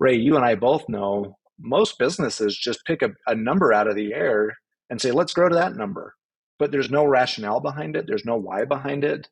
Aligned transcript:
Ray, 0.00 0.16
you 0.16 0.36
and 0.36 0.44
I 0.44 0.54
both 0.54 0.88
know 0.88 1.36
most 1.58 1.98
businesses 1.98 2.56
just 2.56 2.84
pick 2.86 3.02
a, 3.02 3.10
a 3.26 3.34
number 3.34 3.72
out 3.72 3.88
of 3.88 3.96
the 3.96 4.14
air 4.14 4.56
and 4.90 5.00
say, 5.00 5.10
let's 5.10 5.32
grow 5.32 5.48
to 5.48 5.54
that 5.56 5.76
number. 5.76 6.14
But 6.58 6.72
there's 6.72 6.90
no 6.90 7.04
rationale 7.04 7.60
behind 7.60 7.96
it, 7.96 8.06
there's 8.06 8.24
no 8.24 8.36
why 8.36 8.64
behind 8.64 9.04
it. 9.04 9.28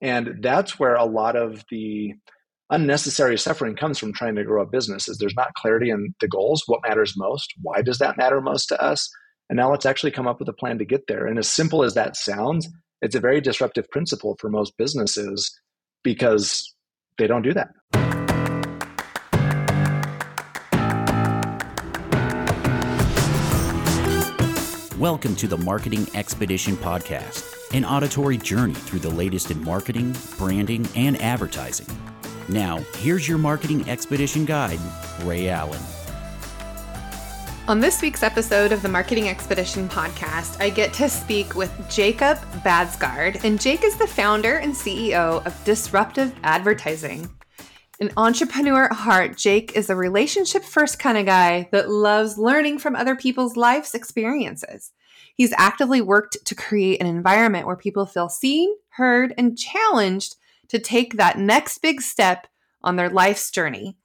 And 0.00 0.42
that's 0.42 0.78
where 0.78 0.94
a 0.94 1.04
lot 1.04 1.36
of 1.36 1.64
the 1.70 2.12
unnecessary 2.70 3.38
suffering 3.38 3.76
comes 3.76 3.98
from 3.98 4.12
trying 4.12 4.34
to 4.34 4.44
grow 4.44 4.62
a 4.62 4.66
business 4.66 5.08
is 5.08 5.18
there's 5.18 5.36
not 5.36 5.54
clarity 5.54 5.90
in 5.90 6.12
the 6.20 6.26
goals 6.26 6.64
what 6.66 6.80
matters 6.86 7.14
most 7.16 7.52
why 7.62 7.80
does 7.80 7.98
that 7.98 8.16
matter 8.16 8.40
most 8.40 8.66
to 8.66 8.82
us 8.82 9.08
and 9.48 9.56
now 9.56 9.70
let's 9.70 9.86
actually 9.86 10.10
come 10.10 10.26
up 10.26 10.40
with 10.40 10.48
a 10.48 10.52
plan 10.52 10.76
to 10.76 10.84
get 10.84 11.02
there 11.06 11.26
and 11.26 11.38
as 11.38 11.48
simple 11.48 11.84
as 11.84 11.94
that 11.94 12.16
sounds 12.16 12.68
it's 13.02 13.14
a 13.14 13.20
very 13.20 13.40
disruptive 13.40 13.88
principle 13.90 14.36
for 14.40 14.50
most 14.50 14.72
businesses 14.76 15.56
because 16.02 16.74
they 17.18 17.28
don't 17.28 17.42
do 17.42 17.54
that 17.54 17.68
Welcome 24.98 25.36
to 25.36 25.46
the 25.46 25.58
Marketing 25.58 26.06
Expedition 26.14 26.74
Podcast, 26.74 27.70
an 27.74 27.84
auditory 27.84 28.38
journey 28.38 28.72
through 28.72 29.00
the 29.00 29.10
latest 29.10 29.50
in 29.50 29.62
marketing, 29.62 30.16
branding, 30.38 30.88
and 30.96 31.20
advertising. 31.20 31.86
Now, 32.48 32.78
here's 32.96 33.28
your 33.28 33.36
Marketing 33.36 33.86
Expedition 33.90 34.46
guide, 34.46 34.78
Ray 35.24 35.50
Allen. 35.50 35.82
On 37.68 37.78
this 37.78 38.00
week's 38.00 38.22
episode 38.22 38.72
of 38.72 38.80
the 38.80 38.88
Marketing 38.88 39.28
Expedition 39.28 39.86
podcast, 39.86 40.58
I 40.62 40.70
get 40.70 40.94
to 40.94 41.10
speak 41.10 41.54
with 41.54 41.70
Jacob 41.90 42.38
Baadsgaard, 42.64 43.44
and 43.44 43.60
Jake 43.60 43.84
is 43.84 43.98
the 43.98 44.06
founder 44.06 44.56
and 44.56 44.72
CEO 44.72 45.44
of 45.44 45.64
Disruptive 45.66 46.34
Advertising. 46.42 47.28
An 47.98 48.10
entrepreneur 48.18 48.84
at 48.84 48.92
heart, 48.92 49.38
Jake 49.38 49.74
is 49.74 49.88
a 49.88 49.96
relationship 49.96 50.64
first 50.64 50.98
kind 50.98 51.16
of 51.16 51.24
guy 51.24 51.70
that 51.72 51.88
loves 51.88 52.36
learning 52.36 52.78
from 52.78 52.94
other 52.94 53.16
people's 53.16 53.56
life's 53.56 53.94
experiences. 53.94 54.92
He's 55.34 55.54
actively 55.56 56.02
worked 56.02 56.36
to 56.44 56.54
create 56.54 57.00
an 57.00 57.06
environment 57.06 57.66
where 57.66 57.76
people 57.76 58.04
feel 58.04 58.28
seen, 58.28 58.74
heard, 58.90 59.32
and 59.38 59.56
challenged 59.56 60.36
to 60.68 60.78
take 60.78 61.14
that 61.14 61.38
next 61.38 61.78
big 61.78 62.02
step 62.02 62.46
on 62.82 62.96
their 62.96 63.08
life's 63.08 63.50
journey. 63.50 63.96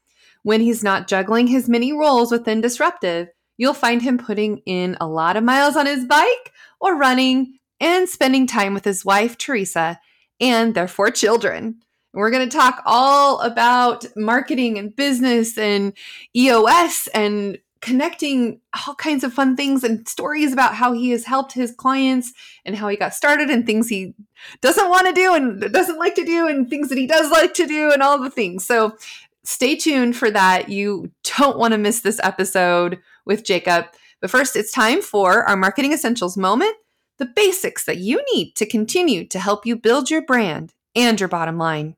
When 0.43 0.61
he's 0.61 0.83
not 0.83 1.09
juggling 1.09 1.47
his 1.47 1.67
many 1.67 1.91
roles 1.91 2.31
within 2.31 2.61
Disruptive, 2.61 3.27
you'll 3.57 3.73
find 3.73 4.01
him 4.01 4.17
putting 4.17 4.59
in 4.59 4.95
a 5.01 5.07
lot 5.07 5.35
of 5.35 5.43
miles 5.43 5.75
on 5.75 5.85
his 5.85 6.05
bike 6.05 6.53
or 6.79 6.95
running 6.95 7.59
and 7.81 8.07
spending 8.07 8.47
time 8.47 8.73
with 8.73 8.85
his 8.85 9.03
wife, 9.03 9.37
Teresa, 9.37 9.99
and 10.39 10.75
their 10.75 10.87
four 10.87 11.11
children. 11.11 11.81
We're 12.13 12.31
going 12.31 12.47
to 12.47 12.57
talk 12.57 12.83
all 12.85 13.39
about 13.41 14.05
marketing 14.17 14.77
and 14.77 14.95
business 14.95 15.57
and 15.57 15.93
EOS 16.35 17.07
and 17.13 17.57
connecting 17.81 18.59
all 18.87 18.95
kinds 18.95 19.23
of 19.23 19.33
fun 19.33 19.55
things 19.55 19.83
and 19.83 20.07
stories 20.07 20.53
about 20.53 20.75
how 20.75 20.93
he 20.93 21.09
has 21.11 21.25
helped 21.25 21.53
his 21.53 21.73
clients 21.73 22.31
and 22.63 22.75
how 22.75 22.87
he 22.87 22.95
got 22.95 23.13
started 23.13 23.49
and 23.49 23.65
things 23.65 23.89
he 23.89 24.13
doesn't 24.61 24.89
want 24.89 25.07
to 25.07 25.13
do 25.13 25.33
and 25.33 25.61
doesn't 25.73 25.97
like 25.97 26.15
to 26.15 26.25
do 26.25 26.47
and 26.47 26.69
things 26.69 26.89
that 26.89 26.97
he 26.97 27.07
does 27.07 27.31
like 27.31 27.53
to 27.55 27.65
do 27.65 27.91
and 27.91 28.03
all 28.03 28.21
the 28.21 28.29
things. 28.29 28.65
So 28.65 28.95
stay 29.43 29.75
tuned 29.75 30.15
for 30.15 30.29
that. 30.29 30.69
You 30.69 31.11
don't 31.37 31.57
want 31.57 31.71
to 31.71 31.77
miss 31.77 32.01
this 32.01 32.19
episode 32.23 32.99
with 33.25 33.43
Jacob. 33.43 33.85
But 34.19 34.29
first, 34.29 34.55
it's 34.55 34.71
time 34.71 35.01
for 35.01 35.43
our 35.43 35.57
marketing 35.57 35.93
essentials 35.93 36.37
moment 36.37 36.75
the 37.17 37.25
basics 37.25 37.85
that 37.85 37.97
you 37.97 38.23
need 38.33 38.55
to 38.55 38.65
continue 38.65 39.27
to 39.27 39.37
help 39.37 39.63
you 39.65 39.75
build 39.75 40.09
your 40.09 40.23
brand 40.23 40.73
and 40.95 41.19
your 41.19 41.29
bottom 41.29 41.57
line. 41.57 41.95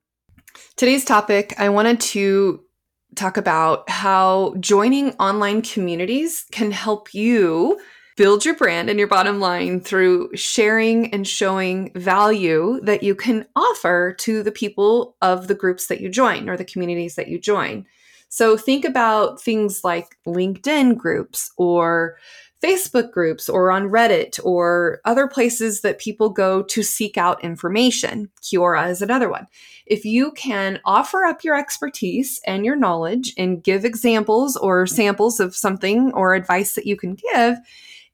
Today's 0.76 1.06
topic, 1.06 1.54
I 1.58 1.70
wanted 1.70 2.00
to 2.02 2.64
talk 3.16 3.38
about 3.38 3.90
how 3.90 4.56
joining 4.60 5.12
online 5.14 5.62
communities 5.62 6.46
can 6.52 6.72
help 6.72 7.14
you 7.14 7.80
build 8.18 8.46
your 8.46 8.56
brand 8.56 8.90
and 8.90 9.00
your 9.00 9.08
bottom 9.08 9.40
line 9.40 9.80
through 9.82 10.30
sharing 10.36 11.12
and 11.14 11.28
showing 11.28 11.92
value 11.96 12.80
that 12.84 13.02
you 13.02 13.16
can 13.16 13.46
offer 13.56 14.16
to 14.20 14.44
the 14.44 14.52
people 14.52 15.16
of 15.22 15.48
the 15.48 15.56
groups 15.56 15.88
that 15.88 16.02
you 16.02 16.10
join 16.10 16.48
or 16.48 16.58
the 16.58 16.66
communities 16.66 17.16
that 17.16 17.28
you 17.28 17.40
join. 17.40 17.86
So 18.30 18.58
think 18.58 18.86
about 18.86 19.42
things 19.42 19.84
like 19.84 20.18
LinkedIn 20.28 20.98
groups 20.98 21.52
or 21.58 22.18
Facebook 22.64 23.12
groups 23.12 23.50
or 23.50 23.72
on 23.72 23.90
Reddit 23.90 24.40
or 24.44 25.02
other 25.04 25.28
places 25.28 25.82
that 25.82 26.00
people 26.00 26.30
go 26.30 26.64
to 26.64 26.82
seek 26.82 27.18
out 27.18 27.44
information. 27.44 28.30
Quora 28.42 28.90
is 28.90 29.02
another 29.02 29.30
one. 29.30 29.48
If 29.86 30.06
you 30.06 30.32
can 30.32 30.80
offer 30.86 31.26
up 31.26 31.44
your 31.44 31.58
expertise 31.58 32.40
and 32.48 32.66
your 32.66 32.78
knowledge 32.78 33.34
and 33.38 33.62
give 33.62 33.84
examples 33.84 34.56
or 34.56 34.88
samples 34.88 35.40
of 35.42 35.56
something 35.56 36.14
or 36.14 36.34
advice 36.34 36.76
that 36.76 36.88
you 36.88 36.96
can 36.96 37.16
give, 37.34 37.58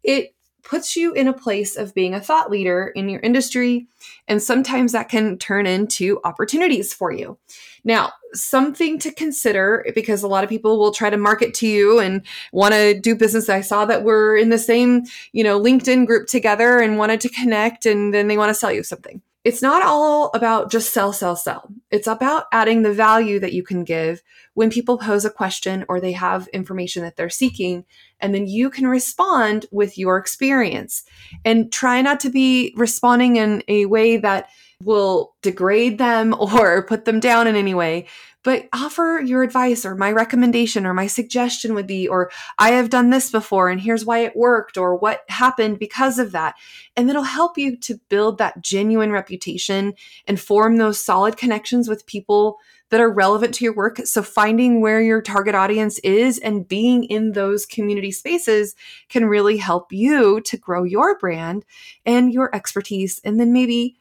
it 0.04 0.34
puts 0.64 0.96
you 0.96 1.14
in 1.14 1.28
a 1.28 1.34
place 1.34 1.76
of 1.76 1.94
being 1.94 2.14
a 2.14 2.22
thought 2.22 2.52
leader 2.52 2.92
in 2.96 3.10
your 3.10 3.20
industry. 3.22 3.88
And 4.28 4.42
sometimes 4.42 4.92
that 4.92 5.10
can 5.10 5.38
turn 5.38 5.66
into 5.66 6.20
opportunities 6.24 6.94
for 6.94 7.12
you. 7.12 7.38
Now, 7.84 8.12
something 8.34 9.00
to 9.00 9.12
consider 9.12 9.86
because 9.96 10.24
a 10.24 10.28
lot 10.28 10.44
of 10.44 10.50
people 10.50 10.80
will 10.80 10.92
try 10.92 11.10
to 11.10 11.18
market 11.18 11.54
to 11.56 11.68
you 11.68 12.00
and 12.00 12.26
want 12.52 12.74
to 12.74 13.00
do 13.00 13.16
business. 13.16 13.50
I 13.50 13.62
saw 13.62 13.86
that 13.86 14.04
we're 14.04 14.38
in 14.38 14.50
the 14.50 14.60
same, 14.60 15.04
you 15.32 15.44
know, 15.44 15.60
LinkedIn 15.60 16.06
group 16.06 16.28
together 16.28 16.80
and 16.80 16.98
wanted 16.98 17.22
to 17.22 17.30
connect 17.30 17.86
and 17.86 18.14
then 18.14 18.28
they 18.28 18.38
want 18.38 18.50
to 18.50 18.54
sell 18.54 18.72
you 18.72 18.84
something. 18.84 19.22
It's 19.46 19.62
not 19.62 19.82
all 19.82 20.32
about 20.34 20.70
just 20.70 20.94
sell, 20.94 21.14
sell, 21.14 21.36
sell. 21.36 21.72
It's 21.92 22.08
about 22.08 22.46
adding 22.52 22.82
the 22.82 22.94
value 22.94 23.40
that 23.40 23.54
you 23.54 23.64
can 23.64 23.86
give 23.86 24.22
when 24.54 24.70
people 24.70 24.98
pose 24.98 25.24
a 25.24 25.30
question 25.30 25.86
or 25.88 26.02
they 26.02 26.12
have 26.12 26.50
information 26.50 27.04
that 27.04 27.16
they're 27.16 27.30
seeking. 27.30 27.86
And 28.20 28.36
then 28.36 28.48
you 28.48 28.70
can 28.70 28.86
respond 28.86 29.66
with 29.72 29.98
your 29.98 30.18
experience 30.18 31.04
and 31.46 31.72
try 31.72 32.02
not 32.02 32.20
to 32.20 32.30
be 32.30 32.74
responding 32.76 33.38
in 33.38 33.64
a 33.70 33.86
way 33.86 34.18
that 34.18 34.50
will 34.84 35.36
degrade 35.42 35.98
them 35.98 36.36
or 36.40 36.86
put 36.86 37.06
them 37.06 37.20
down 37.20 37.48
in 37.48 37.56
any 37.56 37.74
way, 37.74 38.08
but 38.44 38.70
offer 38.72 39.22
your 39.24 39.44
advice 39.44 39.86
or 39.86 39.96
my 39.96 40.12
recommendation 40.12 40.86
or 40.86 40.94
my 40.94 41.08
suggestion 41.08 41.74
would 41.74 41.88
be, 41.88 42.08
or 42.08 42.32
I 42.58 42.72
have 42.72 42.90
done 42.90 43.10
this 43.10 43.32
before 43.32 43.70
and 43.70 43.82
here's 43.82 44.06
why 44.06 44.20
it 44.20 44.36
worked 44.36 44.78
or 44.78 44.96
what 44.96 45.24
happened 45.28 45.80
because 45.80 46.20
of 46.20 46.32
that. 46.32 46.56
And 46.96 47.10
it'll 47.10 47.24
help 47.24 47.58
you 47.58 47.76
to 47.78 48.00
build 48.10 48.38
that 48.38 48.62
genuine 48.62 49.12
reputation 49.12 49.94
and 50.26 50.40
form 50.40 50.78
those 50.78 51.04
solid 51.04 51.36
connections 51.36 51.90
with 51.90 52.06
people 52.06 52.58
that 52.90 53.02
are 53.02 53.12
relevant 53.12 53.54
to 53.56 53.64
your 53.64 53.76
work. 53.76 53.98
So 54.06 54.24
finding 54.24 54.82
where 54.82 55.02
your 55.02 55.22
target 55.22 55.54
audience 55.54 56.00
is 56.00 56.40
and 56.40 56.68
being 56.68 57.04
in 57.04 57.34
those 57.34 57.66
community 57.66 58.12
spaces 58.12 58.76
can 59.10 59.26
really 59.26 59.58
help 59.58 59.92
you 59.92 60.42
to 60.42 60.58
grow 60.58 60.84
your 60.84 61.18
brand 61.18 61.66
and 62.06 62.34
your 62.34 62.54
expertise. 62.56 63.22
And 63.24 63.40
then 63.40 63.54
maybe 63.54 63.99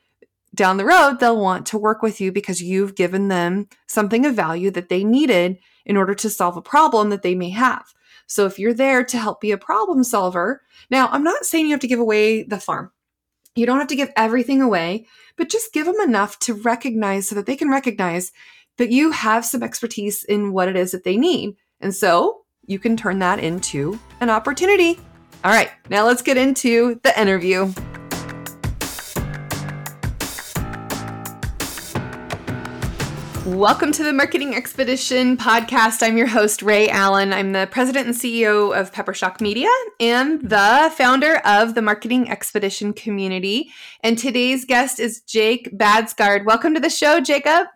down 0.59 0.77
the 0.77 0.85
road, 0.85 1.21
they'll 1.21 1.41
want 1.41 1.65
to 1.67 1.79
work 1.79 2.03
with 2.03 2.21
you 2.21 2.31
because 2.31 2.61
you've 2.61 2.97
given 2.97 3.29
them 3.29 3.69
something 3.87 4.27
of 4.27 4.35
value 4.35 4.71
that 4.73 4.91
they 4.91 5.05
needed 5.05 5.57
in 5.87 5.97
order 5.97 6.15
to 6.17 6.29
solve 6.29 6.57
a 6.57 6.63
problem 6.63 7.09
that 7.09 7.23
they 7.23 7.35
may 7.35 7.49
have. 7.49 7.87
So 8.27 8.45
if 8.45 8.59
you're 8.59 8.75
there 8.75 9.03
to 9.05 9.17
help 9.17 9.41
be 9.41 9.53
a 9.53 9.57
problem 9.57 10.05
solver, 10.05 10.61
now 10.91 11.09
I'm 11.11 11.25
not 11.25 11.47
saying 11.47 11.67
you 11.67 11.71
have 11.71 11.81
to 11.81 11.87
give 11.87 12.01
away 12.01 12.43
the 12.43 12.61
farm. 12.61 12.91
You 13.55 13.65
don't 13.65 13.79
have 13.79 13.89
to 13.89 13.97
give 13.97 14.11
everything 14.17 14.61
away, 14.61 15.07
but 15.37 15.49
just 15.49 15.73
give 15.73 15.87
them 15.87 16.01
enough 16.01 16.39
to 16.41 16.55
recognize 16.55 17.29
so 17.29 17.35
that 17.37 17.47
they 17.47 17.57
can 17.57 17.71
recognize 17.71 18.33
that 18.77 18.91
you 18.91 19.13
have 19.13 19.45
some 19.45 19.63
expertise 19.63 20.25
in 20.25 20.53
what 20.53 20.69
it 20.69 20.77
is 20.77 20.93
that 20.93 21.05
they 21.05 21.17
need. 21.17 21.57
And 21.81 21.95
so 21.95 22.43
you 22.67 22.79
can 22.79 22.97
turn 22.97 23.21
that 23.21 23.39
into 23.39 23.99
an 24.21 24.29
opportunity. 24.29 24.99
All 25.45 25.53
right, 25.53 25.71
now 25.89 26.05
let's 26.05 26.23
get 26.23 26.37
into 26.37 27.01
the 27.05 27.19
interview. 27.19 27.73
Welcome 33.49 33.93
to 33.93 34.05
the 34.05 34.13
Marketing 34.13 34.55
Expedition 34.55 35.39
podcast. 35.39 36.03
I'm 36.03 36.19
your 36.19 36.27
host, 36.27 36.61
Ray 36.61 36.91
Allen. 36.91 37.33
I'm 37.33 37.53
the 37.53 37.67
president 37.71 38.07
and 38.07 38.15
CEO 38.15 38.79
of 38.79 38.93
Peppershock 38.93 39.41
Media 39.41 39.71
and 39.99 40.43
the 40.43 40.93
founder 40.95 41.37
of 41.47 41.75
the 41.75 41.81
Marketing 41.81 42.29
Expedition 42.29 42.93
community. 42.93 43.71
And 44.03 44.19
today's 44.19 44.67
guest 44.67 45.01
is 45.01 45.23
Jake 45.23 45.71
Baadsgaard. 45.75 46.45
Welcome 46.45 46.75
to 46.75 46.81
the 46.81 46.91
show, 46.91 47.21
Jacob. 47.21 47.69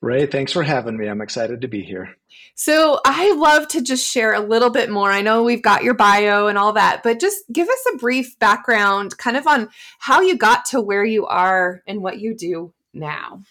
Ray, 0.00 0.24
thanks 0.24 0.52
for 0.52 0.62
having 0.62 0.96
me. 0.96 1.06
I'm 1.06 1.20
excited 1.20 1.60
to 1.60 1.68
be 1.68 1.82
here. 1.82 2.16
So, 2.54 2.98
I 3.04 3.34
love 3.34 3.68
to 3.68 3.82
just 3.82 4.10
share 4.10 4.32
a 4.32 4.40
little 4.40 4.70
bit 4.70 4.88
more. 4.88 5.12
I 5.12 5.20
know 5.20 5.42
we've 5.42 5.62
got 5.62 5.84
your 5.84 5.94
bio 5.94 6.46
and 6.46 6.56
all 6.56 6.72
that, 6.72 7.02
but 7.02 7.20
just 7.20 7.44
give 7.52 7.68
us 7.68 7.84
a 7.92 7.98
brief 7.98 8.38
background 8.38 9.18
kind 9.18 9.36
of 9.36 9.46
on 9.46 9.68
how 9.98 10.22
you 10.22 10.38
got 10.38 10.64
to 10.66 10.80
where 10.80 11.04
you 11.04 11.26
are 11.26 11.82
and 11.86 12.02
what 12.02 12.20
you 12.20 12.34
do 12.34 12.72
now. 12.94 13.42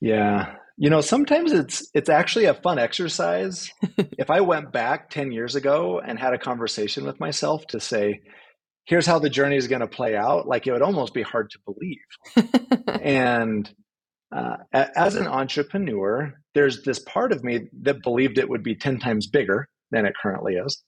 Yeah. 0.00 0.54
You 0.76 0.88
know, 0.88 1.02
sometimes 1.02 1.52
it's 1.52 1.88
it's 1.92 2.08
actually 2.08 2.46
a 2.46 2.54
fun 2.54 2.78
exercise. 2.78 3.70
if 4.18 4.30
I 4.30 4.40
went 4.40 4.72
back 4.72 5.10
10 5.10 5.30
years 5.30 5.54
ago 5.54 6.00
and 6.00 6.18
had 6.18 6.32
a 6.32 6.38
conversation 6.38 7.04
with 7.04 7.20
myself 7.20 7.66
to 7.68 7.80
say, 7.80 8.20
here's 8.86 9.06
how 9.06 9.18
the 9.18 9.30
journey 9.30 9.56
is 9.56 9.68
going 9.68 9.82
to 9.82 9.86
play 9.86 10.16
out, 10.16 10.48
like 10.48 10.66
it 10.66 10.72
would 10.72 10.82
almost 10.82 11.12
be 11.12 11.22
hard 11.22 11.50
to 11.50 11.58
believe. 11.66 12.50
and 13.02 13.70
uh, 14.34 14.56
as 14.72 15.16
an 15.16 15.26
entrepreneur, 15.26 16.32
there's 16.54 16.82
this 16.82 17.00
part 17.00 17.32
of 17.32 17.44
me 17.44 17.68
that 17.82 18.02
believed 18.02 18.38
it 18.38 18.48
would 18.48 18.62
be 18.62 18.74
10 18.74 19.00
times 19.00 19.26
bigger 19.26 19.68
than 19.90 20.06
it 20.06 20.14
currently 20.20 20.54
is. 20.54 20.82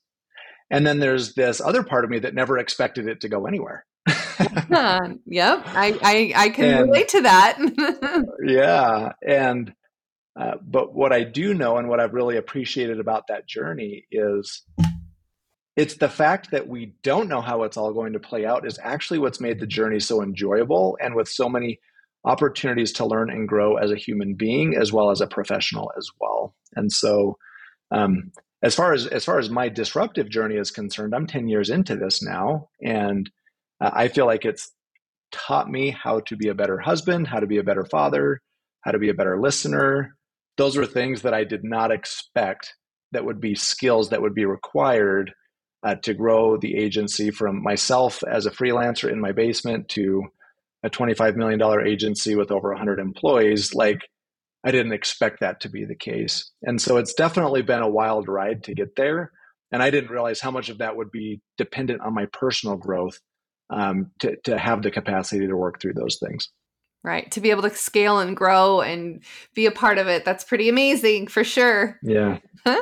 And 0.71 0.87
then 0.87 0.99
there's 0.99 1.35
this 1.35 1.61
other 1.61 1.83
part 1.83 2.03
of 2.03 2.09
me 2.09 2.19
that 2.19 2.33
never 2.33 2.57
expected 2.57 3.07
it 3.07 3.21
to 3.21 3.29
go 3.29 3.45
anywhere. 3.45 3.85
Yep, 5.25 5.63
I, 5.65 5.99
I, 6.01 6.33
I 6.35 6.49
can 6.49 6.65
and, 6.65 6.89
relate 6.89 7.09
to 7.09 7.21
that. 7.21 7.57
yeah. 8.45 9.11
And, 9.25 9.73
uh, 10.39 10.55
but 10.61 10.93
what 10.93 11.13
I 11.13 11.23
do 11.23 11.53
know 11.53 11.77
and 11.77 11.87
what 11.87 11.99
I've 11.99 12.13
really 12.13 12.37
appreciated 12.37 12.99
about 12.99 13.27
that 13.27 13.47
journey 13.47 14.05
is 14.11 14.63
it's 15.75 15.95
the 15.95 16.09
fact 16.09 16.51
that 16.51 16.67
we 16.67 16.93
don't 17.03 17.29
know 17.29 17.41
how 17.41 17.63
it's 17.63 17.77
all 17.77 17.93
going 17.93 18.13
to 18.13 18.19
play 18.19 18.45
out 18.45 18.65
is 18.65 18.79
actually 18.81 19.19
what's 19.19 19.39
made 19.39 19.59
the 19.59 19.67
journey 19.67 19.99
so 19.99 20.21
enjoyable 20.21 20.97
and 21.01 21.15
with 21.15 21.27
so 21.27 21.49
many 21.49 21.79
opportunities 22.25 22.93
to 22.93 23.05
learn 23.05 23.29
and 23.29 23.47
grow 23.47 23.75
as 23.75 23.91
a 23.91 23.97
human 23.97 24.35
being 24.35 24.75
as 24.75 24.93
well 24.93 25.09
as 25.09 25.19
a 25.19 25.27
professional 25.27 25.91
as 25.97 26.09
well. 26.19 26.55
And 26.75 26.91
so, 26.91 27.37
um, 27.91 28.31
as 28.61 28.75
far 28.75 28.93
as 28.93 29.07
as 29.07 29.25
far 29.25 29.39
as 29.39 29.49
my 29.49 29.67
disruptive 29.67 30.29
journey 30.29 30.55
is 30.55 30.71
concerned, 30.71 31.13
I'm 31.13 31.27
10 31.27 31.49
years 31.49 31.69
into 31.69 31.95
this 31.95 32.23
now, 32.23 32.69
and 32.81 33.29
uh, 33.83 33.91
I 33.93 34.07
feel 34.07 34.25
like 34.25 34.45
it's 34.45 34.71
taught 35.31 35.69
me 35.69 35.89
how 35.89 36.21
to 36.21 36.37
be 36.37 36.47
a 36.47 36.55
better 36.55 36.79
husband, 36.79 37.27
how 37.27 37.39
to 37.39 37.47
be 37.47 37.57
a 37.57 37.63
better 37.63 37.85
father, 37.85 38.39
how 38.81 38.91
to 38.91 38.99
be 38.99 39.09
a 39.09 39.13
better 39.13 39.39
listener. 39.39 40.15
Those 40.57 40.77
were 40.77 40.85
things 40.85 41.23
that 41.23 41.33
I 41.33 41.43
did 41.43 41.63
not 41.63 41.91
expect 41.91 42.75
that 43.11 43.25
would 43.25 43.41
be 43.41 43.55
skills 43.55 44.09
that 44.09 44.21
would 44.21 44.33
be 44.33 44.45
required 44.45 45.33
uh, 45.83 45.95
to 45.95 46.13
grow 46.13 46.57
the 46.57 46.77
agency 46.77 47.29
from 47.29 47.61
myself 47.61 48.23
as 48.23 48.45
a 48.45 48.51
freelancer 48.51 49.11
in 49.11 49.19
my 49.19 49.33
basement 49.33 49.89
to 49.89 50.23
a 50.83 50.89
$25 50.89 51.35
million 51.35 51.61
agency 51.85 52.35
with 52.35 52.51
over 52.51 52.69
100 52.69 52.99
employees, 52.99 53.73
like 53.73 53.99
I 54.63 54.71
didn't 54.71 54.93
expect 54.93 55.41
that 55.41 55.59
to 55.61 55.69
be 55.69 55.83
the 55.83 55.95
case. 55.95 56.51
And 56.61 56.81
so 56.81 56.97
it's 56.97 57.13
definitely 57.13 57.63
been 57.63 57.81
a 57.81 57.89
wild 57.89 58.27
ride 58.27 58.63
to 58.65 58.73
get 58.73 58.95
there. 58.95 59.31
And 59.71 59.83
I 59.83 59.89
didn't 59.89 60.11
realize 60.11 60.39
how 60.39 60.51
much 60.51 60.69
of 60.69 60.77
that 60.77 60.95
would 60.95 61.11
be 61.11 61.41
dependent 61.57 62.01
on 62.01 62.13
my 62.13 62.27
personal 62.31 62.77
growth 62.77 63.19
um, 63.73 64.11
to, 64.19 64.35
to 64.43 64.57
have 64.57 64.81
the 64.83 64.91
capacity 64.91 65.47
to 65.47 65.55
work 65.55 65.81
through 65.81 65.93
those 65.93 66.17
things. 66.17 66.49
Right. 67.03 67.29
To 67.31 67.41
be 67.41 67.51
able 67.51 67.63
to 67.63 67.69
scale 67.69 68.19
and 68.19 68.35
grow 68.37 68.79
and 68.79 69.21
be 69.53 69.65
a 69.65 69.71
part 69.71 69.97
of 69.97 70.07
it. 70.07 70.23
That's 70.23 70.45
pretty 70.45 70.69
amazing 70.69 71.27
for 71.27 71.43
sure. 71.43 71.99
Yeah. 72.01 72.39
Huh? 72.65 72.81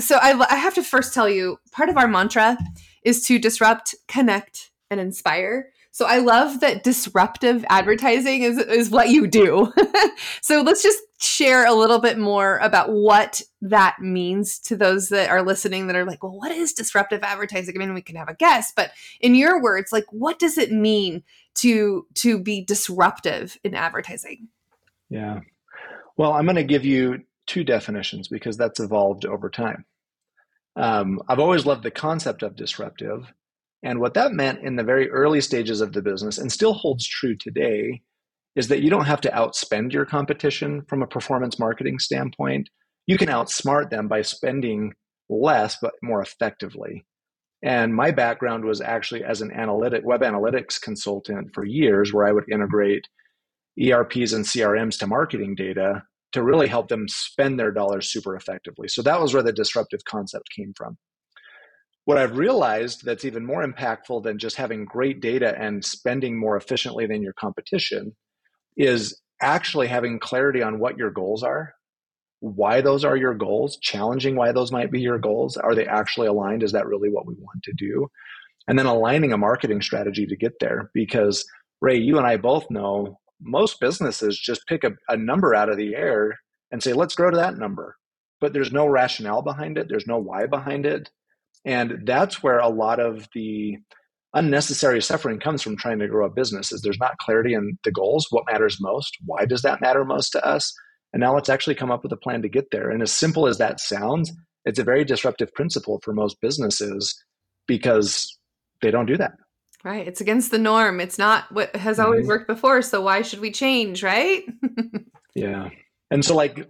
So 0.00 0.16
I, 0.16 0.42
I 0.50 0.56
have 0.56 0.74
to 0.74 0.82
first 0.82 1.12
tell 1.12 1.28
you 1.28 1.58
part 1.70 1.90
of 1.90 1.98
our 1.98 2.08
mantra 2.08 2.56
is 3.02 3.26
to 3.26 3.38
disrupt, 3.38 3.94
connect, 4.08 4.70
and 4.90 4.98
inspire. 4.98 5.70
So 5.94 6.06
I 6.06 6.18
love 6.18 6.58
that 6.58 6.82
disruptive 6.82 7.64
advertising 7.68 8.42
is, 8.42 8.58
is 8.58 8.90
what 8.90 9.10
you 9.10 9.28
do. 9.28 9.72
so 10.42 10.60
let's 10.60 10.82
just 10.82 11.00
share 11.20 11.64
a 11.64 11.72
little 11.72 12.00
bit 12.00 12.18
more 12.18 12.58
about 12.58 12.90
what 12.90 13.40
that 13.60 13.98
means 14.00 14.58
to 14.58 14.76
those 14.76 15.08
that 15.10 15.30
are 15.30 15.40
listening 15.40 15.86
that 15.86 15.94
are 15.94 16.04
like, 16.04 16.24
well, 16.24 16.36
what 16.36 16.50
is 16.50 16.72
disruptive 16.72 17.22
advertising? 17.22 17.76
I 17.76 17.78
mean, 17.78 17.94
we 17.94 18.02
can 18.02 18.16
have 18.16 18.28
a 18.28 18.34
guess, 18.34 18.72
but 18.74 18.90
in 19.20 19.36
your 19.36 19.62
words, 19.62 19.92
like 19.92 20.06
what 20.10 20.40
does 20.40 20.58
it 20.58 20.72
mean 20.72 21.22
to 21.54 22.08
to 22.14 22.40
be 22.40 22.64
disruptive 22.64 23.56
in 23.62 23.76
advertising? 23.76 24.48
Yeah. 25.10 25.42
Well, 26.16 26.32
I'm 26.32 26.46
going 26.46 26.56
to 26.56 26.64
give 26.64 26.84
you 26.84 27.22
two 27.46 27.62
definitions 27.62 28.26
because 28.26 28.56
that's 28.56 28.80
evolved 28.80 29.26
over 29.26 29.48
time. 29.48 29.84
Um, 30.74 31.22
I've 31.28 31.38
always 31.38 31.66
loved 31.66 31.84
the 31.84 31.92
concept 31.92 32.42
of 32.42 32.56
disruptive, 32.56 33.32
and 33.84 34.00
what 34.00 34.14
that 34.14 34.32
meant 34.32 34.64
in 34.64 34.76
the 34.76 34.82
very 34.82 35.10
early 35.10 35.42
stages 35.42 35.80
of 35.82 35.92
the 35.92 36.02
business, 36.02 36.38
and 36.38 36.50
still 36.50 36.72
holds 36.72 37.06
true 37.06 37.36
today, 37.36 38.00
is 38.56 38.68
that 38.68 38.82
you 38.82 38.88
don't 38.88 39.04
have 39.04 39.20
to 39.20 39.30
outspend 39.30 39.92
your 39.92 40.06
competition 40.06 40.82
from 40.88 41.02
a 41.02 41.06
performance 41.06 41.58
marketing 41.58 41.98
standpoint. 41.98 42.70
You 43.06 43.18
can 43.18 43.28
outsmart 43.28 43.90
them 43.90 44.08
by 44.08 44.22
spending 44.22 44.94
less 45.28 45.76
but 45.80 45.92
more 46.02 46.22
effectively. 46.22 47.04
And 47.62 47.94
my 47.94 48.10
background 48.10 48.64
was 48.64 48.80
actually 48.80 49.22
as 49.22 49.42
an 49.42 49.52
analytic 49.52 50.02
web 50.04 50.22
analytics 50.22 50.80
consultant 50.80 51.54
for 51.54 51.64
years, 51.64 52.12
where 52.12 52.26
I 52.26 52.32
would 52.32 52.50
integrate 52.50 53.06
ERPs 53.78 54.32
and 54.32 54.44
CRMs 54.44 54.98
to 55.00 55.06
marketing 55.06 55.54
data 55.54 56.04
to 56.32 56.42
really 56.42 56.68
help 56.68 56.88
them 56.88 57.06
spend 57.08 57.60
their 57.60 57.70
dollars 57.70 58.10
super 58.10 58.34
effectively. 58.34 58.88
So 58.88 59.02
that 59.02 59.20
was 59.20 59.34
where 59.34 59.42
the 59.42 59.52
disruptive 59.52 60.04
concept 60.04 60.50
came 60.54 60.72
from. 60.76 60.96
What 62.04 62.18
I've 62.18 62.36
realized 62.36 63.04
that's 63.04 63.24
even 63.24 63.46
more 63.46 63.64
impactful 63.66 64.22
than 64.24 64.38
just 64.38 64.56
having 64.56 64.84
great 64.84 65.20
data 65.20 65.54
and 65.58 65.84
spending 65.84 66.38
more 66.38 66.56
efficiently 66.56 67.06
than 67.06 67.22
your 67.22 67.32
competition 67.32 68.14
is 68.76 69.20
actually 69.40 69.86
having 69.86 70.18
clarity 70.18 70.62
on 70.62 70.78
what 70.78 70.98
your 70.98 71.10
goals 71.10 71.42
are, 71.42 71.74
why 72.40 72.82
those 72.82 73.04
are 73.04 73.16
your 73.16 73.34
goals, 73.34 73.78
challenging 73.78 74.36
why 74.36 74.52
those 74.52 74.70
might 74.70 74.90
be 74.90 75.00
your 75.00 75.18
goals. 75.18 75.56
Are 75.56 75.74
they 75.74 75.86
actually 75.86 76.26
aligned? 76.26 76.62
Is 76.62 76.72
that 76.72 76.86
really 76.86 77.08
what 77.08 77.26
we 77.26 77.34
want 77.38 77.62
to 77.64 77.72
do? 77.72 78.08
And 78.68 78.78
then 78.78 78.86
aligning 78.86 79.32
a 79.32 79.38
marketing 79.38 79.80
strategy 79.80 80.26
to 80.26 80.36
get 80.36 80.52
there. 80.60 80.90
Because, 80.92 81.44
Ray, 81.80 81.96
you 81.96 82.18
and 82.18 82.26
I 82.26 82.36
both 82.36 82.70
know 82.70 83.18
most 83.40 83.80
businesses 83.80 84.38
just 84.38 84.66
pick 84.66 84.84
a, 84.84 84.92
a 85.08 85.16
number 85.16 85.54
out 85.54 85.70
of 85.70 85.78
the 85.78 85.94
air 85.94 86.38
and 86.70 86.82
say, 86.82 86.92
let's 86.92 87.14
grow 87.14 87.30
to 87.30 87.36
that 87.36 87.56
number. 87.56 87.96
But 88.40 88.52
there's 88.52 88.72
no 88.72 88.86
rationale 88.86 89.42
behind 89.42 89.78
it, 89.78 89.86
there's 89.88 90.06
no 90.06 90.18
why 90.18 90.46
behind 90.46 90.84
it. 90.84 91.10
And 91.64 92.02
that's 92.04 92.42
where 92.42 92.58
a 92.58 92.68
lot 92.68 93.00
of 93.00 93.28
the 93.34 93.78
unnecessary 94.34 95.00
suffering 95.00 95.38
comes 95.38 95.62
from 95.62 95.76
trying 95.76 96.00
to 96.00 96.08
grow 96.08 96.26
a 96.26 96.30
business 96.30 96.72
is 96.72 96.82
there's 96.82 96.98
not 96.98 97.16
clarity 97.18 97.54
in 97.54 97.78
the 97.84 97.92
goals, 97.92 98.26
what 98.30 98.44
matters 98.50 98.78
most, 98.80 99.16
why 99.24 99.44
does 99.44 99.62
that 99.62 99.80
matter 99.80 100.04
most 100.04 100.30
to 100.30 100.44
us? 100.44 100.74
And 101.12 101.20
now 101.20 101.34
let's 101.34 101.48
actually 101.48 101.76
come 101.76 101.92
up 101.92 102.02
with 102.02 102.12
a 102.12 102.16
plan 102.16 102.42
to 102.42 102.48
get 102.48 102.72
there. 102.72 102.90
And 102.90 103.00
as 103.00 103.12
simple 103.12 103.46
as 103.46 103.58
that 103.58 103.78
sounds, 103.78 104.32
it's 104.64 104.80
a 104.80 104.84
very 104.84 105.04
disruptive 105.04 105.54
principle 105.54 106.00
for 106.02 106.12
most 106.12 106.40
businesses 106.40 107.14
because 107.68 108.36
they 108.82 108.90
don't 108.90 109.06
do 109.06 109.16
that. 109.16 109.32
Right. 109.84 110.08
It's 110.08 110.20
against 110.20 110.50
the 110.50 110.58
norm. 110.58 110.98
It's 110.98 111.18
not 111.18 111.52
what 111.52 111.76
has 111.76 111.98
always 111.98 112.22
mm-hmm. 112.22 112.28
worked 112.28 112.48
before. 112.48 112.82
So 112.82 113.02
why 113.02 113.22
should 113.22 113.40
we 113.40 113.52
change, 113.52 114.02
right? 114.02 114.42
yeah. 115.34 115.68
And 116.10 116.24
so 116.24 116.34
like 116.34 116.68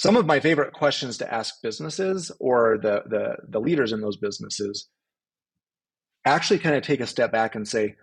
some 0.00 0.16
of 0.16 0.24
my 0.24 0.40
favorite 0.40 0.72
questions 0.72 1.18
to 1.18 1.30
ask 1.30 1.56
businesses 1.62 2.32
or 2.40 2.78
the 2.80 3.02
the 3.06 3.36
the 3.46 3.60
leaders 3.60 3.92
in 3.92 4.00
those 4.00 4.16
businesses 4.16 4.88
actually 6.24 6.58
kind 6.58 6.74
of 6.74 6.82
take 6.82 7.00
a 7.00 7.06
step 7.06 7.30
back 7.30 7.54
and 7.54 7.68
say 7.68 7.96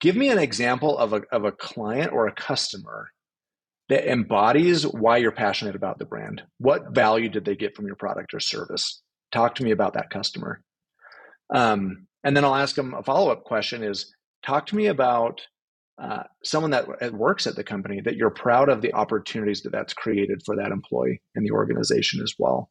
give 0.00 0.16
me 0.16 0.30
an 0.30 0.38
example 0.38 0.96
of 0.96 1.12
a 1.12 1.20
of 1.30 1.44
a 1.44 1.52
client 1.52 2.12
or 2.12 2.26
a 2.26 2.32
customer 2.32 3.10
that 3.90 4.10
embodies 4.10 4.84
why 4.86 5.18
you're 5.18 5.30
passionate 5.32 5.76
about 5.76 5.98
the 5.98 6.06
brand. 6.06 6.42
What 6.58 6.94
value 6.94 7.28
did 7.28 7.44
they 7.44 7.56
get 7.56 7.76
from 7.76 7.86
your 7.86 7.96
product 7.96 8.32
or 8.32 8.40
service? 8.40 9.02
Talk 9.30 9.54
to 9.56 9.64
me 9.64 9.70
about 9.70 9.94
that 9.94 10.08
customer. 10.08 10.62
Um, 11.54 12.06
and 12.24 12.34
then 12.34 12.44
i'll 12.44 12.54
ask 12.54 12.74
them 12.74 12.94
a 12.94 13.02
follow-up 13.02 13.44
question 13.44 13.82
is 13.82 14.14
talk 14.44 14.66
to 14.66 14.76
me 14.76 14.86
about 14.86 15.42
uh, 16.00 16.22
someone 16.44 16.70
that 16.70 17.12
works 17.12 17.46
at 17.46 17.56
the 17.56 17.64
company 17.64 18.00
that 18.00 18.16
you're 18.16 18.30
proud 18.30 18.68
of 18.68 18.82
the 18.82 18.94
opportunities 18.94 19.62
that 19.62 19.72
that's 19.72 19.94
created 19.94 20.40
for 20.44 20.56
that 20.56 20.70
employee 20.70 21.20
in 21.34 21.42
the 21.42 21.50
organization 21.50 22.22
as 22.22 22.34
well. 22.38 22.70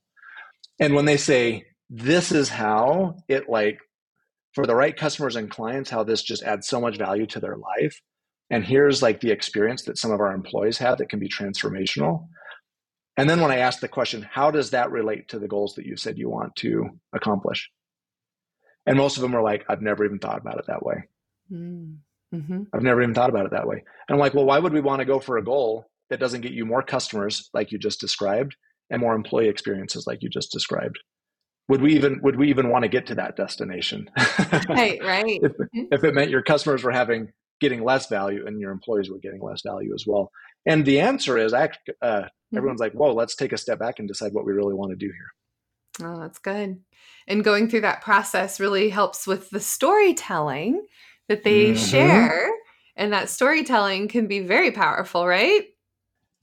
And 0.80 0.94
when 0.94 1.06
they 1.06 1.18
say 1.18 1.66
this 1.90 2.32
is 2.32 2.50
how 2.50 3.16
it 3.28 3.50
like 3.50 3.80
for 4.54 4.66
the 4.66 4.76
right 4.76 4.96
customers 4.96 5.36
and 5.36 5.50
clients 5.50 5.90
how 5.90 6.04
this 6.04 6.22
just 6.22 6.44
adds 6.44 6.68
so 6.68 6.82
much 6.82 6.98
value 6.98 7.26
to 7.28 7.40
their 7.40 7.58
life 7.58 8.02
and 8.50 8.64
here's 8.64 9.02
like 9.02 9.20
the 9.20 9.32
experience 9.32 9.84
that 9.84 9.98
some 9.98 10.12
of 10.12 10.20
our 10.20 10.34
employees 10.34 10.78
have 10.78 10.98
that 10.98 11.10
can 11.10 11.20
be 11.20 11.30
transformational. 11.30 12.28
And 13.18 13.30
then 13.30 13.42
when 13.42 13.52
i 13.52 13.58
ask 13.58 13.80
the 13.80 13.88
question 13.88 14.28
how 14.30 14.52
does 14.52 14.72
that 14.72 14.92
relate 14.92 15.30
to 15.30 15.40
the 15.40 15.48
goals 15.48 15.76
that 15.76 15.86
you 15.86 15.98
said 15.98 16.18
you 16.18 16.30
want 16.30 16.56
to 16.58 16.90
accomplish? 17.14 17.70
And 18.86 18.98
most 18.98 19.18
of 19.18 19.22
them 19.22 19.36
are 19.36 19.42
like 19.42 19.66
i've 19.70 19.82
never 19.82 20.06
even 20.06 20.20
thought 20.20 20.40
about 20.40 20.60
it 20.60 20.66
that 20.68 20.86
way. 20.86 21.04
Mm. 21.52 21.98
Mm-hmm. 22.34 22.64
I've 22.74 22.84
never 22.84 23.02
even 23.02 23.14
thought 23.14 23.30
about 23.30 23.46
it 23.46 23.52
that 23.52 23.68
way. 23.68 23.78
And 23.78 24.16
I'm 24.16 24.20
like, 24.20 24.34
well, 24.34 24.46
why 24.46 24.60
would 24.60 24.74
we 24.74 24.82
want 24.82 25.00
to 25.00 25.06
go 25.06 25.20
for 25.20 25.38
a 25.38 25.44
goal 25.44 25.86
that 26.10 26.20
doesn't 26.20 26.42
get 26.42 26.52
you 26.52 26.66
more 26.66 26.84
customers 26.84 27.50
like 27.54 27.72
you 27.72 27.78
just 27.78 28.00
described 28.00 28.56
and 28.90 29.02
more 29.02 29.16
employee 29.16 29.50
experiences 29.50 30.06
like 30.08 30.22
you 30.22 30.30
just 30.30 30.52
described? 30.52 31.00
Would 31.70 31.82
we 31.82 31.96
even 31.96 32.22
would 32.22 32.38
we 32.38 32.50
even 32.50 32.70
want 32.70 32.84
to 32.84 32.90
get 32.90 33.08
to 33.08 33.16
that 33.16 33.36
destination? 33.36 34.10
right, 34.70 35.00
right. 35.04 35.40
if, 35.42 35.52
mm-hmm. 35.52 35.84
if 35.92 36.04
it 36.04 36.14
meant 36.14 36.32
your 36.32 36.42
customers 36.42 36.84
were 36.84 36.92
having 36.92 37.32
getting 37.60 37.84
less 37.84 38.08
value 38.08 38.46
and 38.46 38.60
your 38.60 38.72
employees 38.72 39.10
were 39.10 39.20
getting 39.20 39.42
less 39.42 39.62
value 39.66 39.94
as 39.94 40.06
well. 40.08 40.32
And 40.66 40.86
the 40.86 41.00
answer 41.00 41.38
is, 41.38 41.54
uh, 41.54 41.68
mm-hmm. 41.68 42.58
everyone's 42.58 42.80
like, 42.80 42.94
"Whoa, 42.94 43.14
let's 43.14 43.36
take 43.36 43.52
a 43.52 43.58
step 43.58 43.80
back 43.80 44.00
and 44.00 44.08
decide 44.08 44.34
what 44.34 44.46
we 44.46 44.54
really 44.54 44.76
want 44.76 44.92
to 44.92 44.96
do 44.96 45.08
here." 45.08 46.08
Oh, 46.08 46.20
that's 46.20 46.40
good. 46.40 46.80
And 47.28 47.44
going 47.44 47.70
through 47.70 47.82
that 47.82 48.02
process 48.02 48.60
really 48.60 48.90
helps 48.90 49.28
with 49.28 49.50
the 49.50 49.60
storytelling 49.60 50.86
that 51.28 51.44
they 51.44 51.72
mm-hmm. 51.72 51.86
share. 51.86 52.50
And 52.96 53.14
that 53.14 53.30
storytelling 53.30 54.08
can 54.08 54.28
be 54.28 54.40
very 54.40 54.72
powerful, 54.72 55.28
right? 55.28 55.66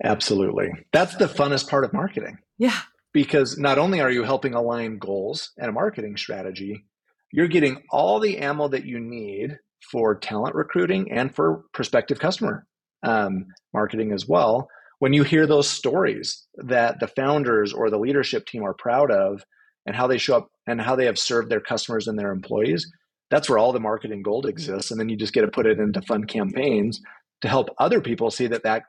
Absolutely. 0.02 0.70
That's 0.92 1.16
the 1.16 1.26
funnest 1.26 1.68
part 1.68 1.84
of 1.84 1.92
marketing. 1.92 2.38
Yeah. 2.58 2.78
Because 3.12 3.58
not 3.58 3.78
only 3.78 4.00
are 4.00 4.10
you 4.10 4.22
helping 4.22 4.54
align 4.54 4.98
goals 4.98 5.50
and 5.58 5.68
a 5.68 5.72
marketing 5.72 6.16
strategy, 6.16 6.84
you're 7.32 7.48
getting 7.48 7.82
all 7.90 8.20
the 8.20 8.38
ammo 8.38 8.68
that 8.68 8.84
you 8.84 9.00
need 9.00 9.56
for 9.90 10.14
talent 10.14 10.54
recruiting 10.54 11.10
and 11.10 11.34
for 11.34 11.64
prospective 11.72 12.18
customer 12.18 12.66
um, 13.02 13.46
marketing 13.72 14.12
as 14.12 14.26
well. 14.28 14.68
When 15.00 15.12
you 15.12 15.24
hear 15.24 15.46
those 15.46 15.68
stories 15.68 16.46
that 16.56 17.00
the 17.00 17.08
founders 17.08 17.72
or 17.72 17.90
the 17.90 17.98
leadership 17.98 18.46
team 18.46 18.62
are 18.62 18.74
proud 18.74 19.10
of, 19.10 19.44
and 19.86 19.94
how 19.94 20.06
they 20.06 20.18
show 20.18 20.38
up 20.38 20.50
and 20.66 20.80
how 20.80 20.96
they 20.96 21.04
have 21.04 21.18
served 21.18 21.50
their 21.50 21.60
customers 21.60 22.08
and 22.08 22.18
their 22.18 22.32
employees, 22.32 22.90
that's 23.34 23.48
where 23.48 23.58
all 23.58 23.72
the 23.72 23.80
marketing 23.80 24.22
gold 24.22 24.46
exists. 24.46 24.90
And 24.90 25.00
then 25.00 25.08
you 25.08 25.16
just 25.16 25.32
get 25.32 25.42
to 25.42 25.48
put 25.48 25.66
it 25.66 25.80
into 25.80 26.00
fun 26.02 26.24
campaigns 26.24 27.00
to 27.40 27.48
help 27.48 27.68
other 27.78 28.00
people 28.00 28.30
see 28.30 28.46
that 28.46 28.62
that 28.62 28.84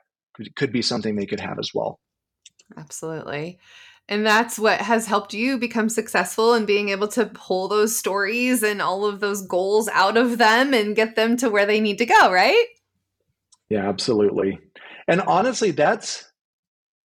could 0.56 0.72
be 0.72 0.82
something 0.82 1.16
they 1.16 1.26
could 1.26 1.40
have 1.40 1.58
as 1.60 1.72
well. 1.74 2.00
Absolutely. 2.78 3.58
And 4.08 4.26
that's 4.26 4.60
what 4.60 4.82
has 4.82 5.08
helped 5.08 5.34
you 5.34 5.58
become 5.58 5.90
successful 5.90 6.54
in 6.54 6.66
being 6.66 6.90
able 6.90 7.08
to 7.10 7.26
pull 7.26 7.68
those 7.68 7.98
stories 7.98 8.62
and 8.62 8.82
all 8.82 9.06
of 9.06 9.20
those 9.20 9.42
goals 9.48 9.88
out 9.90 10.16
of 10.16 10.38
them 10.38 10.74
and 10.74 10.96
get 10.96 11.16
them 11.16 11.38
to 11.38 11.50
where 11.50 11.66
they 11.66 11.80
need 11.80 11.98
to 11.98 12.06
go, 12.06 12.32
right? 12.32 12.66
Yeah, 13.70 13.90
absolutely. 13.90 14.60
And 15.08 15.22
honestly, 15.22 15.72
that's 15.72 16.32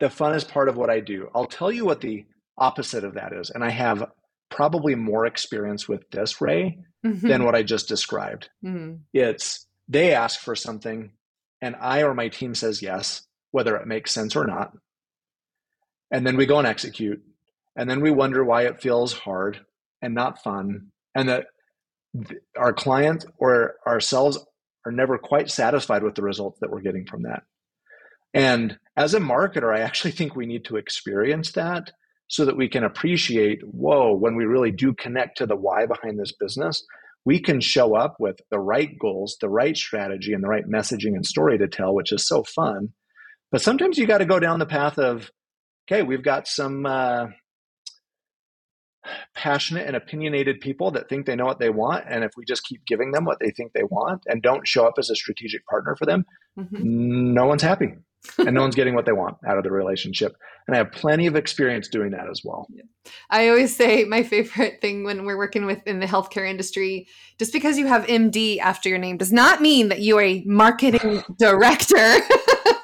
the 0.02 0.08
funnest 0.08 0.50
part 0.50 0.68
of 0.68 0.76
what 0.76 0.90
I 0.90 1.00
do. 1.00 1.30
I'll 1.34 1.46
tell 1.46 1.72
you 1.72 1.86
what 1.86 2.02
the 2.02 2.26
opposite 2.58 3.06
of 3.06 3.14
that 3.14 3.32
is. 3.32 3.50
And 3.50 3.64
I 3.64 3.70
have 3.70 4.12
probably 4.50 4.96
more 4.96 5.26
experience 5.26 5.88
with 5.88 6.10
this, 6.12 6.42
Ray, 6.42 6.80
mm-hmm. 7.06 7.28
than 7.28 7.44
what 7.44 7.56
I 7.56 7.64
just 7.64 7.88
described. 7.88 8.50
Mm-hmm. 8.64 8.96
It's 9.14 9.68
they 9.88 10.14
ask 10.14 10.40
for 10.40 10.56
something 10.56 11.12
and 11.62 11.76
I 11.80 12.04
or 12.04 12.14
my 12.14 12.30
team 12.30 12.56
says 12.56 12.82
yes, 12.82 13.28
whether 13.52 13.76
it 13.76 13.88
makes 13.88 14.12
sense 14.12 14.36
or 14.36 14.46
not 14.46 14.74
and 16.12 16.26
then 16.26 16.38
we 16.38 16.46
go 16.46 16.58
and 16.58 16.68
execute 16.68 17.22
and 17.76 17.90
then 17.90 18.02
we 18.02 18.12
wonder 18.12 18.44
why 18.44 18.64
it 18.64 18.82
feels 18.82 19.14
hard 19.14 19.60
and 20.02 20.14
not 20.14 20.44
fun 20.44 20.88
and 21.16 21.30
that 21.30 21.48
our 22.58 22.74
client 22.74 23.26
or 23.38 23.76
ourselves 23.88 24.40
are 24.86 24.92
never 24.92 25.18
quite 25.18 25.50
satisfied 25.50 26.04
with 26.04 26.16
the 26.16 26.22
results 26.22 26.60
that 26.60 26.72
we're 26.72 26.82
getting 26.82 27.06
from 27.06 27.24
that 27.24 27.44
and 28.34 28.78
as 28.96 29.14
a 29.14 29.20
marketer 29.20 29.76
i 29.76 29.82
actually 29.82 30.12
think 30.12 30.36
we 30.36 30.46
need 30.46 30.66
to 30.66 30.78
experience 30.78 31.52
that 31.52 31.92
so 32.30 32.46
that 32.46 32.58
we 32.58 32.70
can 32.70 32.84
appreciate 32.84 33.62
whoa 33.64 34.14
when 34.14 34.36
we 34.36 34.46
really 34.46 34.72
do 34.72 34.94
connect 34.94 35.38
to 35.38 35.46
the 35.46 35.56
why 35.56 35.86
behind 35.86 36.20
this 36.20 36.34
business 36.40 36.84
we 37.26 37.40
can 37.40 37.60
show 37.60 37.96
up 37.96 38.16
with 38.20 38.40
the 38.50 38.60
right 38.60 38.98
goals 39.00 39.38
the 39.42 39.50
right 39.50 39.76
strategy 39.76 40.34
and 40.34 40.44
the 40.44 40.48
right 40.48 40.68
messaging 40.68 41.16
and 41.16 41.26
story 41.26 41.58
to 41.58 41.68
tell 41.68 41.94
which 41.94 42.12
is 42.12 42.28
so 42.28 42.44
fun 42.44 42.90
but 43.52 43.62
sometimes 43.62 43.98
you 43.98 44.06
got 44.06 44.20
to 44.20 44.26
go 44.26 44.40
down 44.40 44.60
the 44.60 44.66
path 44.66 44.98
of 44.98 45.30
okay, 45.90 46.04
we've 46.04 46.24
got 46.24 46.48
some 46.48 46.86
uh, 46.86 47.28
passionate 49.36 49.88
and 49.88 49.96
opinionated 49.96 50.60
people 50.60 50.92
that 50.92 51.10
think 51.10 51.26
they 51.26 51.36
know 51.36 51.46
what 51.46 51.60
they 51.60 51.70
want. 51.70 52.06
And 52.08 52.24
if 52.24 52.32
we 52.38 52.46
just 52.46 52.64
keep 52.64 52.86
giving 52.86 53.12
them 53.12 53.26
what 53.26 53.40
they 53.40 53.52
think 53.52 53.74
they 53.74 53.84
want 53.84 54.22
and 54.28 54.42
don't 54.42 54.68
show 54.68 54.86
up 54.86 54.96
as 55.00 55.10
a 55.10 55.16
strategic 55.16 55.66
partner 55.66 55.96
for 55.96 56.06
them, 56.06 56.26
mm-hmm. 56.58 57.34
no 57.34 57.46
one's 57.46 57.64
happy 57.64 57.94
and 58.38 58.54
no 58.54 58.62
one's 58.62 58.76
getting 58.76 58.96
what 58.96 59.06
they 59.06 59.12
want 59.12 59.38
out 59.48 59.58
of 59.58 59.64
the 59.64 59.72
relationship. 59.72 60.36
And 60.68 60.76
I 60.76 60.78
have 60.78 60.92
plenty 60.92 61.26
of 61.26 61.36
experience 61.36 61.88
doing 61.88 62.12
that 62.12 62.30
as 62.30 62.42
well. 62.44 62.68
I 63.30 63.50
always 63.50 63.76
say 63.76 64.04
my 64.04 64.24
favorite 64.24 64.82
thing 64.82 65.04
when 65.04 65.26
we're 65.26 65.38
working 65.38 65.66
with 65.66 65.80
in 65.88 66.00
the 66.00 66.06
healthcare 66.06 66.48
industry, 66.48 67.08
just 67.38 67.54
because 67.54 67.78
you 67.78 67.88
have 67.88 68.06
MD 68.06 68.60
after 68.60 68.90
your 68.90 69.00
name 69.00 69.18
does 69.18 69.32
not 69.32 69.62
mean 69.62 69.90
that 69.90 70.02
you 70.02 70.18
are 70.18 70.24
a 70.24 70.44
marketing 70.46 71.24
director. 71.40 71.96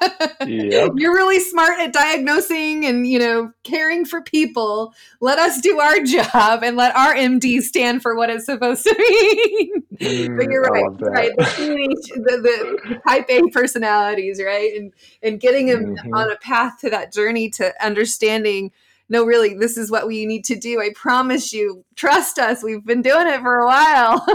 yep. 0.46 0.92
You're 0.96 1.14
really 1.14 1.40
smart 1.40 1.78
at 1.80 1.92
diagnosing 1.92 2.84
and, 2.86 3.06
you 3.06 3.18
know, 3.18 3.52
caring 3.64 4.04
for 4.04 4.22
people. 4.22 4.94
Let 5.20 5.38
us 5.38 5.60
do 5.60 5.80
our 5.80 6.00
job 6.00 6.62
and 6.62 6.76
let 6.76 6.94
our 6.96 7.14
MD 7.14 7.60
stand 7.60 8.02
for 8.02 8.14
what 8.14 8.30
it's 8.30 8.46
supposed 8.46 8.84
to 8.84 8.94
be. 8.94 9.72
Mm, 9.96 10.36
but 10.36 10.50
you're 10.50 10.62
right. 10.62 10.84
Right. 11.00 11.36
The, 11.36 12.16
the, 12.16 12.78
the, 12.88 13.00
type 13.06 13.26
A 13.28 13.42
personalities, 13.50 14.40
right? 14.44 14.74
And 14.74 14.92
and 15.22 15.40
getting 15.40 15.66
them 15.66 15.96
mm-hmm. 15.96 16.14
on 16.14 16.30
a 16.30 16.36
path 16.36 16.80
to 16.80 16.90
that 16.90 17.12
journey 17.12 17.48
to 17.50 17.72
understanding 17.84 18.72
no, 19.08 19.24
really, 19.24 19.54
this 19.54 19.76
is 19.76 19.90
what 19.90 20.06
we 20.06 20.26
need 20.26 20.44
to 20.46 20.56
do. 20.56 20.80
I 20.80 20.90
promise 20.94 21.52
you, 21.52 21.84
trust 21.94 22.38
us. 22.38 22.62
We've 22.62 22.84
been 22.84 23.02
doing 23.02 23.28
it 23.28 23.40
for 23.40 23.58
a 23.58 23.66
while. 23.66 24.26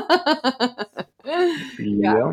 yeah. 1.77 2.31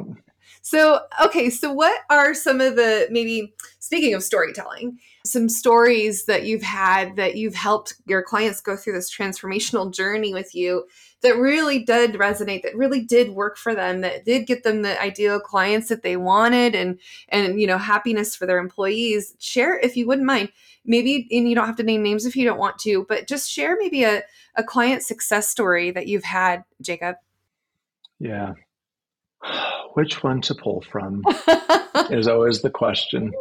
So, 0.68 1.00
okay, 1.24 1.48
so 1.48 1.72
what 1.72 2.02
are 2.10 2.34
some 2.34 2.60
of 2.60 2.76
the 2.76 3.08
maybe 3.10 3.54
speaking 3.78 4.12
of 4.12 4.22
storytelling, 4.22 4.98
some 5.24 5.48
stories 5.48 6.26
that 6.26 6.44
you've 6.44 6.62
had 6.62 7.16
that 7.16 7.36
you've 7.36 7.54
helped 7.54 7.94
your 8.04 8.22
clients 8.22 8.60
go 8.60 8.76
through 8.76 8.92
this 8.92 9.10
transformational 9.10 9.90
journey 9.90 10.34
with 10.34 10.54
you 10.54 10.84
that 11.22 11.38
really 11.38 11.82
did 11.82 12.16
resonate, 12.16 12.60
that 12.64 12.76
really 12.76 13.00
did 13.00 13.30
work 13.30 13.56
for 13.56 13.74
them, 13.74 14.02
that 14.02 14.26
did 14.26 14.46
get 14.46 14.62
them 14.62 14.82
the 14.82 15.00
ideal 15.00 15.40
clients 15.40 15.88
that 15.88 16.02
they 16.02 16.18
wanted 16.18 16.74
and 16.74 16.98
and 17.30 17.58
you 17.58 17.66
know, 17.66 17.78
happiness 17.78 18.36
for 18.36 18.44
their 18.44 18.58
employees. 18.58 19.36
Share 19.38 19.78
if 19.78 19.96
you 19.96 20.06
wouldn't 20.06 20.26
mind. 20.26 20.50
Maybe 20.84 21.26
and 21.30 21.48
you 21.48 21.54
don't 21.54 21.66
have 21.66 21.76
to 21.76 21.82
name 21.82 22.02
names 22.02 22.26
if 22.26 22.36
you 22.36 22.44
don't 22.44 22.58
want 22.58 22.78
to, 22.80 23.06
but 23.08 23.26
just 23.26 23.50
share 23.50 23.78
maybe 23.80 24.04
a, 24.04 24.22
a 24.54 24.62
client 24.62 25.02
success 25.02 25.48
story 25.48 25.92
that 25.92 26.08
you've 26.08 26.24
had, 26.24 26.64
Jacob. 26.82 27.16
Yeah. 28.20 28.52
Which 29.94 30.22
one 30.22 30.40
to 30.42 30.54
pull 30.54 30.82
from 30.82 31.22
is 32.10 32.28
always 32.28 32.62
the 32.62 32.70
question. 32.70 33.32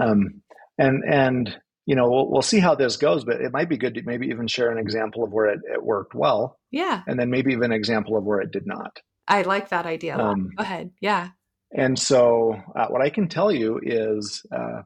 Um, 0.00 0.42
and 0.78 1.02
and 1.08 1.56
you 1.86 1.94
know 1.94 2.08
we'll, 2.10 2.30
we'll 2.30 2.42
see 2.42 2.58
how 2.58 2.74
this 2.74 2.96
goes 2.96 3.24
but 3.24 3.40
it 3.40 3.52
might 3.52 3.68
be 3.68 3.76
good 3.78 3.94
to 3.94 4.02
maybe 4.02 4.26
even 4.28 4.46
share 4.48 4.70
an 4.70 4.78
example 4.78 5.22
of 5.24 5.32
where 5.32 5.46
it, 5.46 5.60
it 5.72 5.82
worked 5.82 6.14
well. 6.14 6.58
Yeah. 6.70 7.02
And 7.06 7.18
then 7.18 7.30
maybe 7.30 7.52
even 7.52 7.64
an 7.64 7.72
example 7.72 8.16
of 8.16 8.24
where 8.24 8.40
it 8.40 8.50
did 8.50 8.66
not. 8.66 8.98
I 9.28 9.42
like 9.42 9.70
that 9.70 9.86
idea. 9.86 10.16
Um, 10.18 10.50
go 10.56 10.62
ahead. 10.62 10.90
Yeah. 11.00 11.28
and 11.72 11.98
so 11.98 12.54
uh, 12.76 12.86
what 12.88 13.02
i 13.02 13.10
can 13.10 13.28
tell 13.28 13.50
you 13.50 13.80
is 13.82 14.44
uh, 14.52 14.82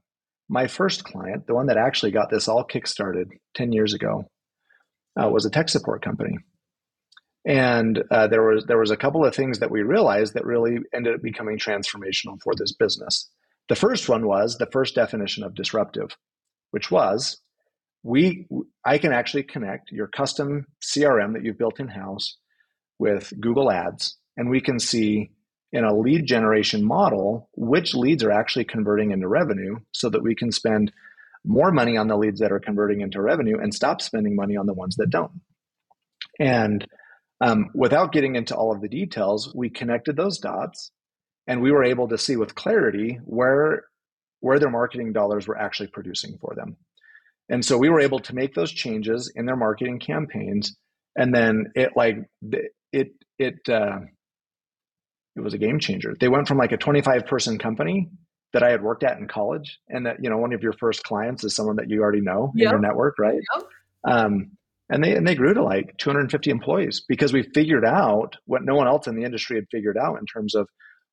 my 0.49 0.66
first 0.66 1.04
client 1.04 1.47
the 1.47 1.54
one 1.54 1.66
that 1.66 1.76
actually 1.76 2.11
got 2.12 2.30
this 2.30 2.49
all 2.49 2.64
kickstarted 2.64 3.26
10 3.54 3.73
years 3.73 3.92
ago 3.94 4.25
uh, 5.20 5.28
was 5.28 5.44
a 5.44 5.50
tech 5.50 5.68
support 5.68 6.02
company 6.02 6.38
and 7.47 8.02
uh, 8.11 8.26
there 8.26 8.42
was 8.42 8.64
there 8.66 8.78
was 8.78 8.90
a 8.90 8.97
couple 8.97 9.25
of 9.25 9.35
things 9.35 9.59
that 9.61 9.70
we 9.70 9.82
realized 9.82 10.35
that 10.35 10.44
really 10.44 10.78
ended 10.94 11.14
up 11.14 11.23
becoming 11.23 11.59
transformational 11.59 12.40
for 12.42 12.54
this 12.56 12.73
business 12.73 13.30
the 13.70 13.76
first 13.76 14.09
one 14.09 14.26
was 14.26 14.59
the 14.59 14.66
first 14.66 14.97
definition 14.97 15.44
of 15.44 15.54
disruptive, 15.54 16.16
which 16.73 16.90
was 16.90 17.40
we 18.02 18.49
I 18.85 18.99
can 18.99 19.12
actually 19.12 19.44
connect 19.44 19.92
your 19.92 20.09
custom 20.09 20.66
CRM 20.82 21.35
that 21.35 21.44
you've 21.44 21.56
built 21.56 21.78
in 21.78 21.87
house 21.87 22.37
with 22.99 23.32
Google 23.40 23.70
Ads, 23.70 24.18
and 24.37 24.50
we 24.50 24.61
can 24.61 24.80
see 24.80 25.30
in 25.73 25.85
a 25.85 25.97
lead 25.97 26.26
generation 26.26 26.85
model 26.85 27.49
which 27.54 27.94
leads 27.94 28.25
are 28.25 28.32
actually 28.32 28.64
converting 28.64 29.12
into 29.12 29.28
revenue 29.28 29.76
so 29.92 30.11
that 30.11 30.25
we 30.25 30.35
can 30.35 30.50
spend 30.50 30.92
more 31.44 31.70
money 31.70 31.97
on 31.97 32.09
the 32.09 32.16
leads 32.16 32.40
that 32.40 32.50
are 32.50 32.59
converting 32.59 33.02
into 33.02 33.23
revenue 33.23 33.56
and 33.62 33.73
stop 33.73 34.02
spending 34.02 34.35
money 34.35 34.56
on 34.56 34.66
the 34.66 34.75
ones 34.75 34.97
that 34.97 35.11
don't. 35.11 35.40
And 36.40 36.85
um, 37.40 37.70
without 37.75 38.12
getting 38.12 38.37
into 38.37 38.54
all 38.54 38.73
of 38.73 38.80
the 38.80 38.88
details, 38.88 39.52
we 39.54 39.70
connected 39.70 40.16
those 40.16 40.38
dots 40.38 40.90
and 41.47 41.61
we 41.61 41.73
were 41.73 41.85
able 41.85 42.09
to 42.09 42.16
see 42.16 42.37
with 42.37 42.54
clarity 42.54 43.18
where 43.25 43.85
where 44.40 44.59
their 44.59 44.70
marketing 44.70 45.12
dollars 45.12 45.47
were 45.47 45.59
actually 45.59 45.88
producing 45.88 46.38
for 46.40 46.54
them 46.54 46.76
and 47.49 47.64
so 47.64 47.76
we 47.76 47.88
were 47.88 48.00
able 48.00 48.20
to 48.20 48.35
make 48.35 48.54
those 48.54 48.73
changes 48.73 49.30
in 49.35 49.44
their 49.47 49.56
marketing 49.56 49.99
campaigns 49.99 50.76
and 51.16 51.35
then 51.35 51.66
it 51.75 51.90
like 51.97 52.16
it 52.92 53.12
it 53.38 53.56
uh, 53.68 53.99
it 55.37 55.40
was 55.40 55.54
a 55.54 55.59
game 55.59 55.78
changer 55.78 56.14
they 56.20 56.28
went 56.28 56.49
from 56.49 56.59
like 56.59 56.73
a 56.73 56.76
25 56.76 57.26
person 57.26 57.59
company 57.59 58.09
that 58.52 58.62
i 58.62 58.70
had 58.70 58.82
worked 58.82 59.04
at 59.04 59.18
in 59.18 59.28
college 59.28 59.78
and 59.88 60.06
that 60.06 60.16
you 60.23 60.30
know 60.30 60.38
one 60.38 60.52
of 60.52 60.62
your 60.62 60.73
first 60.75 61.02
clients 61.02 61.44
is 61.44 61.54
someone 61.54 61.76
that 61.76 61.90
you 61.90 62.00
already 62.00 62.20
know 62.20 62.52
yep. 62.54 62.66
in 62.66 62.70
your 62.70 62.80
network 62.80 63.18
right 63.18 63.40
yep. 63.54 63.64
um, 64.04 64.52
and 64.90 65.02
they 65.02 65.14
and 65.14 65.26
they 65.26 65.37
grew 65.37 65.54
to 65.54 65.62
like 65.62 65.97
250 65.99 66.50
employees 66.50 67.02
because 67.09 67.32
we 67.32 67.44
figured 67.54 67.85
out 67.85 68.37
what 68.44 68.64
no 68.64 68.75
one 68.75 68.88
else 68.88 69.06
in 69.06 69.14
the 69.14 69.25
industry 69.25 69.56
had 69.56 69.66
figured 69.70 69.97
out 69.97 70.18
in 70.18 70.26
terms 70.26 70.54
of 70.54 70.68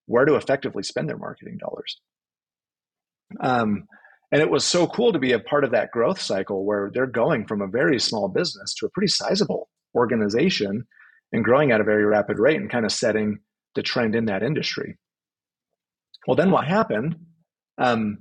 where 0.07 0.25
to 0.25 0.35
effectively 0.35 0.83
spend 0.83 1.07
their 1.07 1.17
marketing 1.17 1.57
dollars. 1.59 1.99
Um, 3.39 3.83
and 4.31 4.41
it 4.41 4.49
was 4.49 4.65
so 4.65 4.87
cool 4.87 5.13
to 5.13 5.19
be 5.19 5.31
a 5.31 5.39
part 5.39 5.63
of 5.63 5.71
that 5.71 5.91
growth 5.91 6.19
cycle 6.19 6.65
where 6.65 6.89
they're 6.93 7.05
going 7.05 7.45
from 7.45 7.61
a 7.61 7.67
very 7.67 7.99
small 7.99 8.27
business 8.27 8.73
to 8.75 8.85
a 8.85 8.89
pretty 8.89 9.07
sizable 9.07 9.69
organization 9.95 10.85
and 11.31 11.43
growing 11.43 11.71
at 11.71 11.81
a 11.81 11.85
very 11.85 12.05
rapid 12.05 12.39
rate 12.39 12.59
and 12.59 12.69
kind 12.69 12.85
of 12.85 12.91
setting 12.91 13.39
the 13.75 13.83
trend 13.83 14.15
in 14.15 14.25
that 14.25 14.43
industry. 14.43 14.97
Well, 16.25 16.35
then 16.35 16.51
what 16.51 16.67
happened 16.67 17.15
um, 17.77 18.17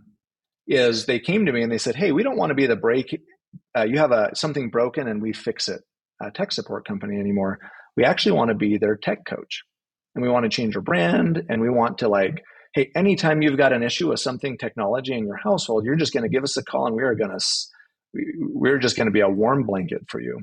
is 0.66 1.06
they 1.06 1.18
came 1.18 1.46
to 1.46 1.52
me 1.52 1.62
and 1.62 1.72
they 1.72 1.78
said, 1.78 1.96
"Hey, 1.96 2.12
we 2.12 2.22
don't 2.22 2.36
want 2.36 2.50
to 2.50 2.54
be 2.54 2.66
the 2.66 2.76
break. 2.76 3.18
Uh, 3.76 3.84
you 3.84 3.98
have 3.98 4.12
a 4.12 4.30
something 4.34 4.70
broken 4.70 5.08
and 5.08 5.22
we 5.22 5.32
fix 5.32 5.68
it, 5.68 5.82
a 6.22 6.30
tech 6.30 6.52
support 6.52 6.86
company 6.86 7.18
anymore. 7.18 7.58
We 7.96 8.04
actually 8.04 8.32
want 8.32 8.50
to 8.50 8.56
be 8.56 8.78
their 8.78 8.96
tech 8.96 9.26
coach." 9.26 9.62
and 10.16 10.24
we 10.24 10.30
want 10.30 10.44
to 10.44 10.50
change 10.50 10.76
our 10.76 10.82
brand 10.82 11.44
and 11.50 11.62
we 11.62 11.70
want 11.70 11.98
to 11.98 12.08
like 12.08 12.42
hey 12.74 12.90
anytime 12.96 13.42
you've 13.42 13.58
got 13.58 13.72
an 13.74 13.84
issue 13.84 14.10
with 14.10 14.20
something 14.20 14.58
technology 14.58 15.14
in 15.14 15.26
your 15.26 15.38
household 15.38 15.86
you're 15.86 15.96
just 15.96 16.14
going 16.14 16.24
to 16.24 16.30
give 16.30 16.44
us 16.44 16.58
a 16.58 16.64
call 16.64 16.86
and 16.88 16.96
we 16.96 17.04
are 17.04 17.16
going 17.16 17.30
to 17.30 17.36
we're 18.54 18.78
just 18.78 18.96
going 18.96 19.06
to 19.06 19.12
be 19.12 19.20
a 19.20 19.30
warm 19.30 19.64
blanket 19.64 20.02
for 20.08 20.20
you 20.20 20.40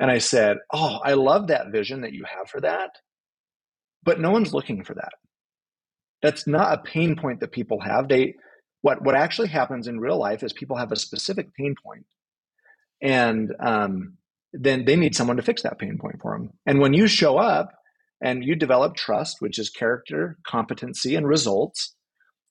and 0.00 0.10
i 0.10 0.18
said 0.18 0.58
oh 0.72 1.00
i 1.04 1.14
love 1.14 1.48
that 1.48 1.72
vision 1.72 2.02
that 2.02 2.12
you 2.12 2.24
have 2.26 2.48
for 2.48 2.60
that 2.60 2.90
but 4.04 4.20
no 4.20 4.30
one's 4.30 4.54
looking 4.54 4.84
for 4.84 4.94
that 4.94 5.10
That's 6.22 6.46
not 6.46 6.74
a 6.78 6.82
pain 6.82 7.16
point 7.16 7.40
that 7.40 7.52
people 7.52 7.80
have. 7.80 8.08
They 8.08 8.34
what 8.82 9.02
what 9.02 9.14
actually 9.14 9.48
happens 9.48 9.86
in 9.86 10.00
real 10.00 10.18
life 10.18 10.42
is 10.42 10.52
people 10.52 10.76
have 10.76 10.92
a 10.92 10.96
specific 10.96 11.54
pain 11.54 11.74
point, 11.84 12.04
and 13.04 13.52
um, 13.60 14.14
then 14.54 14.86
they 14.86 14.96
need 14.96 15.14
someone 15.14 15.36
to 15.36 15.42
fix 15.42 15.62
that 15.62 15.78
pain 15.78 15.98
point 16.00 16.16
for 16.22 16.36
them. 16.36 16.50
And 16.66 16.80
when 16.80 16.94
you 16.94 17.06
show 17.06 17.36
up 17.36 17.70
and 18.20 18.42
you 18.42 18.56
develop 18.56 18.96
trust, 18.96 19.36
which 19.40 19.58
is 19.58 19.68
character, 19.68 20.38
competency, 20.44 21.14
and 21.14 21.28
results, 21.28 21.94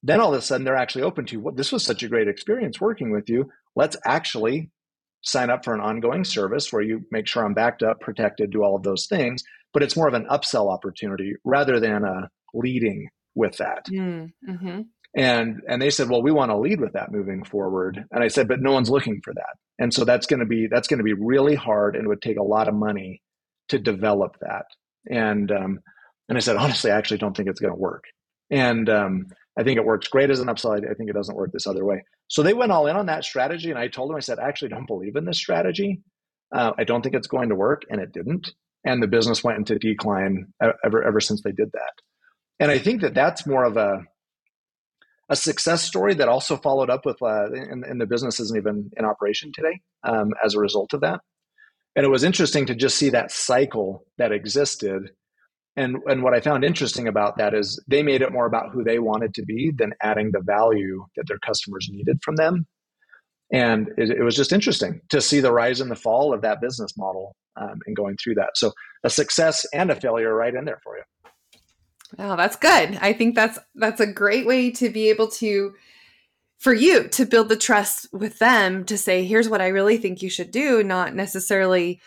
then 0.03 0.21
all 0.21 0.33
of 0.33 0.39
a 0.39 0.41
sudden 0.43 0.63
they're 0.63 0.75
actually 0.75 1.03
open 1.03 1.25
to 1.25 1.37
well, 1.37 1.55
this 1.55 1.71
was 1.71 1.83
such 1.83 2.03
a 2.03 2.07
great 2.07 2.27
experience 2.27 2.79
working 2.79 3.11
with 3.11 3.29
you. 3.29 3.49
Let's 3.75 3.97
actually 4.05 4.69
sign 5.23 5.49
up 5.49 5.65
for 5.65 5.73
an 5.73 5.81
ongoing 5.81 6.23
service 6.23 6.71
where 6.71 6.83
you 6.83 7.01
make 7.09 7.27
sure 7.27 7.43
I'm 7.43 7.55
backed 7.55 7.81
up, 7.81 7.99
protected, 7.99 8.51
do 8.51 8.63
all 8.63 8.75
of 8.75 8.83
those 8.83 9.07
things. 9.07 9.43
But 9.73 9.81
it's 9.81 9.97
more 9.97 10.07
of 10.07 10.13
an 10.13 10.27
upsell 10.29 10.71
opportunity 10.71 11.33
rather 11.43 11.79
than 11.79 12.03
a 12.03 12.29
leading 12.53 13.07
with 13.33 13.57
that. 13.57 13.87
Mm, 13.91 14.33
mm-hmm. 14.47 14.81
And 15.15 15.61
and 15.67 15.81
they 15.81 15.91
said, 15.91 16.09
well, 16.09 16.23
we 16.23 16.31
want 16.31 16.51
to 16.51 16.57
lead 16.57 16.81
with 16.81 16.93
that 16.93 17.11
moving 17.11 17.43
forward. 17.43 18.03
And 18.11 18.23
I 18.23 18.27
said, 18.29 18.47
but 18.47 18.61
no 18.61 18.71
one's 18.71 18.89
looking 18.89 19.21
for 19.23 19.33
that. 19.33 19.55
And 19.79 19.93
so 19.93 20.05
that's 20.05 20.25
going 20.25 20.39
to 20.39 20.45
be 20.45 20.67
that's 20.67 20.87
going 20.87 20.97
to 20.99 21.03
be 21.03 21.13
really 21.13 21.55
hard, 21.55 21.95
and 21.95 22.05
it 22.05 22.07
would 22.07 22.21
take 22.21 22.37
a 22.37 22.43
lot 22.43 22.67
of 22.67 22.73
money 22.73 23.21
to 23.69 23.79
develop 23.79 24.37
that. 24.41 24.65
And 25.09 25.51
um, 25.51 25.79
and 26.29 26.37
I 26.37 26.41
said, 26.41 26.57
honestly, 26.57 26.91
I 26.91 26.97
actually 26.97 27.19
don't 27.19 27.35
think 27.35 27.49
it's 27.49 27.59
going 27.59 27.73
to 27.73 27.79
work. 27.79 28.05
And 28.49 28.89
um, 28.89 29.27
I 29.57 29.63
think 29.63 29.77
it 29.77 29.85
works 29.85 30.07
great 30.07 30.29
as 30.29 30.39
an 30.39 30.49
upside. 30.49 30.83
I 30.85 30.93
think 30.93 31.09
it 31.09 31.15
doesn't 31.15 31.35
work 31.35 31.51
this 31.51 31.67
other 31.67 31.85
way. 31.85 32.03
So 32.27 32.41
they 32.41 32.53
went 32.53 32.71
all 32.71 32.87
in 32.87 32.95
on 32.95 33.07
that 33.07 33.23
strategy, 33.23 33.69
and 33.69 33.79
I 33.79 33.87
told 33.87 34.09
them, 34.09 34.17
I 34.17 34.21
said, 34.21 34.39
I 34.39 34.47
actually 34.47 34.69
don't 34.69 34.87
believe 34.87 35.15
in 35.15 35.25
this 35.25 35.37
strategy. 35.37 36.01
Uh, 36.55 36.71
I 36.77 36.83
don't 36.83 37.01
think 37.01 37.15
it's 37.15 37.27
going 37.27 37.49
to 37.49 37.55
work, 37.55 37.83
and 37.89 38.01
it 38.01 38.11
didn't. 38.11 38.51
And 38.85 39.01
the 39.01 39.07
business 39.07 39.43
went 39.43 39.59
into 39.59 39.77
decline 39.77 40.53
ever 40.83 41.03
ever 41.03 41.19
since 41.19 41.41
they 41.43 41.51
did 41.51 41.71
that. 41.73 41.93
And 42.59 42.71
I 42.71 42.79
think 42.79 43.01
that 43.01 43.13
that's 43.13 43.45
more 43.45 43.63
of 43.63 43.77
a 43.77 44.01
a 45.33 45.35
success 45.35 45.81
story 45.81 46.13
that 46.13 46.29
also 46.29 46.55
followed 46.57 46.91
up 46.91 47.05
with, 47.05 47.19
uh, 47.21 47.51
and, 47.51 47.83
and 47.83 47.99
the 47.99 48.05
business 48.05 48.39
isn't 48.39 48.55
even 48.55 48.91
in 48.95 49.03
operation 49.03 49.51
today 49.51 49.81
um, 50.03 50.29
as 50.45 50.53
a 50.53 50.59
result 50.59 50.93
of 50.93 51.01
that. 51.01 51.21
And 51.95 52.05
it 52.05 52.09
was 52.09 52.23
interesting 52.23 52.67
to 52.67 52.75
just 52.75 52.97
see 52.97 53.09
that 53.09 53.31
cycle 53.31 54.05
that 54.19 54.31
existed. 54.31 55.09
And, 55.75 55.97
and 56.05 56.21
what 56.21 56.35
I 56.35 56.39
found 56.39 56.63
interesting 56.63 57.07
about 57.07 57.37
that 57.39 57.55
is 57.55 57.83
they 57.87 58.03
made 58.03 58.21
it 58.21 58.31
more 58.31 58.45
about 58.45 58.71
who 58.71 58.83
they 58.83 58.99
wanted 58.99 59.33
to 59.33 59.43
be 59.43 59.71
than 59.75 59.93
adding 60.03 60.31
the 60.31 60.41
value 60.41 61.03
that 61.15 61.25
their 61.27 61.39
customers 61.39 61.89
needed 61.91 62.19
from 62.23 62.35
them. 62.35 62.67
And 63.51 63.89
it, 63.97 64.11
it 64.11 64.23
was 64.23 64.35
just 64.35 64.53
interesting 64.53 65.01
to 65.09 65.19
see 65.19 65.39
the 65.39 65.51
rise 65.51 65.81
and 65.81 65.89
the 65.89 65.95
fall 65.95 66.31
of 66.31 66.43
that 66.43 66.61
business 66.61 66.95
model 66.95 67.35
um, 67.59 67.79
and 67.87 67.95
going 67.95 68.17
through 68.23 68.35
that. 68.35 68.51
So 68.53 68.71
a 69.03 69.09
success 69.09 69.65
and 69.73 69.89
a 69.89 69.99
failure 69.99 70.33
right 70.33 70.53
in 70.53 70.65
there 70.65 70.79
for 70.83 70.95
you. 70.97 71.03
Oh, 72.19 72.35
that's 72.35 72.55
good. 72.55 72.97
I 73.01 73.13
think 73.13 73.35
that's 73.35 73.59
that's 73.75 74.01
a 74.01 74.07
great 74.07 74.45
way 74.45 74.71
to 74.71 74.89
be 74.89 75.09
able 75.09 75.27
to 75.29 75.73
for 76.59 76.73
you 76.73 77.07
to 77.09 77.25
build 77.25 77.49
the 77.49 77.57
trust 77.57 78.07
with 78.13 78.39
them 78.39 78.85
to 78.85 78.97
say 78.97 79.25
here's 79.25 79.49
what 79.49 79.61
I 79.61 79.67
really 79.67 79.97
think 79.97 80.21
you 80.21 80.29
should 80.29 80.51
do, 80.51 80.83
not 80.83 81.15
necessarily 81.15 81.99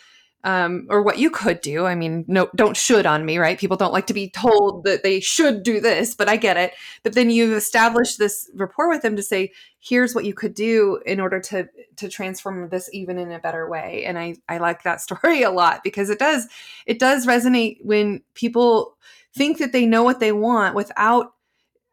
um, 0.46 0.86
or 0.88 1.02
what 1.02 1.18
you 1.18 1.28
could 1.28 1.60
do. 1.60 1.86
I 1.86 1.96
mean, 1.96 2.24
no, 2.28 2.48
don't 2.54 2.76
should 2.76 3.04
on 3.04 3.26
me, 3.26 3.36
right? 3.36 3.58
People 3.58 3.76
don't 3.76 3.92
like 3.92 4.06
to 4.06 4.14
be 4.14 4.30
told 4.30 4.84
that 4.84 5.02
they 5.02 5.18
should 5.18 5.64
do 5.64 5.80
this, 5.80 6.14
but 6.14 6.28
I 6.28 6.36
get 6.36 6.56
it. 6.56 6.72
But 7.02 7.14
then 7.14 7.30
you've 7.30 7.56
established 7.56 8.18
this 8.18 8.48
rapport 8.54 8.88
with 8.88 9.02
them 9.02 9.16
to 9.16 9.24
say, 9.24 9.50
here's 9.80 10.14
what 10.14 10.24
you 10.24 10.32
could 10.32 10.54
do 10.54 11.00
in 11.04 11.18
order 11.18 11.40
to 11.40 11.68
to 11.96 12.08
transform 12.08 12.68
this 12.68 12.88
even 12.92 13.18
in 13.18 13.32
a 13.32 13.40
better 13.40 13.68
way. 13.68 14.04
And 14.06 14.16
I 14.16 14.36
I 14.48 14.58
like 14.58 14.84
that 14.84 15.00
story 15.06 15.42
a 15.42 15.50
lot 15.50 15.82
because 15.82 16.10
it 16.10 16.20
does 16.20 16.46
it 16.86 17.00
does 17.00 17.26
resonate 17.26 17.78
when 17.84 18.22
people 18.34 18.96
think 19.34 19.58
that 19.58 19.72
they 19.72 19.84
know 19.84 20.04
what 20.04 20.20
they 20.20 20.32
want 20.32 20.76
without 20.76 21.32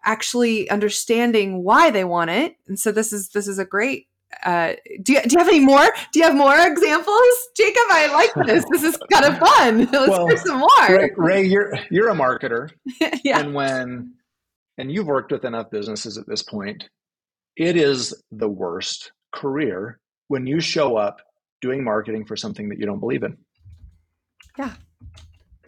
actually 0.06 0.70
understanding 0.70 1.64
why 1.64 1.90
they 1.90 2.04
want 2.04 2.30
it. 2.30 2.56
And 2.68 2.80
so 2.80 2.92
this 2.92 3.12
is 3.12 3.30
this 3.30 3.48
is 3.48 3.58
a 3.58 3.66
great 3.66 4.08
uh, 4.44 4.74
do 5.02 5.14
you, 5.14 5.22
do 5.22 5.30
you 5.32 5.38
have 5.38 5.48
any 5.48 5.60
more? 5.60 5.90
Do 6.12 6.20
you 6.20 6.26
have 6.26 6.36
more 6.36 6.56
examples, 6.60 7.50
Jacob? 7.56 7.84
I 7.90 8.12
like 8.14 8.48
this. 8.48 8.66
This 8.72 8.84
is 8.84 8.98
kind 9.12 9.26
of 9.26 9.38
fun. 9.38 9.80
Let's 9.92 10.10
well, 10.10 10.28
hear 10.28 10.38
some 10.38 10.60
more. 10.60 10.70
Ray, 10.90 11.12
Ray, 11.16 11.44
you're 11.44 11.74
you're 11.90 12.10
a 12.10 12.16
marketer, 12.16 12.70
yeah. 13.24 13.40
and 13.40 13.54
when 13.54 14.14
and 14.78 14.92
you've 14.92 15.08
worked 15.08 15.32
with 15.32 15.46
enough 15.46 15.70
businesses 15.72 16.18
at 16.18 16.28
this 16.28 16.44
point, 16.44 16.90
it 17.56 17.76
is 17.76 18.14
the 18.32 18.50
worst 18.50 19.12
career 19.32 20.00
when 20.28 20.48
you 20.48 20.60
show 20.60 20.98
up 20.98 21.22
doing 21.62 21.84
marketing 21.84 22.26
for 22.26 22.36
something 22.36 22.70
that 22.70 22.80
you 22.80 22.86
don't 22.86 23.00
believe 23.00 23.24
in. 23.24 23.38
Yeah, 24.58 24.74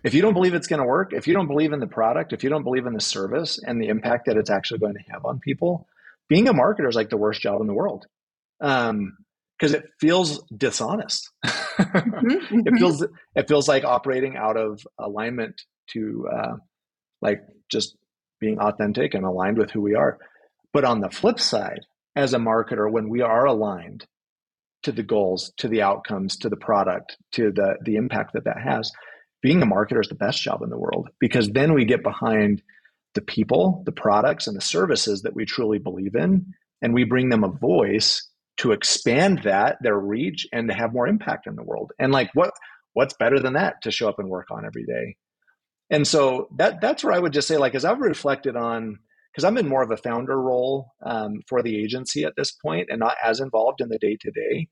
if 0.05 0.13
you 0.13 0.21
don't 0.21 0.35
believe 0.35 0.53
it's 0.53 0.67
going 0.67 0.81
to 0.81 0.87
work, 0.87 1.13
if 1.13 1.27
you 1.27 1.33
don't 1.33 1.47
believe 1.47 1.73
in 1.73 1.79
the 1.79 1.87
product, 1.87 2.31
if 2.31 2.43
you 2.43 2.49
don't 2.51 2.63
believe 2.63 2.85
in 2.85 2.93
the 2.93 3.01
service 3.01 3.59
and 3.65 3.81
the 3.81 3.87
impact 3.87 4.27
that 4.27 4.37
it's 4.37 4.51
actually 4.51 4.77
going 4.77 4.93
to 4.93 5.11
have 5.11 5.25
on 5.25 5.39
people, 5.39 5.87
being 6.29 6.47
a 6.47 6.53
marketer 6.53 6.87
is 6.87 6.95
like 6.95 7.09
the 7.09 7.17
worst 7.17 7.41
job 7.41 7.59
in 7.59 7.65
the 7.65 7.73
world 7.73 8.05
because 8.59 8.89
um, 8.89 9.17
it 9.59 9.85
feels 9.99 10.43
dishonest. 10.55 11.29
Mm-hmm, 11.45 12.29
it 12.31 12.65
mm-hmm. 12.65 12.77
feels 12.77 13.05
it 13.35 13.47
feels 13.47 13.67
like 13.67 13.83
operating 13.83 14.37
out 14.37 14.57
of 14.57 14.81
alignment 14.99 15.61
to 15.91 16.27
uh, 16.33 16.55
like 17.21 17.41
just 17.69 17.95
being 18.39 18.59
authentic 18.59 19.13
and 19.13 19.25
aligned 19.25 19.57
with 19.57 19.71
who 19.71 19.81
we 19.81 19.95
are. 19.95 20.19
But 20.73 20.85
on 20.85 20.99
the 20.99 21.09
flip 21.09 21.39
side, 21.39 21.81
as 22.15 22.33
a 22.33 22.37
marketer, 22.37 22.91
when 22.91 23.09
we 23.09 23.21
are 23.21 23.45
aligned 23.45 24.05
to 24.83 24.91
the 24.91 25.03
goals, 25.03 25.51
to 25.57 25.67
the 25.67 25.81
outcomes, 25.81 26.37
to 26.37 26.49
the 26.49 26.57
product, 26.57 27.17
to 27.33 27.51
the 27.51 27.77
the 27.83 27.95
impact 27.95 28.33
that 28.33 28.45
that 28.45 28.61
has, 28.61 28.91
being 29.41 29.61
a 29.61 29.65
marketer 29.65 30.01
is 30.01 30.09
the 30.09 30.15
best 30.15 30.41
job 30.41 30.61
in 30.61 30.69
the 30.69 30.77
world 30.77 31.09
because 31.19 31.49
then 31.49 31.73
we 31.73 31.85
get 31.85 32.03
behind 32.03 32.61
the 33.13 33.21
people, 33.21 33.83
the 33.85 33.91
products, 33.91 34.47
and 34.47 34.55
the 34.55 34.61
services 34.61 35.21
that 35.21 35.35
we 35.35 35.45
truly 35.45 35.79
believe 35.79 36.15
in, 36.15 36.53
and 36.81 36.93
we 36.93 37.03
bring 37.03 37.29
them 37.29 37.43
a 37.43 37.49
voice 37.49 38.27
to 38.57 38.71
expand 38.71 39.41
that 39.43 39.77
their 39.81 39.99
reach 39.99 40.47
and 40.53 40.69
to 40.69 40.73
have 40.73 40.93
more 40.93 41.07
impact 41.07 41.47
in 41.47 41.55
the 41.55 41.63
world. 41.63 41.91
And 41.99 42.11
like 42.11 42.29
what 42.33 42.51
what's 42.93 43.13
better 43.13 43.39
than 43.39 43.53
that 43.53 43.81
to 43.83 43.91
show 43.91 44.07
up 44.07 44.19
and 44.19 44.29
work 44.29 44.47
on 44.51 44.65
every 44.65 44.85
day? 44.85 45.17
And 45.89 46.07
so 46.07 46.47
that 46.57 46.81
that's 46.81 47.03
where 47.03 47.13
I 47.13 47.19
would 47.19 47.33
just 47.33 47.47
say, 47.47 47.57
like, 47.57 47.75
as 47.75 47.85
I've 47.85 47.99
reflected 47.99 48.55
on, 48.55 48.97
because 49.31 49.43
I'm 49.43 49.57
in 49.57 49.67
more 49.67 49.83
of 49.83 49.91
a 49.91 49.97
founder 49.97 50.41
role 50.41 50.93
um, 51.05 51.41
for 51.47 51.61
the 51.61 51.77
agency 51.77 52.23
at 52.23 52.33
this 52.35 52.51
point, 52.51 52.87
and 52.89 52.99
not 52.99 53.17
as 53.23 53.39
involved 53.39 53.81
in 53.81 53.89
the 53.89 53.99
day 53.99 54.17
to 54.21 54.31
day. 54.31 54.67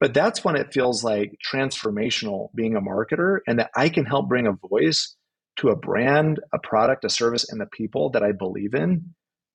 But 0.00 0.12
that's 0.12 0.44
when 0.44 0.56
it 0.56 0.72
feels 0.72 1.04
like 1.04 1.38
transformational 1.52 2.48
being 2.54 2.76
a 2.76 2.80
marketer 2.80 3.38
and 3.46 3.58
that 3.58 3.70
I 3.76 3.88
can 3.88 4.04
help 4.04 4.28
bring 4.28 4.46
a 4.46 4.68
voice 4.68 5.14
to 5.58 5.68
a 5.68 5.76
brand, 5.76 6.40
a 6.52 6.58
product, 6.58 7.04
a 7.04 7.10
service, 7.10 7.50
and 7.50 7.60
the 7.60 7.66
people 7.66 8.10
that 8.10 8.22
I 8.22 8.32
believe 8.32 8.74
in. 8.74 9.14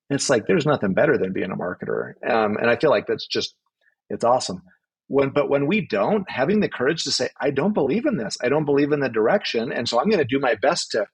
It's 0.09 0.29
like 0.29 0.47
there's 0.47 0.65
nothing 0.65 0.93
better 0.93 1.17
than 1.17 1.33
being 1.33 1.51
a 1.51 1.55
marketer. 1.55 2.13
Um, 2.27 2.57
and 2.57 2.69
I 2.69 2.75
feel 2.75 2.89
like 2.89 3.05
that's 3.07 3.27
just, 3.27 3.53
it's 4.11 4.23
awesome. 4.23 4.61
When, 5.07 5.29
but 5.29 5.49
when 5.49 5.67
we 5.67 5.87
don't, 5.87 6.29
having 6.29 6.59
the 6.61 6.69
courage 6.69 7.03
to 7.03 7.11
say, 7.11 7.29
I 7.39 7.51
don't 7.51 7.73
believe 7.73 8.05
in 8.05 8.17
this, 8.17 8.37
I 8.41 8.49
don't 8.49 8.65
believe 8.65 8.91
in 8.91 8.99
the 8.99 9.09
direction. 9.09 9.71
And 9.71 9.87
so 9.87 9.99
I'm 9.99 10.09
going 10.09 10.19
to 10.19 10.25
do 10.25 10.39
my 10.39 10.55
best 10.61 10.91
to, 10.91 11.05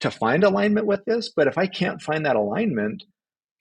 to 0.00 0.10
find 0.10 0.44
alignment 0.44 0.86
with 0.86 1.04
this. 1.06 1.32
But 1.34 1.46
if 1.46 1.56
I 1.56 1.66
can't 1.66 2.02
find 2.02 2.26
that 2.26 2.36
alignment, 2.36 3.02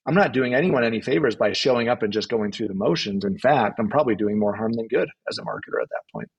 I'm 0.05 0.15
not 0.15 0.33
doing 0.33 0.53
anyone 0.53 0.83
any 0.83 1.01
favors 1.01 1.35
by 1.35 1.51
showing 1.51 1.89
up 1.89 2.01
and 2.01 2.13
just 2.13 2.29
going 2.29 2.51
through 2.51 2.69
the 2.69 2.73
motions. 2.73 3.25
In 3.25 3.37
fact, 3.37 3.79
I'm 3.79 3.89
probably 3.89 4.15
doing 4.15 4.39
more 4.39 4.55
harm 4.55 4.73
than 4.73 4.87
good 4.87 5.09
as 5.29 5.37
a 5.37 5.41
marketer 5.41 5.81
at 5.81 5.89
that 5.89 6.03
point. 6.13 6.29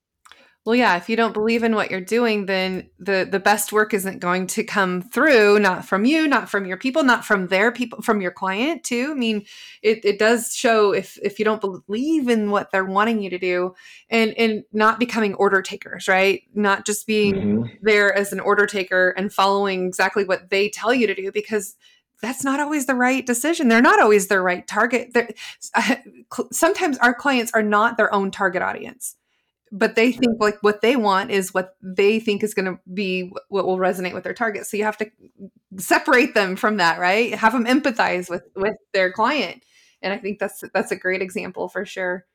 Well, 0.64 0.76
yeah, 0.76 0.96
if 0.96 1.08
you 1.08 1.16
don't 1.16 1.32
believe 1.32 1.62
in 1.62 1.74
what 1.74 1.90
you're 1.90 2.00
doing, 2.00 2.44
then 2.44 2.90
the 2.98 3.26
the 3.30 3.40
best 3.40 3.72
work 3.72 3.94
isn't 3.94 4.18
going 4.18 4.46
to 4.48 4.62
come 4.62 5.00
through, 5.00 5.60
not 5.60 5.86
from 5.86 6.04
you, 6.04 6.28
not 6.28 6.50
from 6.50 6.66
your 6.66 6.76
people, 6.76 7.04
not 7.04 7.24
from 7.24 7.46
their 7.46 7.72
people, 7.72 8.02
from 8.02 8.20
your 8.20 8.32
client 8.32 8.84
too. 8.84 9.12
I 9.12 9.14
mean, 9.14 9.46
it, 9.82 10.04
it 10.04 10.18
does 10.18 10.54
show 10.54 10.92
if 10.92 11.18
if 11.22 11.38
you 11.38 11.44
don't 11.46 11.62
believe 11.62 12.28
in 12.28 12.50
what 12.50 12.70
they're 12.70 12.84
wanting 12.84 13.22
you 13.22 13.30
to 13.30 13.38
do 13.38 13.74
and 14.10 14.34
and 14.36 14.64
not 14.72 14.98
becoming 14.98 15.32
order 15.34 15.62
takers, 15.62 16.06
right? 16.06 16.42
Not 16.54 16.84
just 16.84 17.06
being 17.06 17.34
mm-hmm. 17.34 17.74
there 17.80 18.12
as 18.12 18.34
an 18.34 18.40
order 18.40 18.66
taker 18.66 19.14
and 19.16 19.32
following 19.32 19.86
exactly 19.86 20.24
what 20.24 20.50
they 20.50 20.68
tell 20.68 20.92
you 20.92 21.06
to 21.06 21.14
do 21.14 21.32
because 21.32 21.76
that's 22.20 22.44
not 22.44 22.60
always 22.60 22.86
the 22.86 22.94
right 22.94 23.24
decision. 23.24 23.68
They're 23.68 23.80
not 23.80 24.02
always 24.02 24.28
the 24.28 24.40
right 24.40 24.66
target. 24.66 25.16
Uh, 25.74 25.96
sometimes 26.52 26.98
our 26.98 27.14
clients 27.14 27.52
are 27.54 27.62
not 27.62 27.96
their 27.96 28.12
own 28.12 28.30
target 28.30 28.62
audience, 28.62 29.16
but 29.72 29.94
they 29.94 30.12
think 30.12 30.40
like 30.40 30.62
what 30.62 30.80
they 30.80 30.96
want 30.96 31.30
is 31.30 31.54
what 31.54 31.76
they 31.82 32.20
think 32.20 32.42
is 32.42 32.54
going 32.54 32.66
to 32.66 32.78
be 32.92 33.30
what 33.48 33.66
will 33.66 33.78
resonate 33.78 34.14
with 34.14 34.24
their 34.24 34.34
target. 34.34 34.66
So 34.66 34.76
you 34.76 34.84
have 34.84 34.98
to 34.98 35.10
separate 35.76 36.34
them 36.34 36.56
from 36.56 36.78
that, 36.78 36.98
right? 36.98 37.34
Have 37.34 37.52
them 37.52 37.66
empathize 37.66 38.30
with 38.30 38.42
with 38.54 38.76
their 38.92 39.12
client, 39.12 39.62
and 40.02 40.12
I 40.12 40.18
think 40.18 40.38
that's 40.38 40.62
that's 40.72 40.92
a 40.92 40.96
great 40.96 41.22
example 41.22 41.68
for 41.68 41.84
sure. 41.84 42.26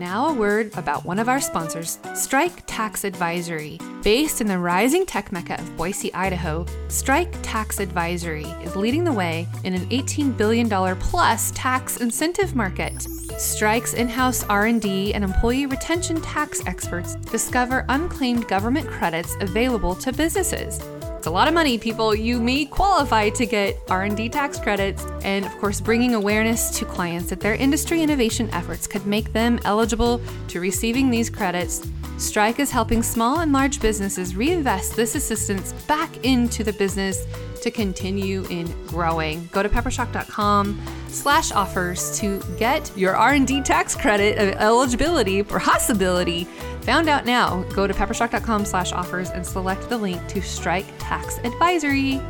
Now 0.00 0.28
a 0.28 0.32
word 0.32 0.70
about 0.78 1.04
one 1.04 1.18
of 1.18 1.28
our 1.28 1.42
sponsors, 1.42 1.98
Strike 2.14 2.62
Tax 2.66 3.04
Advisory. 3.04 3.78
Based 4.02 4.40
in 4.40 4.46
the 4.46 4.58
rising 4.58 5.04
tech 5.04 5.30
mecca 5.30 5.60
of 5.60 5.76
Boise, 5.76 6.10
Idaho, 6.14 6.64
Strike 6.88 7.34
Tax 7.42 7.80
Advisory 7.80 8.46
is 8.64 8.76
leading 8.76 9.04
the 9.04 9.12
way 9.12 9.46
in 9.62 9.74
an 9.74 9.86
$18 9.90 10.38
billion 10.38 10.70
plus 10.96 11.50
tax 11.50 11.98
incentive 11.98 12.56
market. 12.56 13.02
Strike's 13.36 13.92
in-house 13.92 14.42
R&D 14.44 15.12
and 15.12 15.22
employee 15.22 15.66
retention 15.66 16.18
tax 16.22 16.64
experts 16.64 17.16
discover 17.16 17.84
unclaimed 17.90 18.48
government 18.48 18.88
credits 18.88 19.36
available 19.40 19.94
to 19.96 20.14
businesses 20.14 20.80
It's 21.20 21.26
a 21.26 21.30
lot 21.30 21.48
of 21.48 21.52
money, 21.52 21.76
people. 21.76 22.14
You 22.14 22.40
may 22.40 22.64
qualify 22.64 23.28
to 23.28 23.44
get 23.44 23.76
R&D 23.90 24.30
tax 24.30 24.58
credits 24.58 25.04
and 25.22 25.44
of 25.44 25.52
course 25.58 25.78
bringing 25.78 26.14
awareness 26.14 26.70
to 26.78 26.86
clients 26.86 27.28
that 27.28 27.40
their 27.40 27.52
industry 27.56 28.02
innovation 28.02 28.48
efforts 28.54 28.86
could 28.86 29.06
make 29.06 29.34
them 29.34 29.60
eligible 29.66 30.22
to 30.48 30.60
receiving 30.60 31.10
these 31.10 31.28
credits. 31.28 31.86
Strike 32.16 32.58
is 32.58 32.70
helping 32.70 33.02
small 33.02 33.40
and 33.40 33.52
large 33.52 33.82
businesses 33.82 34.34
reinvest 34.34 34.96
this 34.96 35.14
assistance 35.14 35.74
back 35.86 36.24
into 36.24 36.64
the 36.64 36.72
business 36.72 37.26
to 37.60 37.70
continue 37.70 38.46
in 38.48 38.66
growing. 38.86 39.46
Go 39.52 39.62
to 39.62 39.68
peppershock.com 39.68 40.80
slash 41.08 41.52
offers 41.52 42.18
to 42.18 42.42
get 42.58 42.90
your 42.96 43.14
R&D 43.14 43.60
tax 43.60 43.94
credit 43.94 44.38
eligibility 44.38 45.42
possibility 45.42 46.48
found 46.82 47.08
out 47.08 47.24
now. 47.24 47.62
Go 47.74 47.86
to 47.86 47.94
peppershock.com 47.94 48.64
slash 48.64 48.92
offers 48.92 49.30
and 49.30 49.46
select 49.46 49.88
the 49.88 49.98
link 49.98 50.26
to 50.28 50.40
Strike 50.40 50.86
Tax 50.98 51.38
Advisory. 51.44 52.20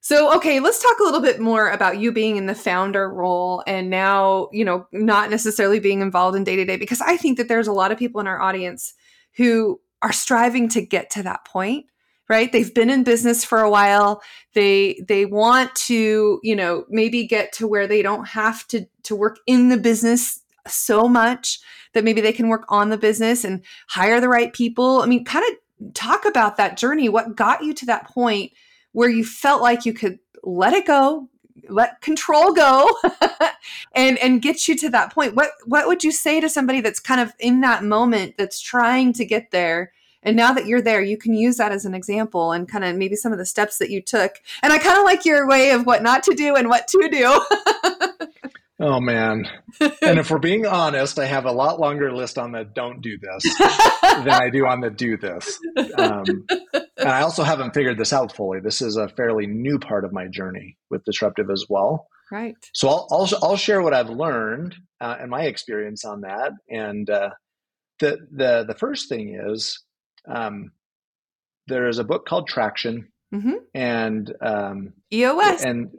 So, 0.00 0.34
okay, 0.36 0.58
let's 0.58 0.82
talk 0.82 0.98
a 0.98 1.04
little 1.04 1.20
bit 1.20 1.38
more 1.38 1.70
about 1.70 1.98
you 1.98 2.10
being 2.10 2.36
in 2.36 2.46
the 2.46 2.54
founder 2.54 3.08
role 3.08 3.62
and 3.66 3.90
now, 3.90 4.48
you 4.50 4.64
know, 4.64 4.86
not 4.92 5.30
necessarily 5.30 5.78
being 5.78 6.00
involved 6.00 6.36
in 6.36 6.42
day 6.42 6.56
to 6.56 6.64
day, 6.64 6.76
because 6.76 7.00
I 7.00 7.16
think 7.16 7.38
that 7.38 7.46
there's 7.46 7.68
a 7.68 7.72
lot 7.72 7.92
of 7.92 7.98
people 7.98 8.20
in 8.20 8.26
our 8.26 8.40
audience 8.40 8.94
who 9.36 9.80
are 10.02 10.12
striving 10.12 10.68
to 10.70 10.80
get 10.80 11.10
to 11.10 11.22
that 11.22 11.44
point 11.44 11.86
right 12.28 12.52
they've 12.52 12.72
been 12.72 12.88
in 12.88 13.04
business 13.04 13.44
for 13.44 13.60
a 13.60 13.70
while 13.70 14.22
they 14.54 15.02
they 15.06 15.26
want 15.26 15.74
to 15.74 16.40
you 16.42 16.56
know 16.56 16.84
maybe 16.88 17.26
get 17.26 17.52
to 17.52 17.66
where 17.66 17.86
they 17.86 18.00
don't 18.00 18.26
have 18.28 18.66
to 18.68 18.86
to 19.02 19.14
work 19.14 19.38
in 19.46 19.68
the 19.68 19.76
business 19.76 20.39
so 20.70 21.08
much 21.08 21.60
that 21.92 22.04
maybe 22.04 22.20
they 22.20 22.32
can 22.32 22.48
work 22.48 22.64
on 22.68 22.88
the 22.88 22.98
business 22.98 23.44
and 23.44 23.62
hire 23.88 24.20
the 24.20 24.28
right 24.28 24.52
people 24.52 25.02
i 25.02 25.06
mean 25.06 25.24
kind 25.24 25.44
of 25.50 25.94
talk 25.94 26.24
about 26.24 26.56
that 26.56 26.76
journey 26.76 27.08
what 27.08 27.36
got 27.36 27.62
you 27.62 27.72
to 27.72 27.86
that 27.86 28.08
point 28.08 28.52
where 28.92 29.08
you 29.08 29.24
felt 29.24 29.62
like 29.62 29.86
you 29.86 29.92
could 29.92 30.18
let 30.42 30.72
it 30.72 30.86
go 30.86 31.28
let 31.68 32.00
control 32.00 32.52
go 32.52 32.88
and 33.94 34.18
and 34.18 34.42
get 34.42 34.66
you 34.66 34.76
to 34.76 34.88
that 34.88 35.12
point 35.12 35.34
what 35.34 35.50
what 35.66 35.86
would 35.86 36.02
you 36.02 36.12
say 36.12 36.40
to 36.40 36.48
somebody 36.48 36.80
that's 36.80 37.00
kind 37.00 37.20
of 37.20 37.32
in 37.38 37.60
that 37.60 37.84
moment 37.84 38.34
that's 38.36 38.60
trying 38.60 39.12
to 39.12 39.24
get 39.24 39.50
there 39.50 39.92
and 40.22 40.36
now 40.36 40.52
that 40.52 40.66
you're 40.66 40.82
there, 40.82 41.00
you 41.00 41.16
can 41.16 41.34
use 41.34 41.56
that 41.56 41.72
as 41.72 41.84
an 41.84 41.94
example 41.94 42.52
and 42.52 42.68
kind 42.68 42.84
of 42.84 42.96
maybe 42.96 43.16
some 43.16 43.32
of 43.32 43.38
the 43.38 43.46
steps 43.46 43.78
that 43.78 43.90
you 43.90 44.02
took. 44.02 44.32
And 44.62 44.72
I 44.72 44.78
kind 44.78 44.98
of 44.98 45.04
like 45.04 45.24
your 45.24 45.48
way 45.48 45.70
of 45.70 45.86
what 45.86 46.02
not 46.02 46.22
to 46.24 46.34
do 46.34 46.56
and 46.56 46.68
what 46.68 46.88
to 46.88 47.08
do. 47.10 48.06
oh, 48.80 49.00
man. 49.00 49.48
And 49.80 50.18
if 50.18 50.30
we're 50.30 50.38
being 50.38 50.66
honest, 50.66 51.18
I 51.18 51.26
have 51.26 51.44
a 51.44 51.52
lot 51.52 51.80
longer 51.80 52.12
list 52.12 52.38
on 52.38 52.52
the 52.52 52.64
don't 52.64 53.00
do 53.00 53.18
this 53.18 53.58
than 53.58 54.30
I 54.30 54.50
do 54.50 54.66
on 54.66 54.80
the 54.80 54.90
do 54.90 55.16
this. 55.16 55.58
Um, 55.96 56.46
and 56.96 57.08
I 57.08 57.22
also 57.22 57.42
haven't 57.42 57.74
figured 57.74 57.98
this 57.98 58.12
out 58.12 58.34
fully. 58.34 58.60
This 58.60 58.82
is 58.82 58.96
a 58.96 59.08
fairly 59.08 59.46
new 59.46 59.78
part 59.78 60.04
of 60.04 60.12
my 60.12 60.26
journey 60.26 60.76
with 60.90 61.04
disruptive 61.04 61.50
as 61.50 61.66
well. 61.68 62.06
Right. 62.30 62.54
So 62.72 62.88
I'll, 62.88 63.08
I'll, 63.10 63.28
I'll 63.42 63.56
share 63.56 63.82
what 63.82 63.94
I've 63.94 64.10
learned 64.10 64.76
uh, 65.00 65.16
and 65.20 65.30
my 65.30 65.42
experience 65.42 66.04
on 66.04 66.22
that. 66.22 66.52
And 66.68 67.08
uh, 67.10 67.30
the, 67.98 68.18
the, 68.30 68.64
the 68.68 68.74
first 68.74 69.08
thing 69.08 69.38
is 69.40 69.82
um, 70.28 70.72
there 71.66 71.88
is 71.88 71.98
a 71.98 72.04
book 72.04 72.26
called 72.26 72.48
Traction, 72.48 73.08
mm-hmm. 73.32 73.54
and 73.74 74.34
um, 74.40 74.92
EOS 75.12 75.64
and 75.64 75.90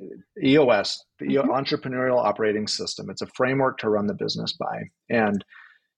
EOS, 0.44 1.04
the 1.20 1.26
mm-hmm. 1.28 1.50
Entrepreneurial 1.50 2.24
Operating 2.24 2.67
System. 2.67 3.10
It's 3.10 3.22
a 3.22 3.28
framework 3.28 3.80
to 3.80 3.89
run 3.89 4.08
the 4.08 4.13
business 4.13 4.54
by. 4.54 4.84
And 5.10 5.44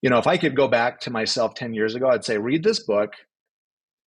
you 0.02 0.10
know, 0.10 0.18
if 0.18 0.28
I 0.28 0.38
could 0.38 0.56
go 0.56 0.68
back 0.68 1.00
to 1.02 1.12
myself 1.12 1.54
ten 1.56 1.74
years 1.74 1.96
ago, 1.96 2.10
I'd 2.10 2.26
say 2.26 2.38
read 2.38 2.64
this 2.64 2.84
book 2.84 3.14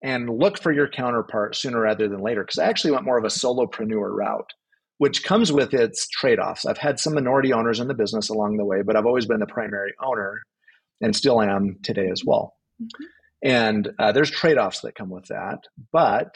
and 0.04 0.30
look 0.30 0.62
for 0.62 0.72
your 0.72 0.88
counterpart 0.88 1.56
sooner 1.56 1.82
rather 1.82 2.08
than 2.08 2.22
later. 2.22 2.44
Because 2.44 2.60
I 2.60 2.66
actually 2.66 2.92
went 2.92 3.06
more 3.06 3.18
of 3.18 3.24
a 3.24 3.30
solopreneur 3.30 4.16
route, 4.16 4.52
which 4.98 5.24
comes 5.24 5.52
with 5.52 5.74
its 5.74 6.08
trade 6.08 6.40
offs. 6.40 6.66
I've 6.66 6.78
had 6.78 7.00
some 7.00 7.16
minority 7.16 7.54
owners 7.54 7.80
in 7.80 7.88
the 7.88 7.94
business 7.94 8.30
along 8.30 8.58
the 8.58 8.66
way, 8.66 8.82
but 8.82 8.96
I've 8.96 9.06
always 9.06 9.26
been 9.26 9.40
the 9.40 9.48
primary 9.48 9.94
owner 10.04 10.42
and 11.02 11.16
still 11.16 11.42
am 11.42 11.78
today 11.84 12.10
as 12.10 12.24
well. 12.26 12.56
Mm-hmm. 12.82 13.04
And 13.44 13.92
uh, 14.00 14.12
there's 14.12 14.32
trade 14.32 14.58
offs 14.58 14.82
that 14.82 14.96
come 14.96 15.10
with 15.10 15.26
that. 15.28 15.60
But 15.92 16.36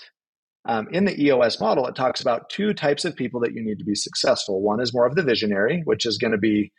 um, 0.69 0.87
in 0.91 1.05
the 1.05 1.19
EOS 1.19 1.59
model, 1.59 1.87
it 1.87 1.95
talks 1.95 2.21
about 2.21 2.47
two 2.51 2.75
types 2.75 3.03
of 3.03 3.15
people 3.15 3.39
that 3.39 3.53
you 3.55 3.63
need 3.63 3.79
to 3.79 3.83
be 3.83 3.95
successful. 3.95 4.61
One 4.61 4.79
is 4.79 4.93
more 4.93 5.07
of 5.07 5.15
the 5.15 5.23
visionary, 5.23 5.81
which 5.83 6.05
is 6.05 6.19
going 6.19 6.31
to 6.31 6.37
be, 6.37 6.71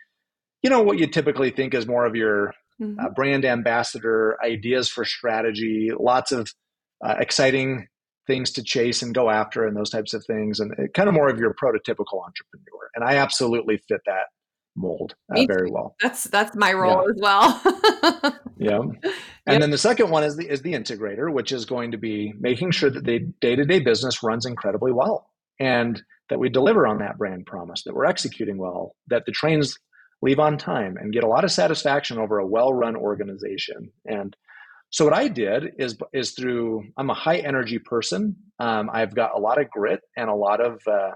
you 0.62 0.70
know, 0.70 0.80
what 0.80 1.00
you 1.00 1.08
typically 1.08 1.50
think 1.50 1.74
is 1.74 1.88
more 1.88 2.06
of 2.06 2.14
your 2.14 2.54
mm-hmm. 2.80 3.00
uh, 3.00 3.08
brand 3.10 3.44
ambassador, 3.44 4.38
ideas 4.44 4.88
for 4.88 5.04
strategy, 5.04 5.90
lots 5.98 6.30
of 6.30 6.52
uh, 7.04 7.16
exciting 7.18 7.88
things 8.28 8.52
to 8.52 8.62
chase 8.62 9.02
and 9.02 9.12
go 9.12 9.28
after, 9.28 9.66
and 9.66 9.76
those 9.76 9.90
types 9.90 10.14
of 10.14 10.24
things, 10.24 10.60
and 10.60 10.70
uh, 10.72 10.86
kind 10.94 11.08
of 11.08 11.14
more 11.16 11.28
of 11.28 11.40
your 11.40 11.52
prototypical 11.52 12.24
entrepreneur. 12.24 12.90
And 12.94 13.04
I 13.04 13.16
absolutely 13.16 13.78
fit 13.88 14.02
that 14.06 14.26
mold 14.80 15.14
uh, 15.34 15.44
very 15.46 15.70
well. 15.70 15.94
That's 16.00 16.24
that's 16.24 16.56
my 16.56 16.72
role 16.72 17.04
yeah. 17.04 17.10
as 17.10 17.20
well. 17.20 18.32
yeah. 18.58 18.78
And 18.80 19.54
yep. 19.54 19.60
then 19.60 19.70
the 19.70 19.78
second 19.78 20.10
one 20.10 20.24
is 20.24 20.36
the 20.36 20.48
is 20.48 20.62
the 20.62 20.72
integrator, 20.72 21.32
which 21.32 21.52
is 21.52 21.64
going 21.64 21.92
to 21.92 21.98
be 21.98 22.32
making 22.38 22.72
sure 22.72 22.90
that 22.90 23.04
the 23.04 23.20
day-to-day 23.40 23.80
business 23.80 24.22
runs 24.22 24.46
incredibly 24.46 24.92
well 24.92 25.30
and 25.58 26.02
that 26.30 26.38
we 26.38 26.48
deliver 26.48 26.86
on 26.86 26.98
that 26.98 27.18
brand 27.18 27.46
promise, 27.46 27.82
that 27.84 27.94
we're 27.94 28.06
executing 28.06 28.56
well, 28.56 28.94
that 29.08 29.24
the 29.26 29.32
trains 29.32 29.76
leave 30.22 30.38
on 30.38 30.58
time 30.58 30.96
and 30.96 31.12
get 31.12 31.24
a 31.24 31.28
lot 31.28 31.44
of 31.44 31.50
satisfaction 31.50 32.18
over 32.18 32.38
a 32.38 32.46
well-run 32.46 32.94
organization. 32.96 33.90
And 34.04 34.36
so 34.90 35.04
what 35.04 35.14
I 35.14 35.28
did 35.28 35.74
is 35.78 35.96
is 36.12 36.32
through 36.32 36.84
I'm 36.96 37.10
a 37.10 37.14
high 37.14 37.38
energy 37.38 37.78
person. 37.78 38.36
Um, 38.58 38.90
I've 38.92 39.14
got 39.14 39.36
a 39.36 39.40
lot 39.40 39.60
of 39.60 39.70
grit 39.70 40.00
and 40.16 40.28
a 40.28 40.34
lot 40.34 40.60
of 40.60 40.80
uh, 40.86 41.12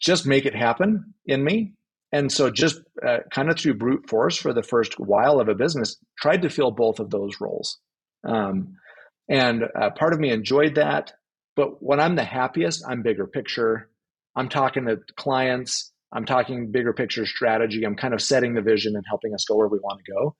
just 0.00 0.26
make 0.26 0.46
it 0.46 0.54
happen 0.54 1.14
in 1.26 1.42
me 1.42 1.74
and 2.12 2.30
so 2.30 2.50
just 2.50 2.80
uh, 3.06 3.18
kind 3.32 3.50
of 3.50 3.58
through 3.58 3.74
brute 3.74 4.08
force 4.08 4.36
for 4.36 4.52
the 4.52 4.62
first 4.62 4.94
while 4.98 5.40
of 5.40 5.48
a 5.48 5.54
business 5.54 5.96
tried 6.18 6.42
to 6.42 6.50
fill 6.50 6.70
both 6.70 7.00
of 7.00 7.10
those 7.10 7.40
roles. 7.40 7.78
Um, 8.24 8.76
and 9.28 9.64
uh, 9.80 9.90
part 9.90 10.12
of 10.12 10.20
me 10.20 10.30
enjoyed 10.30 10.76
that 10.76 11.12
but 11.56 11.82
when 11.82 12.00
i'm 12.00 12.16
the 12.16 12.24
happiest 12.24 12.84
i'm 12.88 13.02
bigger 13.02 13.26
picture. 13.26 13.90
I'm 14.36 14.48
talking 14.50 14.86
to 14.86 14.98
clients. 15.16 15.92
I'm 16.12 16.26
talking 16.26 16.70
bigger 16.70 16.92
picture 16.92 17.24
strategy. 17.26 17.84
I'm 17.84 17.96
kind 17.96 18.12
of 18.14 18.20
setting 18.20 18.54
the 18.54 18.60
vision 18.60 18.94
and 18.94 19.04
helping 19.08 19.32
us 19.34 19.44
go 19.48 19.56
where 19.56 19.66
we 19.66 19.78
want 19.78 20.00
to 20.04 20.12
go. 20.12 20.36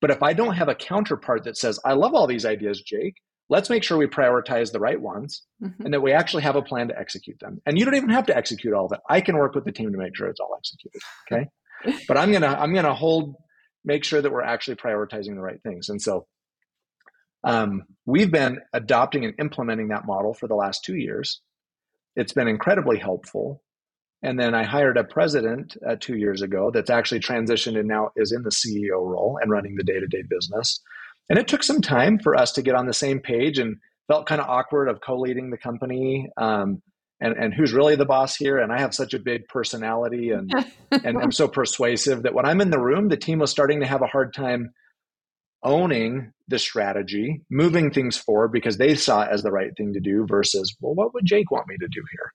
But 0.00 0.10
if 0.10 0.22
i 0.22 0.32
don't 0.32 0.54
have 0.54 0.68
a 0.68 0.74
counterpart 0.74 1.44
that 1.44 1.56
says 1.56 1.80
i 1.84 1.92
love 1.92 2.14
all 2.14 2.26
these 2.26 2.44
ideas 2.44 2.82
jake 2.82 3.16
let's 3.48 3.70
make 3.70 3.82
sure 3.82 3.96
we 3.96 4.06
prioritize 4.06 4.72
the 4.72 4.80
right 4.80 5.00
ones 5.00 5.42
mm-hmm. 5.62 5.84
and 5.84 5.94
that 5.94 6.02
we 6.02 6.12
actually 6.12 6.42
have 6.42 6.56
a 6.56 6.62
plan 6.62 6.88
to 6.88 6.98
execute 6.98 7.38
them. 7.40 7.60
And 7.64 7.78
you 7.78 7.84
don't 7.84 7.94
even 7.94 8.10
have 8.10 8.26
to 8.26 8.36
execute 8.36 8.74
all 8.74 8.86
of 8.86 8.92
it. 8.92 9.00
I 9.08 9.20
can 9.20 9.36
work 9.36 9.54
with 9.54 9.64
the 9.64 9.72
team 9.72 9.92
to 9.92 9.98
make 9.98 10.16
sure 10.16 10.26
it's 10.28 10.40
all 10.40 10.56
executed. 10.56 11.00
Okay. 11.30 12.04
but 12.08 12.16
I'm 12.16 12.32
gonna 12.32 12.56
I'm 12.58 12.74
gonna 12.74 12.94
hold 12.94 13.36
make 13.84 14.04
sure 14.04 14.20
that 14.20 14.32
we're 14.32 14.42
actually 14.42 14.76
prioritizing 14.76 15.34
the 15.34 15.40
right 15.40 15.62
things. 15.62 15.88
And 15.88 16.02
so 16.02 16.26
um, 17.44 17.84
we've 18.04 18.30
been 18.30 18.58
adopting 18.72 19.24
and 19.24 19.34
implementing 19.38 19.88
that 19.88 20.06
model 20.06 20.34
for 20.34 20.48
the 20.48 20.56
last 20.56 20.82
two 20.84 20.96
years. 20.96 21.40
It's 22.16 22.32
been 22.32 22.48
incredibly 22.48 22.98
helpful. 22.98 23.62
And 24.22 24.40
then 24.40 24.54
I 24.54 24.64
hired 24.64 24.96
a 24.96 25.04
president 25.04 25.76
uh, 25.88 25.96
two 26.00 26.16
years 26.16 26.42
ago 26.42 26.72
that's 26.72 26.90
actually 26.90 27.20
transitioned 27.20 27.78
and 27.78 27.86
now 27.86 28.10
is 28.16 28.32
in 28.32 28.42
the 28.42 28.50
CEO 28.50 29.06
role 29.06 29.38
and 29.40 29.50
running 29.50 29.76
the 29.76 29.84
day 29.84 30.00
to 30.00 30.06
day 30.08 30.22
business. 30.28 30.80
And 31.28 31.38
it 31.38 31.48
took 31.48 31.62
some 31.62 31.80
time 31.80 32.18
for 32.18 32.36
us 32.36 32.52
to 32.52 32.62
get 32.62 32.74
on 32.74 32.86
the 32.86 32.94
same 32.94 33.20
page 33.20 33.58
and 33.58 33.76
felt 34.08 34.26
kind 34.26 34.40
of 34.40 34.48
awkward 34.48 34.88
of 34.88 35.00
co-leading 35.00 35.50
the 35.50 35.58
company. 35.58 36.28
Um, 36.36 36.82
and, 37.20 37.34
and 37.36 37.54
who's 37.54 37.72
really 37.72 37.96
the 37.96 38.04
boss 38.04 38.36
here? 38.36 38.58
And 38.58 38.72
I 38.72 38.80
have 38.80 38.94
such 38.94 39.14
a 39.14 39.18
big 39.18 39.48
personality 39.48 40.30
and 40.30 40.52
and 40.90 41.18
I'm 41.18 41.32
so 41.32 41.48
persuasive 41.48 42.22
that 42.22 42.34
when 42.34 42.46
I'm 42.46 42.60
in 42.60 42.70
the 42.70 42.80
room, 42.80 43.08
the 43.08 43.16
team 43.16 43.38
was 43.38 43.50
starting 43.50 43.80
to 43.80 43.86
have 43.86 44.02
a 44.02 44.06
hard 44.06 44.34
time 44.34 44.72
owning 45.62 46.32
the 46.48 46.58
strategy, 46.58 47.42
moving 47.50 47.90
things 47.90 48.16
forward 48.16 48.52
because 48.52 48.76
they 48.76 48.94
saw 48.94 49.22
it 49.22 49.30
as 49.32 49.42
the 49.42 49.50
right 49.50 49.76
thing 49.76 49.94
to 49.94 50.00
do 50.00 50.26
versus, 50.28 50.76
well, 50.80 50.94
what 50.94 51.14
would 51.14 51.24
Jake 51.24 51.50
want 51.50 51.66
me 51.66 51.76
to 51.80 51.88
do 51.88 52.02
here? 52.12 52.32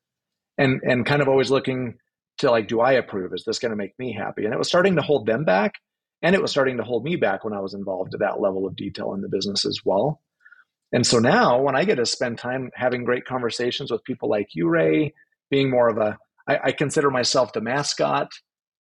And 0.58 0.82
and 0.84 1.06
kind 1.06 1.22
of 1.22 1.30
always 1.30 1.50
looking 1.50 1.96
to 2.40 2.52
like, 2.52 2.68
do 2.68 2.82
I 2.82 2.94
approve? 2.94 3.32
Is 3.34 3.44
this 3.46 3.60
going 3.60 3.70
to 3.70 3.76
make 3.76 3.98
me 3.98 4.14
happy? 4.14 4.46
And 4.46 4.54
it 4.54 4.58
was 4.58 4.68
starting 4.68 4.96
to 4.96 5.02
hold 5.02 5.26
them 5.26 5.46
back. 5.46 5.74
And 6.22 6.36
it 6.36 6.42
was 6.42 6.52
starting 6.52 6.78
to 6.78 6.84
hold 6.84 7.04
me 7.04 7.16
back 7.16 7.44
when 7.44 7.54
I 7.54 7.60
was 7.60 7.74
involved 7.74 8.12
to 8.12 8.18
that 8.18 8.40
level 8.40 8.68
of 8.68 8.76
detail 8.76 9.14
in 9.14 9.22
the 9.22 9.30
business 9.30 9.66
as 9.66 9.80
well. 9.84 10.22
And 10.94 11.06
so 11.06 11.20
now 11.20 11.62
when 11.62 11.76
I 11.76 11.86
get 11.86 11.96
to 11.96 12.06
spend 12.06 12.38
time 12.38 12.70
having 12.76 13.06
great 13.06 13.26
conversations 13.26 13.92
with 13.92 14.04
people 14.04 14.30
like 14.30 14.50
you, 14.54 14.68
Ray, 14.68 15.14
being 15.50 15.70
more 15.70 15.90
of 15.90 15.98
a, 15.98 16.18
I, 16.48 16.60
I 16.66 16.72
consider 16.74 17.10
myself 17.10 17.54
the 17.54 17.62
mascot 17.62 18.30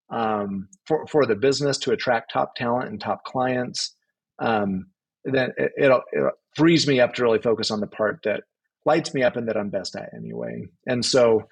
um, 0.09 0.67
for, 0.85 1.07
for 1.07 1.25
the 1.25 1.35
business 1.35 1.77
to 1.79 1.91
attract 1.91 2.33
top 2.33 2.55
talent 2.55 2.89
and 2.89 2.99
top 2.99 3.23
clients, 3.23 3.95
um, 4.39 4.87
then 5.23 5.51
it, 5.57 5.71
it'll, 5.77 6.01
it 6.11 6.33
frees 6.55 6.87
me 6.87 6.99
up 6.99 7.13
to 7.13 7.23
really 7.23 7.39
focus 7.39 7.71
on 7.71 7.79
the 7.79 7.87
part 7.87 8.19
that 8.25 8.43
lights 8.85 9.13
me 9.13 9.23
up 9.23 9.37
and 9.37 9.47
that 9.47 9.57
I'm 9.57 9.69
best 9.69 9.95
at 9.95 10.13
anyway. 10.13 10.65
And 10.85 11.05
so 11.05 11.43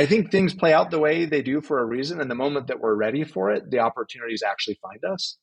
I 0.00 0.06
think 0.06 0.30
things 0.30 0.54
play 0.54 0.72
out 0.72 0.90
the 0.90 0.98
way 0.98 1.26
they 1.26 1.42
do 1.42 1.60
for 1.60 1.78
a 1.78 1.84
reason. 1.84 2.22
And 2.22 2.30
the 2.30 2.34
moment 2.34 2.68
that 2.68 2.80
we're 2.80 2.94
ready 2.94 3.22
for 3.22 3.50
it, 3.50 3.70
the 3.70 3.80
opportunities 3.80 4.42
actually 4.42 4.78
find 4.80 5.04
us. 5.04 5.36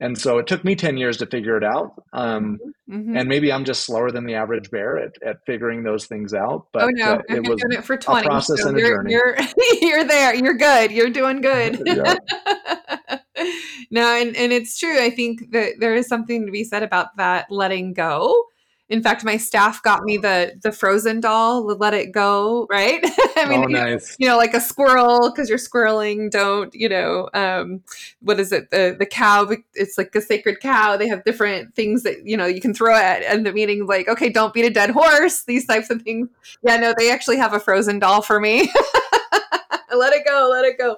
And 0.00 0.16
so 0.16 0.38
it 0.38 0.46
took 0.46 0.64
me 0.64 0.76
10 0.76 0.96
years 0.96 1.18
to 1.18 1.26
figure 1.26 1.58
it 1.58 1.64
out. 1.64 1.92
Um, 2.14 2.58
mm-hmm. 2.90 3.18
And 3.18 3.28
maybe 3.28 3.52
I'm 3.52 3.66
just 3.66 3.84
slower 3.84 4.10
than 4.10 4.24
the 4.24 4.34
average 4.34 4.70
bear 4.70 4.96
at, 4.96 5.12
at 5.22 5.36
figuring 5.44 5.82
those 5.82 6.06
things 6.06 6.32
out. 6.32 6.68
But 6.72 6.84
oh, 6.84 6.88
no. 6.90 7.14
Uh, 7.16 7.22
it 7.28 7.46
was 7.46 7.62
it 7.68 7.84
for 7.84 7.98
20, 7.98 8.26
a 8.26 8.30
process 8.30 8.62
so 8.62 8.68
and 8.68 8.78
a 8.78 8.80
you're, 8.80 8.96
journey. 8.96 9.12
You're, 9.12 9.36
you're 9.82 10.04
there. 10.04 10.34
You're 10.34 10.56
good. 10.56 10.90
You're 10.90 11.10
doing 11.10 11.42
good. 11.42 11.78
no, 13.90 14.16
and, 14.16 14.34
and 14.36 14.54
it's 14.54 14.78
true. 14.78 14.98
I 14.98 15.10
think 15.10 15.50
that 15.50 15.80
there 15.80 15.94
is 15.94 16.08
something 16.08 16.46
to 16.46 16.52
be 16.52 16.64
said 16.64 16.82
about 16.82 17.14
that 17.18 17.50
letting 17.50 17.92
go 17.92 18.42
in 18.90 19.02
fact, 19.02 19.22
my 19.22 19.36
staff 19.36 19.82
got 19.82 20.02
me 20.04 20.16
the 20.16 20.58
the 20.62 20.72
Frozen 20.72 21.20
doll, 21.20 21.64
Let 21.64 21.92
It 21.92 22.10
Go, 22.12 22.66
right? 22.70 23.00
I 23.36 23.46
mean, 23.48 23.64
oh, 23.64 23.66
nice. 23.66 24.16
you, 24.18 24.26
know, 24.26 24.36
like 24.36 24.54
a 24.54 24.60
squirrel 24.60 25.30
because 25.30 25.48
you're 25.48 25.58
squirreling. 25.58 26.30
Don't 26.30 26.74
you 26.74 26.88
know? 26.88 27.28
Um, 27.34 27.82
what 28.20 28.40
is 28.40 28.50
it? 28.50 28.70
The 28.70 28.96
the 28.98 29.04
cow. 29.04 29.50
It's 29.74 29.98
like 29.98 30.14
a 30.14 30.22
sacred 30.22 30.60
cow. 30.60 30.96
They 30.96 31.08
have 31.08 31.24
different 31.24 31.74
things 31.74 32.02
that 32.04 32.26
you 32.26 32.36
know 32.36 32.46
you 32.46 32.62
can 32.62 32.72
throw 32.72 32.94
at, 32.94 33.22
and 33.22 33.44
the 33.44 33.52
meaning 33.52 33.86
like, 33.86 34.08
okay, 34.08 34.30
don't 34.30 34.54
beat 34.54 34.64
a 34.64 34.70
dead 34.70 34.90
horse. 34.90 35.44
These 35.44 35.66
types 35.66 35.90
of 35.90 36.00
things. 36.02 36.28
Yeah, 36.62 36.78
no, 36.78 36.94
they 36.96 37.12
actually 37.12 37.36
have 37.36 37.52
a 37.52 37.60
Frozen 37.60 37.98
doll 37.98 38.22
for 38.22 38.40
me. 38.40 38.72
let 39.96 40.12
it 40.12 40.24
go, 40.26 40.48
let 40.50 40.64
it 40.64 40.78
go. 40.78 40.96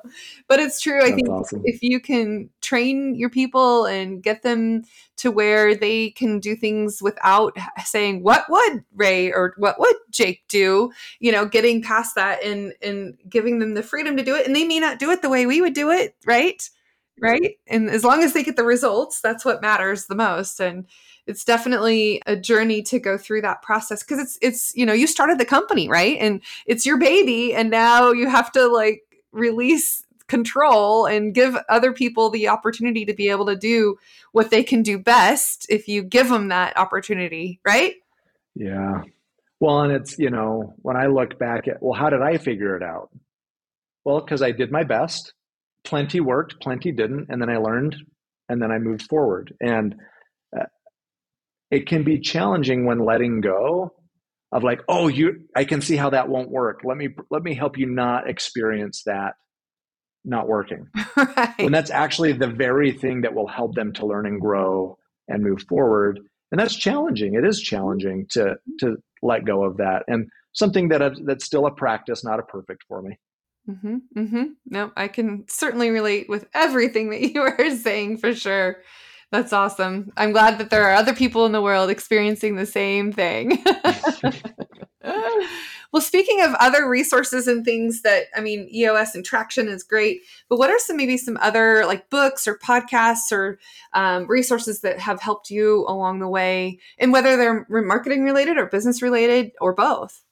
But 0.48 0.60
it's 0.60 0.80
true. 0.80 1.00
That's 1.00 1.12
I 1.12 1.14
think 1.14 1.28
awesome. 1.28 1.62
if 1.64 1.82
you 1.82 2.00
can 2.00 2.50
train 2.60 3.14
your 3.14 3.30
people 3.30 3.86
and 3.86 4.22
get 4.22 4.42
them 4.42 4.84
to 5.18 5.30
where 5.30 5.74
they 5.74 6.10
can 6.10 6.40
do 6.40 6.56
things 6.56 7.02
without 7.02 7.56
saying, 7.84 8.22
what 8.22 8.44
would 8.48 8.84
Ray 8.94 9.30
or 9.30 9.54
what 9.56 9.78
would 9.78 9.96
Jake 10.10 10.44
do? 10.48 10.92
You 11.18 11.32
know, 11.32 11.46
getting 11.46 11.82
past 11.82 12.14
that 12.14 12.42
and 12.44 12.72
and 12.82 13.16
giving 13.28 13.58
them 13.58 13.74
the 13.74 13.82
freedom 13.82 14.16
to 14.16 14.24
do 14.24 14.34
it. 14.34 14.46
And 14.46 14.56
they 14.56 14.64
may 14.64 14.80
not 14.80 14.98
do 14.98 15.10
it 15.10 15.22
the 15.22 15.28
way 15.28 15.46
we 15.46 15.60
would 15.60 15.74
do 15.74 15.90
it, 15.90 16.16
right? 16.26 16.68
Right. 17.20 17.58
And 17.66 17.90
as 17.90 18.02
long 18.02 18.22
as 18.22 18.32
they 18.32 18.42
get 18.42 18.56
the 18.56 18.64
results, 18.64 19.20
that's 19.20 19.44
what 19.44 19.60
matters 19.60 20.06
the 20.06 20.14
most. 20.14 20.58
And 20.58 20.86
it's 21.26 21.44
definitely 21.44 22.20
a 22.26 22.36
journey 22.36 22.82
to 22.82 22.98
go 22.98 23.16
through 23.16 23.42
that 23.42 23.62
process 23.62 24.02
because 24.02 24.18
it's 24.18 24.38
it's 24.42 24.74
you 24.74 24.84
know 24.84 24.92
you 24.92 25.06
started 25.06 25.38
the 25.38 25.44
company 25.44 25.88
right? 25.88 26.16
And 26.20 26.40
it's 26.66 26.84
your 26.86 26.98
baby 26.98 27.54
and 27.54 27.70
now 27.70 28.12
you 28.12 28.28
have 28.28 28.50
to 28.52 28.66
like 28.66 29.02
release 29.32 30.04
control 30.26 31.06
and 31.06 31.34
give 31.34 31.56
other 31.68 31.92
people 31.92 32.30
the 32.30 32.48
opportunity 32.48 33.04
to 33.04 33.12
be 33.12 33.28
able 33.28 33.46
to 33.46 33.56
do 33.56 33.98
what 34.32 34.50
they 34.50 34.62
can 34.62 34.82
do 34.82 34.98
best 34.98 35.66
if 35.68 35.88
you 35.88 36.02
give 36.02 36.28
them 36.28 36.48
that 36.48 36.76
opportunity 36.76 37.60
right? 37.66 37.94
Yeah. 38.54 39.02
Well 39.58 39.82
and 39.82 39.92
it's 39.92 40.18
you 40.18 40.30
know 40.30 40.74
when 40.78 40.96
i 40.96 41.06
look 41.06 41.38
back 41.38 41.68
at 41.68 41.82
well 41.82 41.98
how 41.98 42.10
did 42.10 42.22
i 42.22 42.38
figure 42.38 42.76
it 42.76 42.82
out? 42.82 43.10
Well 44.04 44.20
because 44.20 44.42
i 44.42 44.52
did 44.52 44.72
my 44.72 44.84
best. 44.84 45.34
Plenty 45.84 46.20
worked 46.20 46.60
plenty 46.60 46.92
didn't 46.92 47.26
and 47.28 47.40
then 47.40 47.50
i 47.50 47.56
learned 47.56 47.96
and 48.48 48.60
then 48.60 48.70
i 48.70 48.78
moved 48.78 49.02
forward. 49.02 49.54
And 49.60 49.96
it 51.70 51.86
can 51.86 52.02
be 52.02 52.18
challenging 52.18 52.84
when 52.84 53.04
letting 53.04 53.40
go 53.40 53.92
of 54.52 54.64
like 54.64 54.80
oh 54.88 55.08
you 55.08 55.42
i 55.54 55.64
can 55.64 55.80
see 55.80 55.96
how 55.96 56.10
that 56.10 56.28
won't 56.28 56.50
work. 56.50 56.80
Let 56.84 56.96
me 56.96 57.08
let 57.30 57.42
me 57.42 57.54
help 57.54 57.78
you 57.78 57.86
not 57.86 58.28
experience 58.28 59.02
that 59.04 59.34
not 60.24 60.48
working. 60.48 60.88
Right. 61.16 61.58
when 61.58 61.72
that's 61.72 61.90
actually 61.90 62.32
the 62.32 62.48
very 62.48 62.92
thing 62.92 63.22
that 63.22 63.34
will 63.34 63.46
help 63.46 63.74
them 63.74 63.92
to 63.94 64.06
learn 64.06 64.26
and 64.26 64.40
grow 64.40 64.96
and 65.28 65.42
move 65.42 65.62
forward. 65.68 66.20
And 66.50 66.58
that's 66.58 66.74
challenging. 66.74 67.34
It 67.34 67.44
is 67.44 67.60
challenging 67.60 68.26
to 68.30 68.56
to 68.80 68.96
let 69.22 69.44
go 69.44 69.64
of 69.64 69.76
that. 69.78 70.04
And 70.08 70.28
something 70.52 70.88
that 70.88 71.02
I've, 71.02 71.24
that's 71.24 71.44
still 71.44 71.66
a 71.66 71.70
practice 71.70 72.24
not 72.24 72.40
a 72.40 72.42
perfect 72.42 72.84
for 72.88 73.02
me. 73.02 73.18
Mm-hmm, 73.68 73.96
mm-hmm. 74.16 74.44
no 74.66 74.90
i 74.96 75.06
can 75.06 75.44
certainly 75.46 75.90
relate 75.90 76.30
with 76.30 76.48
everything 76.54 77.10
that 77.10 77.20
you 77.34 77.42
are 77.42 77.76
saying 77.76 78.16
for 78.16 78.34
sure 78.34 78.78
that's 79.30 79.52
awesome. 79.52 80.12
I'm 80.16 80.32
glad 80.32 80.58
that 80.58 80.70
there 80.70 80.84
are 80.84 80.94
other 80.94 81.14
people 81.14 81.46
in 81.46 81.52
the 81.52 81.62
world 81.62 81.90
experiencing 81.90 82.56
the 82.56 82.66
same 82.66 83.12
thing. 83.12 83.62
well, 85.92 86.00
speaking 86.00 86.42
of 86.42 86.54
other 86.54 86.88
resources 86.88 87.46
and 87.46 87.64
things 87.64 88.02
that, 88.02 88.24
I 88.34 88.40
mean, 88.40 88.68
EOS 88.72 89.14
and 89.14 89.24
traction 89.24 89.68
is 89.68 89.84
great, 89.84 90.22
but 90.48 90.58
what 90.58 90.70
are 90.70 90.78
some 90.80 90.96
maybe 90.96 91.16
some 91.16 91.38
other 91.40 91.86
like 91.86 92.10
books 92.10 92.48
or 92.48 92.58
podcasts 92.58 93.30
or 93.30 93.60
um, 93.92 94.26
resources 94.28 94.80
that 94.80 94.98
have 94.98 95.20
helped 95.20 95.50
you 95.50 95.84
along 95.86 96.18
the 96.18 96.28
way, 96.28 96.80
and 96.98 97.12
whether 97.12 97.36
they're 97.36 97.66
marketing 97.68 98.24
related 98.24 98.58
or 98.58 98.66
business 98.66 99.00
related 99.00 99.52
or 99.60 99.72
both? 99.74 100.22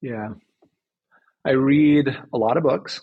Yeah. 0.00 0.30
I 1.44 1.50
read 1.50 2.08
a 2.32 2.38
lot 2.38 2.56
of 2.56 2.62
books 2.62 3.02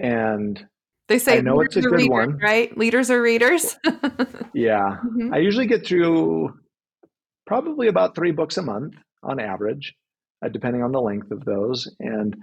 and 0.00 0.66
they 1.10 1.18
say 1.18 1.38
I 1.38 1.40
know 1.40 1.60
it's 1.60 1.74
a 1.74 1.82
good 1.82 1.92
readers, 1.92 2.08
one, 2.08 2.38
right? 2.38 2.76
Leaders 2.78 3.10
are 3.10 3.20
readers. 3.20 3.76
yeah, 4.54 4.98
mm-hmm. 5.04 5.34
I 5.34 5.38
usually 5.38 5.66
get 5.66 5.84
through 5.84 6.54
probably 7.46 7.88
about 7.88 8.14
three 8.14 8.30
books 8.30 8.56
a 8.56 8.62
month 8.62 8.94
on 9.24 9.40
average, 9.40 9.94
uh, 10.40 10.48
depending 10.48 10.84
on 10.84 10.92
the 10.92 11.00
length 11.00 11.32
of 11.32 11.44
those. 11.44 11.92
And 11.98 12.36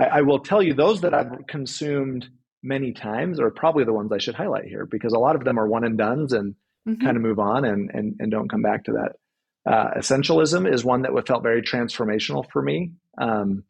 I, 0.00 0.04
I 0.04 0.20
will 0.22 0.38
tell 0.38 0.62
you, 0.62 0.72
those 0.72 1.02
that 1.02 1.12
I've 1.12 1.46
consumed 1.46 2.26
many 2.62 2.92
times 2.92 3.38
are 3.38 3.50
probably 3.50 3.84
the 3.84 3.92
ones 3.92 4.10
I 4.10 4.18
should 4.18 4.34
highlight 4.34 4.64
here 4.64 4.86
because 4.90 5.12
a 5.12 5.18
lot 5.18 5.36
of 5.36 5.44
them 5.44 5.58
are 5.60 5.68
one 5.68 5.84
and 5.84 5.98
duns 5.98 6.32
and 6.32 6.54
mm-hmm. 6.88 7.04
kind 7.04 7.18
of 7.18 7.22
move 7.22 7.38
on 7.38 7.66
and, 7.66 7.90
and 7.92 8.16
and 8.18 8.30
don't 8.30 8.48
come 8.48 8.62
back 8.62 8.84
to 8.84 8.92
that. 8.92 9.70
Uh, 9.70 9.90
essentialism 9.98 10.72
is 10.72 10.86
one 10.86 11.02
that 11.02 11.26
felt 11.26 11.42
very 11.42 11.60
transformational 11.60 12.50
for 12.50 12.62
me. 12.62 12.92
Um, 13.20 13.64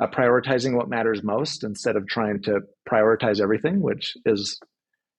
uh, 0.00 0.06
prioritizing 0.06 0.76
what 0.76 0.88
matters 0.88 1.22
most 1.22 1.64
instead 1.64 1.96
of 1.96 2.06
trying 2.06 2.42
to 2.42 2.60
prioritize 2.88 3.40
everything, 3.40 3.80
which 3.80 4.14
is 4.24 4.58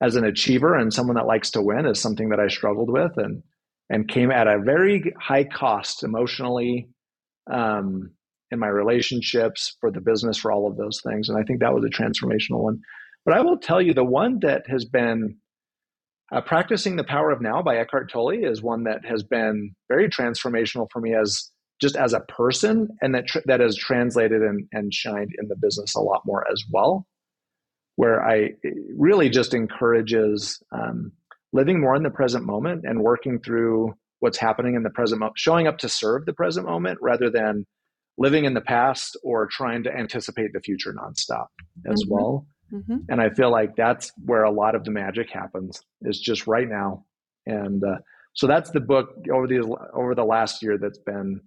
as 0.02 0.16
an 0.16 0.26
achiever 0.26 0.76
and 0.76 0.94
someone 0.94 1.16
that 1.16 1.26
likes 1.26 1.52
to 1.52 1.62
win 1.62 1.86
is 1.86 2.00
something 2.00 2.30
that 2.30 2.40
I 2.40 2.48
struggled 2.48 2.92
with 2.92 3.14
and 3.18 3.42
and 3.90 4.08
came 4.08 4.32
at 4.32 4.48
a 4.48 4.60
very 4.60 5.14
high 5.20 5.44
cost 5.44 6.04
emotionally 6.04 6.90
um, 7.52 8.12
in 8.50 8.60
my 8.60 8.68
relationships 8.68 9.76
for 9.80 9.92
the 9.92 10.02
business 10.02 10.38
for 10.38 10.52
all 10.52 10.68
of 10.68 10.78
those 10.78 11.02
things 11.02 11.30
and 11.30 11.38
I 11.38 11.44
think 11.44 11.60
that 11.60 11.74
was 11.74 11.86
a 11.86 11.90
transformational 11.90 12.64
one. 12.64 12.82
But 13.26 13.36
I 13.36 13.42
will 13.42 13.58
tell 13.58 13.82
you 13.82 13.94
the 13.94 14.04
one 14.04 14.40
that 14.42 14.64
has 14.68 14.84
been 14.84 15.38
uh, 16.34 16.42
practicing 16.42 16.96
the 16.96 17.04
power 17.04 17.32
of 17.32 17.42
now 17.42 17.62
by 17.62 17.78
Eckhart 17.78 18.12
Tolle 18.12 18.32
is 18.32 18.62
one 18.62 18.84
that 18.84 19.06
has 19.06 19.24
been 19.24 19.76
very 19.88 20.10
transformational 20.10 20.88
for 20.92 21.00
me 21.00 21.14
as 21.14 21.52
just 21.84 21.98
as 21.98 22.14
a 22.14 22.22
person 22.22 22.88
and 23.02 23.14
that 23.14 23.28
tr- 23.28 23.40
that 23.44 23.60
has 23.60 23.76
translated 23.76 24.42
and, 24.42 24.66
and 24.72 24.94
shined 24.94 25.32
in 25.38 25.50
the 25.50 25.56
business 25.58 25.96
a 25.96 26.00
lot 26.00 26.22
more 26.26 26.50
as 26.50 26.64
well 26.72 27.06
where 27.98 28.26
i 28.26 28.52
really 28.98 29.30
just 29.30 29.54
encourages 29.54 30.64
um, 30.72 31.12
living 31.52 31.82
more 31.82 31.94
in 31.94 32.04
the 32.04 32.10
present 32.10 32.46
moment 32.46 32.86
and 32.88 33.02
working 33.02 33.38
through 33.38 33.94
what's 34.22 34.38
happening 34.38 34.76
in 34.76 34.84
the 34.84 34.90
present 34.90 35.20
moment 35.20 35.38
showing 35.38 35.68
up 35.68 35.78
to 35.78 35.90
serve 35.90 36.26
the 36.26 36.32
present 36.32 36.66
moment 36.66 36.98
rather 37.02 37.30
than 37.30 37.66
living 38.18 38.46
in 38.46 38.54
the 38.54 38.62
past 38.62 39.18
or 39.22 39.46
trying 39.48 39.84
to 39.84 39.94
anticipate 39.94 40.54
the 40.54 40.62
future 40.62 40.94
nonstop 40.94 41.48
as 41.86 42.02
mm-hmm. 42.06 42.14
well 42.14 42.48
mm-hmm. 42.72 43.00
and 43.10 43.20
i 43.20 43.30
feel 43.30 43.52
like 43.52 43.76
that's 43.76 44.10
where 44.24 44.44
a 44.44 44.52
lot 44.52 44.74
of 44.74 44.86
the 44.86 44.92
magic 44.92 45.30
happens 45.30 45.82
is 46.04 46.18
just 46.18 46.48
right 46.48 46.70
now 46.70 47.04
and 47.46 47.84
uh, 47.84 47.98
so 48.36 48.48
that's 48.48 48.72
the 48.72 48.80
book 48.80 49.10
over 49.34 49.48
the 49.48 49.60
over 49.94 50.16
the 50.16 50.24
last 50.24 50.64
year 50.64 50.78
that's 50.78 51.00
been 51.00 51.42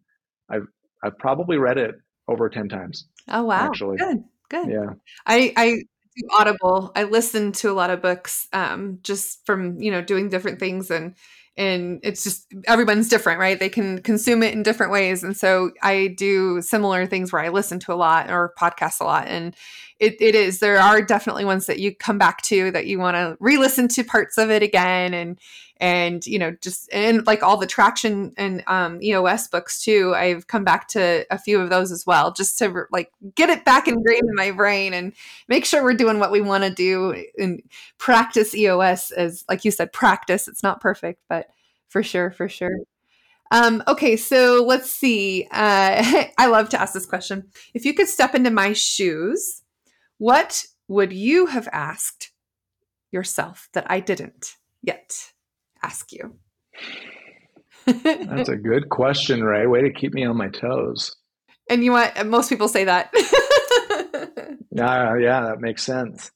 I've 0.49 0.67
I've 1.03 1.19
probably 1.19 1.59
read 1.59 1.79
it 1.79 1.95
over 2.29 2.49
ten 2.49 2.69
times. 2.69 3.07
Oh 3.29 3.45
wow! 3.45 3.67
Actually, 3.67 3.97
good, 3.97 4.25
good. 4.49 4.71
Yeah, 4.71 4.91
I 5.27 5.53
I 5.57 5.83
do 6.17 6.29
Audible. 6.33 6.93
I 6.97 7.05
listen 7.05 7.53
to 7.53 7.71
a 7.71 7.75
lot 7.75 7.91
of 7.91 8.03
books, 8.03 8.49
um, 8.53 8.99
just 9.03 9.45
from 9.47 9.81
you 9.81 9.91
know 9.91 10.03
doing 10.03 10.29
different 10.29 10.59
things 10.59 10.91
and 10.91 11.15
and 11.57 12.01
it's 12.03 12.23
just 12.23 12.47
everyone's 12.67 13.09
different 13.09 13.41
right 13.41 13.59
they 13.59 13.69
can 13.69 14.01
consume 14.03 14.43
it 14.43 14.53
in 14.53 14.63
different 14.63 14.93
ways 14.93 15.23
and 15.23 15.37
so 15.37 15.71
i 15.83 16.15
do 16.19 16.61
similar 16.61 17.07
things 17.07 17.33
where 17.33 17.43
i 17.43 17.49
listen 17.49 17.79
to 17.79 17.93
a 17.93 17.97
lot 17.97 18.31
or 18.31 18.53
podcasts 18.59 19.01
a 19.01 19.05
lot 19.05 19.27
and 19.27 19.55
it, 19.99 20.21
it 20.21 20.35
is 20.35 20.59
there 20.59 20.79
are 20.79 21.01
definitely 21.01 21.45
ones 21.45 21.67
that 21.67 21.79
you 21.79 21.95
come 21.95 22.19
back 22.19 22.43
to 22.43 22.71
that 22.73 22.87
you 22.87 22.99
want 22.99 23.17
to 23.17 23.37
re-listen 23.41 23.89
to 23.89 24.05
parts 24.05 24.37
of 24.37 24.51
it 24.51 24.63
again 24.63 25.15
and 25.15 25.39
and 25.79 26.27
you 26.27 26.39
know 26.39 26.55
just 26.63 26.89
and 26.93 27.27
like 27.27 27.43
all 27.43 27.57
the 27.57 27.67
traction 27.67 28.33
and 28.37 28.63
um, 28.67 29.01
eos 29.03 29.49
books 29.49 29.83
too 29.83 30.15
i've 30.15 30.47
come 30.47 30.65
back 30.65 30.89
to 30.89 31.27
a 31.31 31.39
few 31.39 31.61
of 31.61 31.71
those 31.71 31.91
as 31.91 32.07
well 32.07 32.33
just 32.33 32.59
to 32.59 32.85
like 32.93 33.11
get 33.35 33.51
it 33.51 33.65
back 33.65 33.89
ingrained 33.89 34.29
in 34.29 34.35
my 34.35 34.51
brain 34.51 34.93
and 34.93 35.13
make 35.49 35.65
sure 35.65 35.83
we're 35.83 35.95
doing 35.95 36.19
what 36.19 36.33
we 36.33 36.41
want 36.41 36.65
to 36.65 36.71
do 36.71 37.25
and 37.39 37.63
practice 37.99 38.55
eos 38.55 39.11
as 39.13 39.45
like 39.49 39.65
you 39.65 39.71
said 39.71 39.93
practice 39.93 40.49
it's 40.49 40.63
not 40.63 40.81
perfect 40.81 41.23
but 41.29 41.49
for 41.89 42.03
sure 42.03 42.31
for 42.31 42.49
sure 42.49 42.77
um, 43.53 43.83
okay, 43.87 44.17
so 44.17 44.65
let's 44.67 44.91
see. 44.91 45.47
Uh, 45.53 46.25
I 46.39 46.47
love 46.49 46.69
to 46.71 46.81
ask 46.81 46.93
this 46.93 47.07
question. 47.07 47.49
If 47.75 47.85
you 47.85 47.95
could 47.95 48.09
step 48.09 48.35
into 48.35 48.51
my 48.51 48.73
shoes, 48.73 49.63
what 50.19 50.65
would 50.89 51.13
you 51.13 51.47
have 51.47 51.69
asked 51.73 52.31
yourself 53.13 53.69
that 53.73 53.91
I 53.91 54.01
didn't 54.01 54.55
yet? 54.83 55.33
ask 55.87 56.13
you? 56.13 56.37
That's 57.87 58.49
a 58.49 58.57
good 58.57 58.89
question, 58.89 59.45
Ray. 59.45 59.67
Way 59.67 59.83
to 59.83 59.93
keep 59.93 60.13
me 60.13 60.25
on 60.25 60.37
my 60.37 60.49
toes. 60.49 61.15
And 61.71 61.85
you 61.85 61.93
want 61.93 62.27
most 62.27 62.49
people 62.49 62.69
say 62.69 62.85
that. 62.85 63.11
yeah, 64.71 65.17
yeah, 65.19 65.41
that 65.43 65.61
makes 65.61 65.85
sense. 65.85 66.31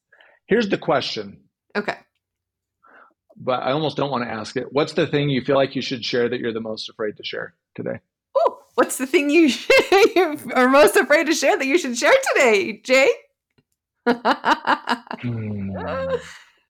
Here's 0.46 0.68
the 0.68 0.78
question. 0.78 1.40
Okay. 1.76 1.96
But 3.36 3.62
I 3.62 3.72
almost 3.72 3.96
don't 3.96 4.10
want 4.10 4.24
to 4.24 4.30
ask 4.30 4.56
it. 4.56 4.66
What's 4.70 4.92
the 4.92 5.06
thing 5.06 5.30
you 5.30 5.42
feel 5.42 5.56
like 5.56 5.74
you 5.74 5.82
should 5.82 6.04
share 6.04 6.28
that 6.28 6.40
you're 6.40 6.52
the 6.52 6.60
most 6.60 6.88
afraid 6.88 7.16
to 7.16 7.24
share 7.24 7.54
today? 7.74 8.00
Oh, 8.36 8.58
what's 8.74 8.98
the 8.98 9.06
thing 9.06 9.30
you 9.30 9.50
you 10.14 10.38
are 10.54 10.68
most 10.68 10.96
afraid 10.96 11.26
to 11.26 11.34
share 11.34 11.56
that 11.58 11.66
you 11.66 11.78
should 11.78 11.96
share 11.96 12.14
today, 12.34 12.80
Jay? 12.84 13.10
Hmm. 14.06 15.70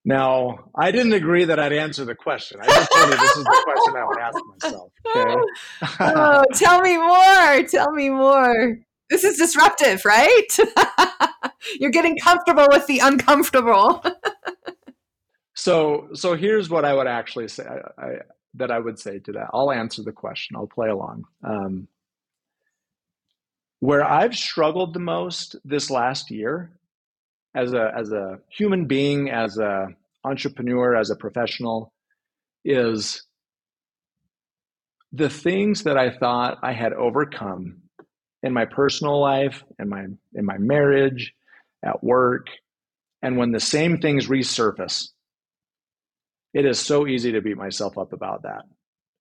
Now, 0.05 0.71
I 0.75 0.91
didn't 0.91 1.13
agree 1.13 1.45
that 1.45 1.59
I'd 1.59 1.73
answer 1.73 2.05
the 2.05 2.15
question. 2.15 2.59
I 2.61 2.67
just 2.67 2.91
told 2.91 3.11
you 3.11 3.19
this 3.19 3.37
is 3.37 3.45
the 3.45 3.63
question 3.65 3.97
I 3.97 4.05
would 4.07 4.19
ask 4.19 4.39
myself. 4.63 4.93
Okay. 5.15 6.15
oh, 6.17 6.45
tell 6.55 6.81
me 6.81 6.97
more. 6.97 7.63
Tell 7.69 7.93
me 7.93 8.09
more. 8.09 8.79
This 9.11 9.25
is 9.25 9.37
disruptive, 9.37 10.05
right? 10.05 10.47
You're 11.81 11.91
getting 11.91 12.17
comfortable 12.17 12.67
with 12.71 12.87
the 12.87 13.01
uncomfortable. 13.01 14.03
so, 15.55 16.09
so 16.15 16.35
here's 16.35 16.71
what 16.71 16.85
I 16.87 16.95
would 16.95 17.07
actually 17.07 17.49
say. 17.49 17.65
I, 17.67 18.03
I, 18.03 18.13
that 18.55 18.71
I 18.71 18.79
would 18.79 18.99
say 18.99 19.19
to 19.19 19.33
that. 19.33 19.51
I'll 19.53 19.71
answer 19.71 20.03
the 20.03 20.13
question. 20.13 20.57
I'll 20.57 20.67
play 20.67 20.89
along. 20.89 21.25
Um, 21.45 21.89
where 23.81 24.05
I've 24.05 24.37
struggled 24.37 24.95
the 24.95 25.01
most 25.01 25.57
this 25.65 25.91
last 25.91 26.31
year 26.31 26.71
as 27.55 27.73
a 27.73 27.93
as 27.97 28.13
a 28.13 28.39
human 28.49 28.87
being, 28.87 29.31
as 29.31 29.59
a 29.59 29.89
entrepreneur, 30.25 30.97
as 30.97 31.11
a 31.11 31.17
professional, 31.17 31.93
is 32.65 33.25
the 35.13 35.31
things 35.31 35.85
that 35.85 35.97
I 35.97 36.17
thought 36.17 36.59
I 36.63 36.73
had 36.73 36.93
overcome 36.93 37.83
in 38.43 38.53
my 38.53 38.65
personal 38.65 39.21
life, 39.21 39.63
in 39.79 39.89
my 39.89 40.05
in 40.35 40.45
my 40.45 40.59
marriage, 40.59 41.33
at 41.85 42.03
work, 42.03 42.47
and 43.23 43.37
when 43.37 43.53
the 43.53 43.61
same 43.61 43.99
things 43.99 44.29
resurface, 44.29 45.09
it 46.55 46.65
is 46.65 46.79
so 46.79 47.07
easy 47.07 47.33
to 47.33 47.41
beat 47.41 47.57
myself 47.57 47.99
up 47.99 48.13
about 48.13 48.43
that 48.43 48.63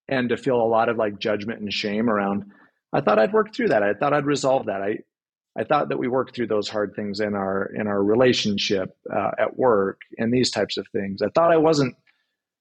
and 0.08 0.30
to 0.30 0.38
feel 0.38 0.56
a 0.56 0.64
lot 0.64 0.90
of 0.90 0.98
like 0.98 1.20
judgment 1.20 1.60
and 1.62 1.72
shame 1.72 2.10
around 2.10 2.46
I 2.92 3.02
thought 3.02 3.20
I'd 3.20 3.34
worked 3.34 3.56
through 3.56 3.70
that. 3.70 3.84
I 3.84 3.94
thought 3.94 4.14
I'd 4.14 4.26
resolve 4.26 4.66
that. 4.66 4.82
I 4.82 5.00
I 5.58 5.64
thought 5.64 5.90
that 5.90 5.98
we 5.98 6.08
worked 6.08 6.36
through 6.36 6.48
those 6.48 6.70
hard 6.70 6.94
things 6.96 7.20
in 7.20 7.36
our 7.36 7.66
in 7.74 7.88
our 7.88 8.04
relationship 8.04 8.96
uh, 9.14 9.32
at 9.38 9.58
work 9.58 10.02
and 10.18 10.34
these 10.34 10.52
types 10.52 10.78
of 10.78 10.88
things. 10.92 11.22
I 11.22 11.30
thought 11.30 11.52
I 11.52 11.58
wasn't 11.58 11.96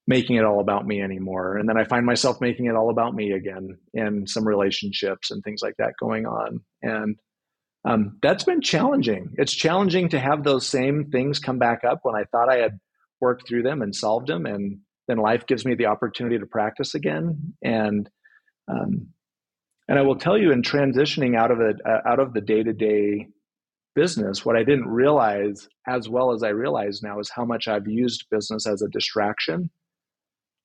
making 0.07 0.37
it 0.37 0.45
all 0.45 0.61
about 0.61 0.87
me 0.87 1.03
anymore, 1.03 1.57
and 1.59 1.69
then 1.69 1.77
I 1.77 1.85
find 1.85 2.07
myself 2.07 2.41
making 2.41 2.67
it 2.67 2.75
all 2.75 2.91
about 2.91 3.15
me 3.15 3.33
again 3.33 3.79
in 3.93 4.27
some 4.27 4.49
relationships 4.49 5.31
and 5.31 5.45
things 5.45 5.61
like 5.63 5.77
that 5.79 5.95
going 6.01 6.27
on, 6.27 6.61
and 6.83 7.17
um, 7.85 8.19
that's 8.23 8.45
been 8.45 8.63
challenging. 8.63 9.35
It's 9.39 9.53
challenging 9.53 10.09
to 10.11 10.19
have 10.19 10.43
those 10.43 10.67
same 10.67 11.11
things 11.11 11.39
come 11.39 11.59
back 11.59 11.85
up 11.85 12.01
when 12.03 12.15
I 12.15 12.25
thought 12.25 12.51
I 12.51 12.57
had 12.57 12.81
worked 13.21 13.47
through 13.47 13.63
them 13.63 13.83
and 13.83 13.95
solved 13.95 14.29
them, 14.29 14.47
and 14.47 14.79
then 15.09 15.19
life 15.19 15.47
gives 15.47 15.65
me 15.65 15.75
the 15.75 15.87
opportunity 15.87 16.39
to 16.39 16.47
practice 16.47 16.95
again, 16.95 17.55
and 17.63 18.09
um, 18.67 19.09
and 19.89 19.99
I 19.99 20.03
will 20.03 20.17
tell 20.17 20.39
you, 20.39 20.53
in 20.53 20.63
transitioning 20.63 21.37
out 21.37 21.51
of 21.51 21.61
it, 21.61 21.77
uh, 21.85 22.07
out 22.07 22.21
of 22.21 22.35
the 22.35 22.41
day 22.41 22.63
to 22.63 22.73
day 22.73 23.29
business, 23.95 24.45
what 24.45 24.57
I 24.57 24.63
didn't 24.63 24.87
realize 24.87 25.69
as 25.87 26.09
well 26.09 26.33
as 26.33 26.43
I 26.43 26.51
realize 26.51 27.03
now 27.03 27.19
is 27.19 27.31
how 27.35 27.45
much 27.45 27.67
I've 27.67 27.89
used 27.89 28.27
business 28.31 28.67
as 28.67 28.83
a 28.83 28.89
distraction 28.89 29.71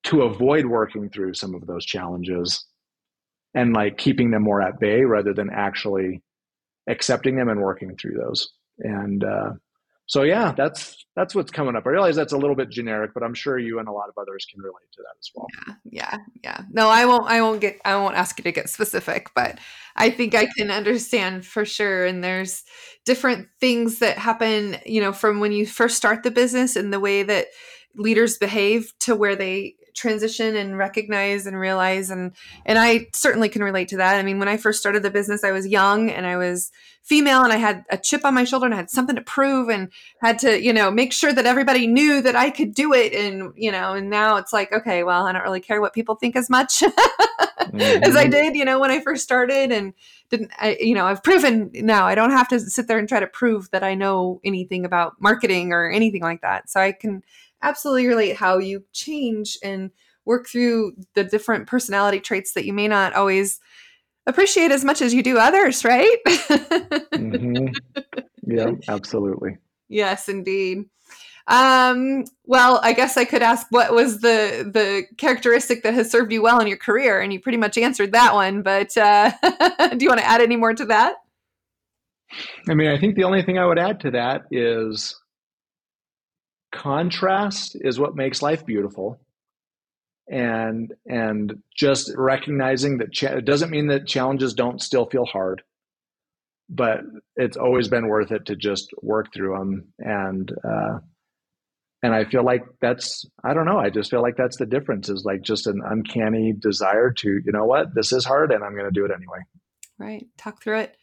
to 0.03 0.23
avoid 0.23 0.65
working 0.65 1.09
through 1.09 1.33
some 1.33 1.55
of 1.55 1.65
those 1.65 1.85
challenges 1.85 2.65
and 3.55 3.73
like 3.73 3.97
keeping 3.97 4.31
them 4.31 4.43
more 4.43 4.61
at 4.61 4.79
bay 4.79 5.01
rather 5.03 5.33
than 5.33 5.49
actually 5.49 6.21
accepting 6.87 7.35
them 7.37 7.49
and 7.49 7.61
working 7.61 7.95
through 7.95 8.17
those. 8.17 8.51
And 8.79 9.23
uh, 9.23 9.51
so 10.13 10.21
yeah, 10.21 10.53
that's 10.55 11.07
that's 11.15 11.33
what's 11.33 11.49
coming 11.49 11.75
up. 11.75 11.87
I 11.87 11.89
realize 11.89 12.15
that's 12.15 12.33
a 12.33 12.37
little 12.37 12.55
bit 12.55 12.69
generic, 12.69 13.15
but 13.15 13.23
I'm 13.23 13.33
sure 13.33 13.57
you 13.57 13.79
and 13.79 13.87
a 13.87 13.91
lot 13.91 14.09
of 14.09 14.15
others 14.15 14.45
can 14.45 14.61
relate 14.61 14.85
to 14.93 15.01
that 15.01 15.15
as 15.19 15.31
well. 15.33 15.47
Yeah, 15.57 15.73
yeah, 15.89 16.17
yeah. 16.43 16.61
No, 16.71 16.87
I 16.87 17.07
won't. 17.07 17.25
I 17.27 17.41
won't 17.41 17.61
get. 17.61 17.79
I 17.83 17.95
won't 17.95 18.15
ask 18.15 18.37
you 18.37 18.43
to 18.43 18.51
get 18.51 18.69
specific, 18.69 19.31
but 19.33 19.57
I 19.95 20.11
think 20.11 20.35
I 20.35 20.45
can 20.55 20.69
understand 20.69 21.47
for 21.47 21.65
sure. 21.65 22.05
And 22.05 22.23
there's 22.23 22.63
different 23.05 23.47
things 23.59 23.97
that 23.99 24.19
happen, 24.19 24.77
you 24.85 25.01
know, 25.01 25.13
from 25.13 25.39
when 25.39 25.51
you 25.51 25.65
first 25.65 25.97
start 25.97 26.21
the 26.21 26.29
business 26.29 26.75
and 26.75 26.93
the 26.93 26.99
way 26.99 27.23
that 27.23 27.47
leaders 27.95 28.37
behave 28.37 28.93
to 28.99 29.15
where 29.15 29.35
they 29.35 29.73
transition 29.93 30.55
and 30.55 30.77
recognize 30.77 31.45
and 31.45 31.59
realize 31.59 32.09
and 32.09 32.31
and 32.65 32.77
I 32.77 33.07
certainly 33.13 33.49
can 33.49 33.63
relate 33.63 33.89
to 33.89 33.97
that. 33.97 34.15
I 34.15 34.23
mean, 34.23 34.39
when 34.39 34.47
I 34.47 34.57
first 34.57 34.79
started 34.79 35.03
the 35.03 35.11
business, 35.11 35.43
I 35.43 35.51
was 35.51 35.67
young 35.67 36.09
and 36.09 36.25
I 36.25 36.37
was 36.37 36.71
female 37.03 37.43
and 37.43 37.51
I 37.51 37.57
had 37.57 37.83
a 37.89 37.97
chip 37.97 38.23
on 38.23 38.33
my 38.33 38.45
shoulder 38.45 38.65
and 38.65 38.73
I 38.73 38.77
had 38.77 38.89
something 38.89 39.15
to 39.15 39.21
prove 39.21 39.69
and 39.69 39.91
had 40.21 40.39
to, 40.39 40.61
you 40.61 40.71
know, 40.71 40.89
make 40.89 41.11
sure 41.11 41.33
that 41.33 41.45
everybody 41.45 41.85
knew 41.85 42.21
that 42.21 42.35
I 42.35 42.49
could 42.49 42.73
do 42.73 42.93
it 42.93 43.13
and, 43.13 43.51
you 43.57 43.71
know, 43.71 43.93
and 43.93 44.09
now 44.09 44.37
it's 44.37 44.53
like, 44.53 44.71
okay, 44.71 45.03
well, 45.03 45.25
I 45.25 45.33
don't 45.33 45.43
really 45.43 45.59
care 45.59 45.81
what 45.81 45.93
people 45.93 46.15
think 46.15 46.37
as 46.37 46.49
much 46.49 46.79
mm-hmm. 46.79 47.77
as 48.03 48.15
I 48.15 48.23
mm-hmm. 48.23 48.31
did, 48.31 48.55
you 48.55 48.63
know, 48.63 48.79
when 48.79 48.89
I 48.89 49.01
first 49.01 49.23
started 49.23 49.73
and 49.73 49.93
didn't 50.29 50.51
I, 50.57 50.77
you 50.79 50.95
know, 50.95 51.05
I've 51.05 51.23
proven 51.23 51.71
now 51.73 52.05
I 52.05 52.15
don't 52.15 52.31
have 52.31 52.47
to 52.49 52.59
sit 52.59 52.87
there 52.87 52.97
and 52.97 53.07
try 53.07 53.19
to 53.19 53.27
prove 53.27 53.69
that 53.71 53.83
I 53.83 53.95
know 53.95 54.39
anything 54.45 54.85
about 54.85 55.19
marketing 55.19 55.73
or 55.73 55.91
anything 55.91 56.21
like 56.21 56.41
that. 56.41 56.69
So 56.69 56.79
I 56.79 56.93
can 56.93 57.21
absolutely 57.63 58.07
relate 58.07 58.35
how 58.35 58.59
you 58.59 58.83
change 58.93 59.57
and 59.63 59.91
work 60.25 60.47
through 60.47 60.93
the 61.15 61.23
different 61.23 61.67
personality 61.67 62.19
traits 62.19 62.53
that 62.53 62.65
you 62.65 62.73
may 62.73 62.87
not 62.87 63.13
always 63.13 63.59
appreciate 64.25 64.71
as 64.71 64.85
much 64.85 65.01
as 65.01 65.13
you 65.13 65.23
do 65.23 65.37
others, 65.37 65.83
right? 65.83 66.17
mm-hmm. 66.25 67.67
Yeah, 68.45 68.71
absolutely. 68.87 69.57
Yes, 69.89 70.29
indeed. 70.29 70.85
Um, 71.47 72.23
well, 72.45 72.79
I 72.83 72.93
guess 72.93 73.17
I 73.17 73.25
could 73.25 73.41
ask 73.41 73.67
what 73.69 73.93
was 73.93 74.21
the 74.21 74.69
the 74.71 75.03
characteristic 75.17 75.83
that 75.83 75.93
has 75.93 76.09
served 76.09 76.31
you 76.31 76.41
well 76.41 76.59
in 76.59 76.67
your 76.67 76.77
career, 76.77 77.19
and 77.19 77.33
you 77.33 77.39
pretty 77.39 77.57
much 77.57 77.77
answered 77.77 78.13
that 78.13 78.33
one. 78.33 78.61
But 78.61 78.95
uh, 78.97 79.31
do 79.41 79.97
you 79.99 80.07
want 80.07 80.21
to 80.21 80.27
add 80.27 80.41
any 80.41 80.55
more 80.55 80.73
to 80.73 80.85
that? 80.85 81.15
I 82.69 82.73
mean, 82.73 82.89
I 82.89 82.97
think 82.97 83.15
the 83.15 83.25
only 83.25 83.43
thing 83.43 83.57
I 83.57 83.65
would 83.65 83.77
add 83.77 83.99
to 84.01 84.11
that 84.11 84.43
is 84.51 85.19
contrast 86.73 87.77
is 87.79 87.99
what 87.99 88.15
makes 88.15 88.41
life 88.41 88.65
beautiful. 88.65 89.19
And 90.27 90.93
and 91.05 91.61
just 91.75 92.11
recognizing 92.17 92.97
that 92.99 93.11
cha- 93.11 93.35
it 93.37 93.45
doesn't 93.45 93.71
mean 93.71 93.87
that 93.87 94.07
challenges 94.07 94.53
don't 94.53 94.81
still 94.81 95.05
feel 95.05 95.25
hard 95.25 95.61
but 96.69 97.01
it's 97.35 97.57
always 97.57 97.87
been 97.87 98.07
worth 98.07 98.31
it 98.31 98.45
to 98.45 98.55
just 98.55 98.89
work 99.01 99.33
through 99.33 99.57
them 99.57 99.93
and 99.99 100.51
uh, 100.63 100.99
and 102.01 102.13
i 102.13 102.25
feel 102.25 102.43
like 102.43 102.63
that's 102.81 103.25
i 103.43 103.53
don't 103.53 103.65
know 103.65 103.77
i 103.77 103.89
just 103.89 104.09
feel 104.09 104.21
like 104.21 104.35
that's 104.37 104.57
the 104.57 104.65
difference 104.65 105.09
is 105.09 105.23
like 105.25 105.41
just 105.41 105.67
an 105.67 105.81
uncanny 105.85 106.53
desire 106.57 107.11
to 107.11 107.29
you 107.29 107.51
know 107.51 107.65
what? 107.65 107.93
This 107.93 108.11
is 108.11 108.25
hard 108.25 108.51
and 108.51 108.63
i'm 108.63 108.73
going 108.73 108.85
to 108.85 108.91
do 108.91 109.05
it 109.05 109.11
anyway. 109.11 109.39
Right. 109.99 110.25
Talk 110.37 110.61
through 110.61 110.79
it 110.79 110.97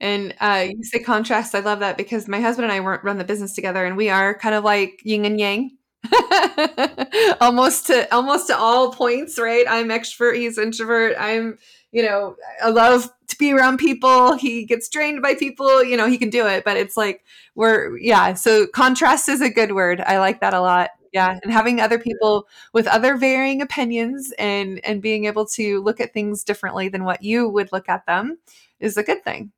and 0.00 0.34
uh, 0.40 0.66
you 0.68 0.84
say 0.84 0.98
contrast. 0.98 1.54
I 1.54 1.60
love 1.60 1.80
that 1.80 1.96
because 1.96 2.28
my 2.28 2.40
husband 2.40 2.70
and 2.70 2.72
I 2.72 2.78
run 2.78 3.18
the 3.18 3.24
business 3.24 3.54
together, 3.54 3.84
and 3.84 3.96
we 3.96 4.10
are 4.10 4.34
kind 4.38 4.54
of 4.54 4.64
like 4.64 5.00
yin 5.04 5.24
and 5.24 5.40
yang, 5.40 5.70
almost 7.40 7.86
to 7.86 8.12
almost 8.14 8.48
to 8.48 8.56
all 8.56 8.92
points. 8.92 9.38
Right? 9.38 9.64
I'm 9.68 9.88
extrovert. 9.88 10.36
He's 10.36 10.58
introvert. 10.58 11.16
I'm, 11.18 11.58
you 11.92 12.02
know, 12.02 12.36
I 12.62 12.68
love 12.68 13.10
to 13.28 13.38
be 13.38 13.52
around 13.52 13.78
people. 13.78 14.34
He 14.36 14.64
gets 14.64 14.88
drained 14.88 15.22
by 15.22 15.34
people. 15.34 15.82
You 15.82 15.96
know, 15.96 16.08
he 16.08 16.18
can 16.18 16.30
do 16.30 16.46
it, 16.46 16.64
but 16.64 16.76
it's 16.76 16.96
like 16.96 17.24
we're 17.54 17.96
yeah. 17.98 18.34
So 18.34 18.66
contrast 18.66 19.28
is 19.28 19.40
a 19.40 19.50
good 19.50 19.72
word. 19.72 20.02
I 20.02 20.18
like 20.18 20.40
that 20.40 20.54
a 20.54 20.60
lot. 20.60 20.90
Yeah, 21.12 21.38
and 21.42 21.50
having 21.50 21.80
other 21.80 21.98
people 21.98 22.46
with 22.74 22.86
other 22.86 23.16
varying 23.16 23.62
opinions 23.62 24.32
and 24.38 24.84
and 24.84 25.00
being 25.00 25.24
able 25.24 25.46
to 25.46 25.82
look 25.82 26.00
at 26.00 26.12
things 26.12 26.44
differently 26.44 26.90
than 26.90 27.04
what 27.04 27.22
you 27.22 27.48
would 27.48 27.72
look 27.72 27.88
at 27.88 28.04
them 28.04 28.36
is 28.80 28.98
a 28.98 29.02
good 29.02 29.24
thing 29.24 29.52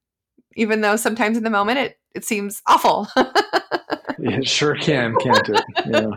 even 0.59 0.81
though 0.81 0.97
sometimes 0.97 1.37
in 1.37 1.45
the 1.45 1.51
moment 1.51 1.79
it, 1.79 2.01
it 2.15 2.25
seems 2.25 2.61
awful. 2.67 3.07
it 4.19 4.47
sure 4.47 4.75
can, 4.75 5.15
can't 5.17 5.49
it? 5.49 5.65
Yeah. 5.87 6.11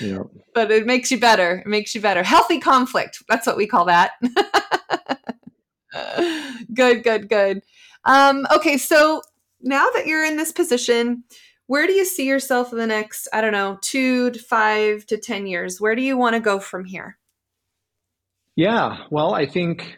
yeah. 0.00 0.22
But 0.54 0.72
it 0.72 0.86
makes 0.86 1.12
you 1.12 1.20
better. 1.20 1.58
It 1.58 1.68
makes 1.68 1.94
you 1.94 2.00
better. 2.00 2.24
Healthy 2.24 2.58
conflict. 2.58 3.22
That's 3.28 3.46
what 3.46 3.56
we 3.56 3.68
call 3.68 3.84
that. 3.84 4.10
good, 6.74 7.04
good, 7.04 7.28
good. 7.28 7.62
Um, 8.04 8.44
okay, 8.52 8.76
so 8.76 9.22
now 9.60 9.88
that 9.94 10.08
you're 10.08 10.24
in 10.24 10.36
this 10.36 10.50
position, 10.50 11.22
where 11.66 11.86
do 11.86 11.92
you 11.92 12.04
see 12.04 12.26
yourself 12.26 12.72
in 12.72 12.78
the 12.78 12.88
next, 12.88 13.28
I 13.32 13.40
don't 13.40 13.52
know, 13.52 13.78
two 13.82 14.32
to 14.32 14.38
five 14.40 15.06
to 15.06 15.16
10 15.16 15.46
years? 15.46 15.80
Where 15.80 15.94
do 15.94 16.02
you 16.02 16.18
want 16.18 16.34
to 16.34 16.40
go 16.40 16.58
from 16.58 16.84
here? 16.84 17.18
Yeah, 18.56 19.04
well, 19.10 19.32
I 19.32 19.46
think 19.46 19.96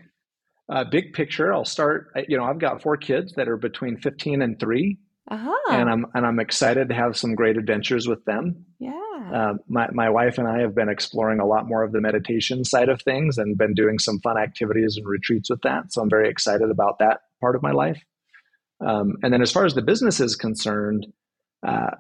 uh, 0.68 0.84
big 0.84 1.12
picture, 1.12 1.52
I'll 1.52 1.64
start. 1.64 2.10
You 2.28 2.36
know, 2.36 2.44
I've 2.44 2.58
got 2.58 2.82
four 2.82 2.96
kids 2.96 3.34
that 3.34 3.48
are 3.48 3.56
between 3.56 3.98
15 3.98 4.42
and 4.42 4.58
3 4.58 4.98
uh-huh. 5.28 5.74
and 5.74 5.90
I'm 5.90 6.06
and 6.14 6.24
I'm 6.24 6.38
excited 6.38 6.88
to 6.88 6.94
have 6.94 7.16
some 7.16 7.34
great 7.34 7.56
adventures 7.56 8.06
with 8.06 8.24
them. 8.24 8.64
Yeah. 8.78 8.92
Uh, 9.34 9.54
my 9.66 9.88
my 9.92 10.08
wife 10.08 10.38
and 10.38 10.46
I 10.46 10.60
have 10.60 10.74
been 10.74 10.88
exploring 10.88 11.40
a 11.40 11.46
lot 11.46 11.66
more 11.66 11.82
of 11.82 11.90
the 11.90 12.00
meditation 12.00 12.64
side 12.64 12.88
of 12.88 13.02
things 13.02 13.36
and 13.36 13.58
been 13.58 13.74
doing 13.74 13.98
some 13.98 14.20
fun 14.20 14.38
activities 14.38 14.96
and 14.96 15.06
retreats 15.06 15.50
with 15.50 15.62
that. 15.62 15.92
So 15.92 16.00
I'm 16.00 16.10
very 16.10 16.28
excited 16.28 16.70
about 16.70 17.00
that 17.00 17.22
part 17.40 17.56
of 17.56 17.62
my 17.62 17.72
life. 17.72 18.00
Um, 18.80 19.16
and 19.22 19.32
then 19.32 19.42
as 19.42 19.50
far 19.50 19.64
as 19.64 19.74
the 19.74 19.82
business 19.82 20.20
is 20.20 20.36
concerned, 20.36 21.08
uh, 21.66 21.90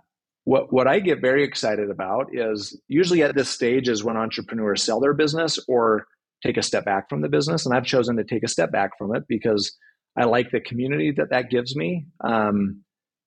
what 0.44 0.72
what 0.72 0.86
I 0.86 1.00
get 1.00 1.20
very 1.20 1.42
excited 1.42 1.90
about 1.90 2.28
is 2.32 2.80
usually 2.86 3.24
at 3.24 3.34
this 3.34 3.48
stage 3.48 3.88
is 3.88 4.04
when 4.04 4.16
entrepreneurs 4.16 4.84
sell 4.84 5.00
their 5.00 5.14
business 5.14 5.58
or 5.66 6.06
take 6.46 6.56
a 6.56 6.62
step 6.62 6.84
back 6.84 7.08
from 7.08 7.22
the 7.22 7.28
business, 7.28 7.66
and 7.66 7.74
I've 7.74 7.84
chosen 7.84 8.16
to 8.16 8.24
take 8.24 8.44
a 8.44 8.48
step 8.48 8.70
back 8.70 8.96
from 8.98 9.14
it 9.14 9.24
because 9.28 9.76
I 10.16 10.24
like 10.24 10.50
the 10.50 10.60
community 10.60 11.12
that 11.16 11.30
that 11.30 11.50
gives 11.50 11.76
me, 11.76 12.06
um, 12.22 12.82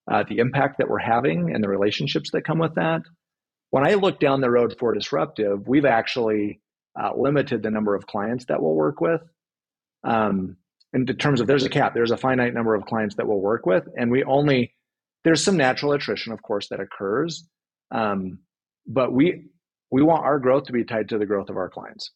uh, 0.09 0.23
the 0.27 0.39
impact 0.39 0.77
that 0.79 0.89
we're 0.89 0.99
having, 0.99 1.53
and 1.53 1.63
the 1.63 1.69
relationships 1.69 2.31
that 2.31 2.45
come 2.45 2.59
with 2.59 2.75
that. 2.75 3.01
When 3.71 3.85
I 3.85 3.95
look 3.95 4.19
down 4.19 4.41
the 4.41 4.49
road 4.49 4.75
for 4.79 4.93
disruptive, 4.93 5.67
we've 5.67 5.85
actually 5.85 6.61
uh, 6.99 7.11
limited 7.15 7.61
the 7.61 7.69
number 7.69 7.93
of 7.93 8.07
clients 8.07 8.45
that 8.45 8.61
we'll 8.61 8.73
work 8.73 8.99
with. 9.01 9.21
Um, 10.03 10.57
in 10.93 11.05
terms 11.05 11.39
of 11.39 11.45
there's 11.45 11.65
a 11.65 11.69
cap, 11.69 11.93
there's 11.93 12.11
a 12.11 12.17
finite 12.17 12.53
number 12.53 12.73
of 12.73 12.85
clients 12.85 13.15
that 13.15 13.27
we'll 13.27 13.39
work 13.39 13.65
with, 13.65 13.87
and 13.95 14.09
we 14.09 14.23
only 14.23 14.73
there's 15.23 15.43
some 15.43 15.57
natural 15.57 15.91
attrition, 15.91 16.31
of 16.33 16.41
course, 16.41 16.69
that 16.69 16.79
occurs, 16.79 17.47
um, 17.91 18.39
but 18.87 19.11
we 19.11 19.49
we 19.91 20.01
want 20.01 20.23
our 20.23 20.39
growth 20.39 20.65
to 20.65 20.73
be 20.73 20.83
tied 20.83 21.09
to 21.09 21.17
the 21.17 21.25
growth 21.25 21.49
of 21.49 21.57
our 21.57 21.69
clients, 21.69 22.11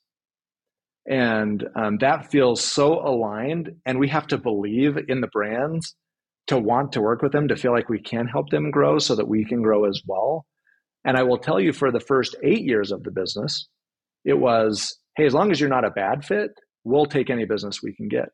and 1.07 1.63
um, 1.75 1.97
that 1.99 2.31
feels 2.31 2.63
so 2.63 2.99
aligned. 2.99 3.71
And 3.85 3.99
we 3.99 4.07
have 4.09 4.27
to 4.27 4.37
believe 4.37 4.97
in 5.07 5.21
the 5.21 5.27
brands 5.27 5.95
to 6.47 6.57
want 6.57 6.93
to 6.93 7.01
work 7.01 7.21
with 7.21 7.31
them, 7.31 7.47
to 7.47 7.55
feel 7.55 7.71
like 7.71 7.89
we 7.89 8.01
can 8.01 8.27
help 8.27 8.49
them 8.49 8.71
grow, 8.71 8.99
so 8.99 9.15
that 9.15 9.27
we 9.27 9.45
can 9.45 9.61
grow 9.61 9.85
as 9.85 10.01
well. 10.05 10.45
And 11.05 11.17
I 11.17 11.23
will 11.23 11.37
tell 11.37 11.59
you, 11.59 11.73
for 11.73 11.91
the 11.91 11.99
first 11.99 12.35
eight 12.43 12.63
years 12.63 12.91
of 12.91 13.03
the 13.03 13.11
business, 13.11 13.67
it 14.23 14.37
was, 14.37 14.97
hey, 15.17 15.25
as 15.25 15.33
long 15.33 15.51
as 15.51 15.59
you're 15.59 15.69
not 15.69 15.85
a 15.85 15.91
bad 15.91 16.23
fit, 16.23 16.51
we'll 16.83 17.05
take 17.05 17.29
any 17.29 17.45
business 17.45 17.81
we 17.81 17.93
can 17.93 18.07
get. 18.07 18.29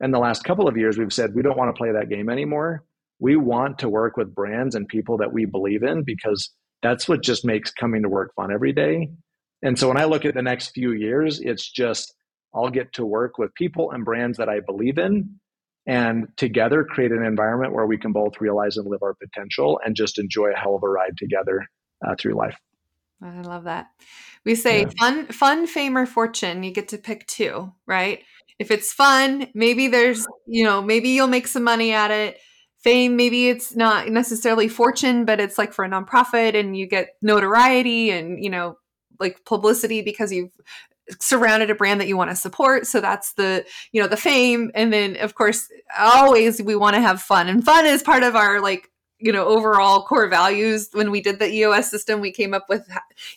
And 0.00 0.12
the 0.12 0.18
last 0.18 0.42
couple 0.42 0.68
of 0.68 0.76
years, 0.76 0.98
we've 0.98 1.12
said 1.12 1.34
we 1.34 1.42
don't 1.42 1.56
want 1.56 1.74
to 1.74 1.78
play 1.78 1.92
that 1.92 2.08
game 2.08 2.28
anymore 2.28 2.84
we 3.22 3.36
want 3.36 3.78
to 3.78 3.88
work 3.88 4.16
with 4.16 4.34
brands 4.34 4.74
and 4.74 4.88
people 4.88 5.18
that 5.18 5.32
we 5.32 5.44
believe 5.44 5.84
in 5.84 6.02
because 6.02 6.50
that's 6.82 7.08
what 7.08 7.22
just 7.22 7.44
makes 7.44 7.70
coming 7.70 8.02
to 8.02 8.08
work 8.08 8.34
fun 8.34 8.52
every 8.52 8.72
day. 8.72 9.10
And 9.62 9.78
so 9.78 9.88
when 9.88 9.96
I 9.96 10.04
look 10.04 10.24
at 10.24 10.34
the 10.34 10.42
next 10.42 10.70
few 10.70 10.92
years, 10.92 11.40
it's 11.40 11.70
just 11.70 12.14
I'll 12.54 12.70
get 12.70 12.92
to 12.94 13.06
work 13.06 13.38
with 13.38 13.54
people 13.54 13.92
and 13.92 14.04
brands 14.04 14.38
that 14.38 14.48
I 14.48 14.60
believe 14.60 14.98
in 14.98 15.38
and 15.86 16.28
together 16.36 16.84
create 16.84 17.12
an 17.12 17.24
environment 17.24 17.72
where 17.72 17.86
we 17.86 17.98
can 17.98 18.12
both 18.12 18.40
realize 18.40 18.76
and 18.76 18.86
live 18.86 19.02
our 19.02 19.14
potential 19.14 19.80
and 19.84 19.96
just 19.96 20.18
enjoy 20.18 20.52
a 20.52 20.58
hell 20.58 20.76
of 20.76 20.82
a 20.82 20.88
ride 20.88 21.16
together 21.16 21.66
uh, 22.06 22.14
through 22.18 22.34
life. 22.34 22.56
I 23.22 23.40
love 23.40 23.64
that. 23.64 23.86
We 24.44 24.54
say 24.54 24.80
yeah. 24.80 24.90
fun, 24.98 25.26
fun, 25.28 25.66
fame, 25.66 25.96
or 25.96 26.06
fortune. 26.06 26.62
You 26.62 26.72
get 26.72 26.88
to 26.88 26.98
pick 26.98 27.26
two, 27.26 27.72
right? 27.86 28.20
If 28.58 28.70
it's 28.70 28.92
fun, 28.92 29.48
maybe 29.54 29.88
there's, 29.88 30.26
you 30.46 30.64
know, 30.64 30.82
maybe 30.82 31.10
you'll 31.10 31.28
make 31.28 31.46
some 31.46 31.64
money 31.64 31.92
at 31.92 32.10
it 32.10 32.38
fame 32.82 33.14
maybe 33.16 33.48
it's 33.48 33.76
not 33.76 34.08
necessarily 34.08 34.68
fortune 34.68 35.24
but 35.24 35.40
it's 35.40 35.56
like 35.56 35.72
for 35.72 35.84
a 35.84 35.88
nonprofit 35.88 36.58
and 36.58 36.76
you 36.76 36.86
get 36.86 37.10
notoriety 37.22 38.10
and 38.10 38.42
you 38.42 38.50
know 38.50 38.76
like 39.18 39.44
publicity 39.44 40.02
because 40.02 40.32
you've 40.32 40.52
surrounded 41.20 41.70
a 41.70 41.74
brand 41.74 42.00
that 42.00 42.08
you 42.08 42.16
want 42.16 42.30
to 42.30 42.36
support 42.36 42.86
so 42.86 43.00
that's 43.00 43.32
the 43.34 43.64
you 43.90 44.00
know 44.00 44.06
the 44.06 44.16
fame 44.16 44.70
and 44.74 44.92
then 44.92 45.16
of 45.16 45.34
course 45.34 45.68
always 45.98 46.62
we 46.62 46.76
want 46.76 46.94
to 46.94 47.02
have 47.02 47.20
fun 47.20 47.48
and 47.48 47.64
fun 47.64 47.84
is 47.84 48.02
part 48.02 48.22
of 48.22 48.36
our 48.36 48.60
like 48.60 48.88
you 49.22 49.32
know 49.32 49.46
overall 49.46 50.02
core 50.02 50.28
values. 50.28 50.90
When 50.92 51.10
we 51.10 51.20
did 51.20 51.38
the 51.38 51.50
eos 51.50 51.88
system 51.88 52.20
we 52.20 52.32
came 52.32 52.52
up 52.52 52.66
with 52.68 52.86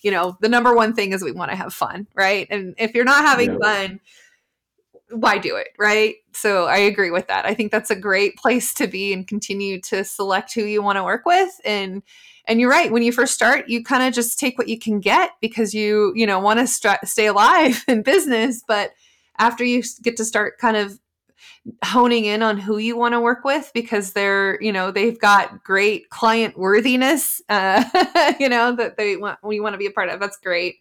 you 0.01 0.11
know 0.11 0.37
the 0.41 0.49
number 0.49 0.75
one 0.75 0.93
thing 0.93 1.13
is 1.13 1.23
we 1.23 1.31
want 1.31 1.51
to 1.51 1.57
have 1.57 1.73
fun 1.73 2.07
right? 2.15 2.47
And 2.49 2.73
if 2.77 2.93
you're 2.93 3.05
not 3.05 3.23
having 3.23 3.53
yeah. 3.53 3.57
fun 3.61 3.99
why 5.11 5.37
do 5.37 5.55
it 5.55 5.69
right? 5.77 6.15
So 6.33 6.65
i 6.65 6.77
agree 6.77 7.11
with 7.11 7.27
that. 7.27 7.45
I 7.45 7.53
think 7.53 7.71
that's 7.71 7.91
a 7.91 7.95
great 7.95 8.35
place 8.37 8.73
to 8.75 8.87
be 8.87 9.13
and 9.13 9.27
continue 9.27 9.79
to 9.81 10.03
select 10.03 10.53
who 10.53 10.63
you 10.63 10.81
want 10.81 10.97
to 10.97 11.03
work 11.03 11.25
with 11.25 11.61
and 11.63 12.01
and 12.47 12.59
you're 12.59 12.69
right 12.69 12.91
when 12.91 13.03
you 13.03 13.11
first 13.11 13.33
start 13.33 13.67
you 13.67 13.83
kind 13.83 14.03
of 14.03 14.13
just 14.13 14.39
take 14.39 14.57
what 14.57 14.67
you 14.67 14.77
can 14.77 14.99
get 14.99 15.31
because 15.41 15.73
you 15.73 16.11
you 16.15 16.25
know 16.25 16.39
want 16.39 16.59
to 16.59 16.67
st- 16.67 17.05
stay 17.05 17.27
alive 17.27 17.83
in 17.87 18.01
business 18.01 18.63
but 18.67 18.91
after 19.37 19.63
you 19.63 19.83
get 20.01 20.17
to 20.17 20.25
start 20.25 20.57
kind 20.57 20.77
of 20.77 20.99
honing 21.83 22.25
in 22.25 22.43
on 22.43 22.57
who 22.57 22.77
you 22.77 22.95
want 22.95 23.13
to 23.13 23.19
work 23.19 23.43
with 23.43 23.71
because 23.73 24.13
they're 24.13 24.61
you 24.61 24.71
know 24.71 24.91
they've 24.91 25.19
got 25.19 25.63
great 25.63 26.09
client 26.09 26.57
worthiness 26.57 27.41
uh, 27.49 27.83
you 28.39 28.49
know 28.49 28.75
that 28.75 28.97
they 28.97 29.17
want 29.17 29.39
we 29.43 29.59
want 29.59 29.73
to 29.73 29.79
be 29.79 29.87
a 29.87 29.91
part 29.91 30.09
of 30.09 30.19
that's 30.19 30.37
great 30.37 30.75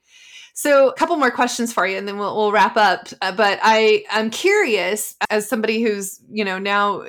so, 0.56 0.88
a 0.88 0.94
couple 0.94 1.16
more 1.16 1.32
questions 1.32 1.72
for 1.72 1.84
you, 1.84 1.98
and 1.98 2.06
then 2.06 2.16
we'll, 2.16 2.34
we'll 2.36 2.52
wrap 2.52 2.76
up. 2.76 3.08
Uh, 3.20 3.32
but 3.32 3.58
I 3.60 4.04
I'm 4.08 4.30
curious, 4.30 5.16
as 5.28 5.48
somebody 5.48 5.82
who's 5.82 6.20
you 6.30 6.44
know 6.44 6.60
now 6.60 7.02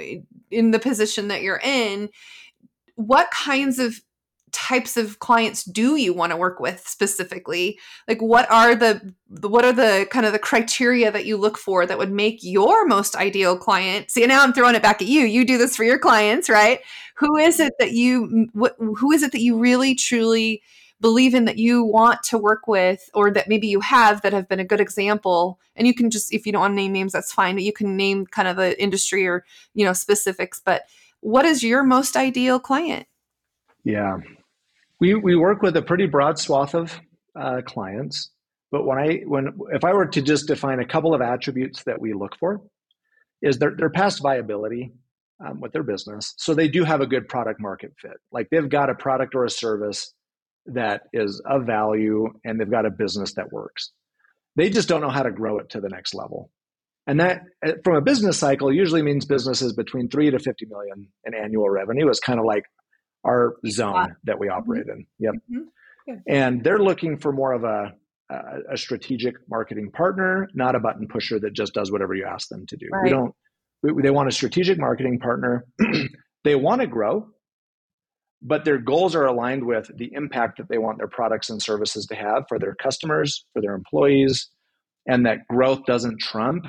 in 0.50 0.72
the 0.72 0.80
position 0.80 1.28
that 1.28 1.44
you're 1.44 1.62
in, 1.64 2.10
what 2.96 3.30
kinds 3.30 3.78
of 3.78 4.02
types 4.56 4.98
of 4.98 5.20
clients 5.20 5.64
do 5.64 5.98
you 5.98 6.14
want 6.14 6.32
to 6.32 6.38
work 6.38 6.60
with 6.60 6.88
specifically? 6.88 7.78
Like 8.08 8.22
what 8.22 8.50
are 8.50 8.74
the 8.74 9.14
what 9.42 9.66
are 9.66 9.74
the 9.74 10.08
kind 10.10 10.26
of 10.26 10.32
the 10.32 10.40
criteria 10.40 11.12
that 11.12 11.26
you 11.26 11.38
look 11.38 11.58
for 11.58 11.86
that 11.86 11.98
would 11.98 12.12
make 12.12 12.40
your 12.42 12.86
most 12.86 13.16
ideal 13.16 13.58
client 13.58 14.10
see 14.12 14.26
now 14.26 14.44
i'm 14.44 14.54
throwing 14.54 14.76
it 14.76 14.84
back 14.84 15.02
at 15.02 15.08
you 15.08 15.22
you 15.22 15.44
do 15.44 15.58
this 15.58 15.76
for 15.76 15.84
your 15.84 15.98
clients 15.98 16.48
right? 16.48 16.80
Who 17.16 17.38
is 17.38 17.60
it 17.60 17.74
that 17.80 17.92
you 17.92 18.50
who 18.78 19.12
is 19.12 19.24
it 19.24 19.32
that 19.32 19.42
you 19.42 19.58
really 19.58 19.96
truly 19.96 20.62
believe 21.02 21.36
in 21.36 21.46
that 21.46 21.58
you 21.58 21.84
want 21.84 22.24
to 22.24 22.38
work 22.38 22.68
with 22.68 23.10
or 23.14 23.30
that 23.32 23.50
maybe 23.50 23.68
you 23.68 23.82
have 23.82 24.22
that 24.22 24.34
have 24.34 24.48
been 24.48 24.60
a 24.60 24.66
good 24.66 24.82
example? 24.82 25.60
And 25.76 25.88
you 25.88 25.94
can 25.94 26.10
just 26.10 26.34
if 26.34 26.46
you 26.46 26.52
don't 26.52 26.62
want 26.62 26.72
to 26.72 26.76
name 26.76 26.94
names 26.94 27.14
that's 27.14 27.34
fine 27.34 27.58
you 27.58 27.74
can 27.74 27.96
name 27.96 28.26
kind 28.26 28.48
of 28.48 28.56
the 28.58 28.82
industry 28.82 29.28
or 29.28 29.46
you 29.74 29.86
know 29.86 29.94
specifics 29.94 30.62
but 30.64 30.84
what 31.22 31.46
is 31.46 31.64
your 31.64 31.84
most 31.84 32.16
ideal 32.16 32.60
client? 32.60 33.08
Yeah 33.84 34.18
we 35.06 35.16
we 35.16 35.36
work 35.36 35.62
with 35.62 35.76
a 35.78 35.82
pretty 35.82 36.06
broad 36.06 36.40
swath 36.40 36.74
of 36.74 37.00
uh, 37.40 37.62
clients 37.66 38.32
but 38.72 38.86
when 38.86 38.98
i 38.98 39.22
when 39.26 39.50
if 39.72 39.84
i 39.84 39.94
were 39.94 40.06
to 40.06 40.22
just 40.22 40.48
define 40.48 40.80
a 40.80 40.88
couple 40.88 41.14
of 41.14 41.22
attributes 41.22 41.84
that 41.84 42.00
we 42.00 42.14
look 42.14 42.36
for 42.40 42.62
is 43.42 43.58
their, 43.58 43.76
their 43.78 43.90
past 43.90 44.22
viability 44.22 44.92
um, 45.46 45.60
with 45.60 45.72
their 45.74 45.84
business 45.84 46.34
so 46.38 46.54
they 46.54 46.68
do 46.68 46.84
have 46.84 47.02
a 47.02 47.08
good 47.08 47.28
product 47.28 47.60
market 47.60 47.92
fit 48.02 48.18
like 48.32 48.48
they've 48.50 48.70
got 48.70 48.90
a 48.90 48.96
product 48.96 49.36
or 49.36 49.46
a 49.46 49.50
service 49.50 50.14
that 50.68 51.04
is 51.14 51.42
of 51.46 51.66
value 51.66 52.28
and 52.44 52.60
they've 52.60 52.70
got 52.70 52.86
a 52.86 52.92
business 52.92 53.34
that 53.34 53.52
works. 53.52 53.92
They 54.56 54.70
just 54.70 54.88
don't 54.88 55.02
know 55.02 55.10
how 55.10 55.24
to 55.24 55.32
grow 55.32 55.60
it 55.60 55.70
to 55.72 55.82
the 55.82 55.90
next 55.90 56.14
level. 56.14 56.50
And 57.08 57.20
that, 57.20 57.42
uh, 57.66 57.74
from 57.84 57.98
a 57.98 58.02
business 58.02 58.38
cycle, 58.38 58.74
usually 58.74 59.04
means 59.04 59.26
businesses 59.26 59.74
between 59.74 60.10
three 60.10 60.32
to 60.32 60.40
50 60.40 60.66
million 60.66 61.08
in 61.26 61.36
annual 61.36 61.70
revenue 61.70 62.10
is 62.10 62.20
kind 62.20 62.40
of 62.40 62.46
like 62.46 62.64
our 63.26 63.56
zone 63.68 64.16
that 64.24 64.40
we 64.40 64.50
operate 64.50 64.88
in. 64.88 65.06
Yep. 65.20 65.34
Mm-hmm. 65.34 65.60
Yeah. 66.08 66.16
And 66.28 66.64
they're 66.64 66.80
looking 66.80 67.18
for 67.18 67.32
more 67.32 67.54
of 67.54 67.64
a, 67.64 67.94
a, 68.30 68.74
a, 68.74 68.78
strategic 68.78 69.36
marketing 69.50 69.92
partner, 69.92 70.48
not 70.54 70.76
a 70.76 70.80
button 70.80 71.08
pusher 71.08 71.40
that 71.40 71.54
just 71.54 71.74
does 71.74 71.92
whatever 71.92 72.14
you 72.14 72.26
ask 72.26 72.48
them 72.50 72.66
to 72.68 72.78
do. 72.78 72.88
Right. 72.92 73.04
We 73.06 73.10
don't, 73.10 73.34
we, 73.82 74.02
they 74.04 74.12
want 74.12 74.30
a 74.30 74.32
strategic 74.32 74.78
marketing 74.78 75.20
partner. 75.20 75.66
they 76.44 76.56
want 76.56 76.82
to 76.82 76.88
grow 76.88 77.28
but 78.46 78.64
their 78.64 78.78
goals 78.78 79.16
are 79.16 79.26
aligned 79.26 79.66
with 79.66 79.90
the 79.98 80.14
impact 80.14 80.58
that 80.58 80.70
they 80.70 80.78
want 80.78 81.00
their 81.00 81.08
products 81.08 81.50
and 81.50 81.62
services 81.62 82.06
to 82.06 82.16
have 82.16 82.46
for 82.48 82.60
their 82.60 82.76
customers, 82.76 83.46
for 83.54 83.62
their 83.62 83.74
employees, 83.74 84.50
and 85.08 85.26
that 85.26 85.48
growth 85.50 85.84
doesn't 85.86 86.20
trump 86.20 86.66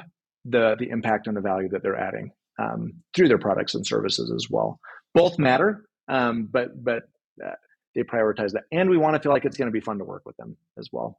the, 0.46 0.76
the 0.78 0.88
impact 0.88 1.26
and 1.26 1.36
the 1.36 1.40
value 1.40 1.68
that 1.68 1.82
they're 1.82 1.98
adding 1.98 2.30
um, 2.59 2.92
through 3.14 3.28
their 3.28 3.38
products 3.38 3.74
and 3.74 3.86
services 3.86 4.32
as 4.34 4.46
well. 4.50 4.80
Both 5.14 5.38
matter, 5.38 5.86
um, 6.09 6.48
but 6.50 6.82
but 6.82 7.04
uh, 7.44 7.52
they 7.94 8.02
prioritize 8.02 8.52
that, 8.52 8.64
and 8.72 8.90
we 8.90 8.98
want 8.98 9.14
to 9.14 9.20
feel 9.20 9.32
like 9.32 9.44
it's 9.44 9.57
going 9.57 9.68
to 9.68 9.72
be 9.72 9.80
fun 9.80 9.98
to 9.98 10.04
work 10.04 10.22
with 10.24 10.36
them 10.36 10.57
as 10.78 10.88
well. 10.92 11.18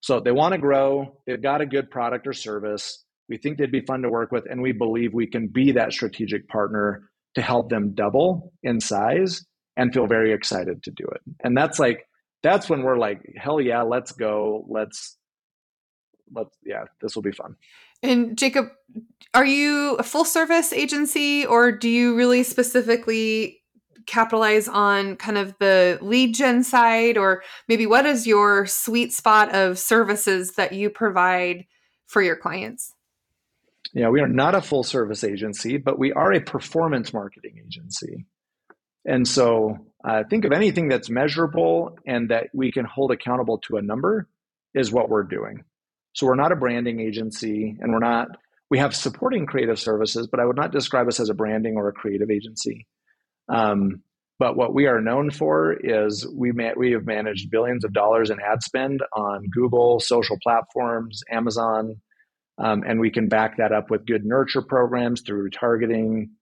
So 0.00 0.20
they 0.20 0.32
want 0.32 0.52
to 0.52 0.58
grow. 0.58 1.18
They've 1.26 1.40
got 1.40 1.60
a 1.60 1.66
good 1.66 1.90
product 1.90 2.26
or 2.26 2.32
service. 2.32 3.04
We 3.28 3.38
think 3.38 3.58
they'd 3.58 3.72
be 3.72 3.80
fun 3.80 4.02
to 4.02 4.08
work 4.08 4.30
with, 4.30 4.44
and 4.48 4.62
we 4.62 4.72
believe 4.72 5.14
we 5.14 5.26
can 5.26 5.48
be 5.48 5.72
that 5.72 5.92
strategic 5.92 6.48
partner 6.48 7.10
to 7.34 7.42
help 7.42 7.70
them 7.70 7.94
double 7.94 8.52
in 8.62 8.80
size 8.80 9.44
and 9.76 9.92
feel 9.92 10.06
very 10.06 10.32
excited 10.32 10.82
to 10.84 10.90
do 10.90 11.04
it. 11.04 11.20
And 11.44 11.56
that's 11.56 11.78
like 11.78 12.06
that's 12.42 12.68
when 12.68 12.82
we're 12.82 12.98
like, 12.98 13.20
hell 13.36 13.60
yeah, 13.60 13.82
let's 13.82 14.12
go. 14.12 14.64
Let's 14.68 15.16
let's 16.32 16.56
yeah, 16.64 16.84
this 17.00 17.14
will 17.14 17.22
be 17.22 17.32
fun. 17.32 17.56
And 18.02 18.36
Jacob, 18.36 18.66
are 19.34 19.44
you 19.44 19.96
a 19.96 20.02
full 20.02 20.24
service 20.24 20.72
agency 20.72 21.46
or 21.46 21.72
do 21.72 21.88
you 21.88 22.16
really 22.16 22.42
specifically 22.42 23.62
capitalize 24.06 24.68
on 24.68 25.16
kind 25.16 25.38
of 25.38 25.54
the 25.58 25.98
lead 26.00 26.34
gen 26.34 26.62
side 26.62 27.18
or 27.18 27.42
maybe 27.68 27.86
what 27.86 28.06
is 28.06 28.26
your 28.26 28.66
sweet 28.66 29.12
spot 29.12 29.54
of 29.54 29.78
services 29.78 30.52
that 30.52 30.72
you 30.72 30.90
provide 30.90 31.66
for 32.06 32.22
your 32.22 32.36
clients? 32.36 32.92
Yeah, 33.92 34.08
we 34.08 34.20
are 34.20 34.28
not 34.28 34.54
a 34.54 34.60
full 34.60 34.82
service 34.82 35.24
agency, 35.24 35.76
but 35.78 35.98
we 35.98 36.12
are 36.12 36.32
a 36.32 36.40
performance 36.40 37.12
marketing 37.12 37.62
agency. 37.64 38.26
And 39.04 39.26
so 39.26 39.78
uh, 40.04 40.24
think 40.28 40.44
of 40.44 40.52
anything 40.52 40.88
that's 40.88 41.08
measurable 41.08 41.96
and 42.06 42.28
that 42.30 42.48
we 42.52 42.72
can 42.72 42.84
hold 42.84 43.12
accountable 43.12 43.58
to 43.66 43.76
a 43.76 43.82
number 43.82 44.28
is 44.74 44.92
what 44.92 45.08
we're 45.08 45.22
doing. 45.22 45.64
So 46.12 46.26
we're 46.26 46.34
not 46.34 46.52
a 46.52 46.56
branding 46.56 47.00
agency 47.00 47.76
and 47.80 47.92
we're 47.92 48.00
not, 48.00 48.28
we 48.70 48.78
have 48.78 48.94
supporting 48.94 49.46
creative 49.46 49.78
services, 49.78 50.26
but 50.26 50.40
I 50.40 50.44
would 50.44 50.56
not 50.56 50.72
describe 50.72 51.08
us 51.08 51.20
as 51.20 51.28
a 51.28 51.34
branding 51.34 51.76
or 51.76 51.88
a 51.88 51.92
creative 51.92 52.30
agency. 52.30 52.86
Um, 53.48 54.02
But 54.38 54.54
what 54.54 54.74
we 54.74 54.86
are 54.86 55.00
known 55.00 55.30
for 55.30 55.72
is 55.72 56.26
we 56.34 56.52
ma- 56.52 56.76
we 56.76 56.92
have 56.92 57.06
managed 57.06 57.50
billions 57.50 57.84
of 57.84 57.94
dollars 57.94 58.28
in 58.28 58.38
ad 58.38 58.62
spend 58.62 59.00
on 59.14 59.48
Google, 59.48 59.98
social 59.98 60.36
platforms, 60.42 61.22
Amazon, 61.30 61.96
um, 62.58 62.82
and 62.86 63.00
we 63.00 63.10
can 63.10 63.28
back 63.28 63.56
that 63.56 63.72
up 63.72 63.90
with 63.90 64.04
good 64.04 64.26
nurture 64.26 64.60
programs 64.60 65.22
through 65.22 65.48
targeting, 65.50 66.32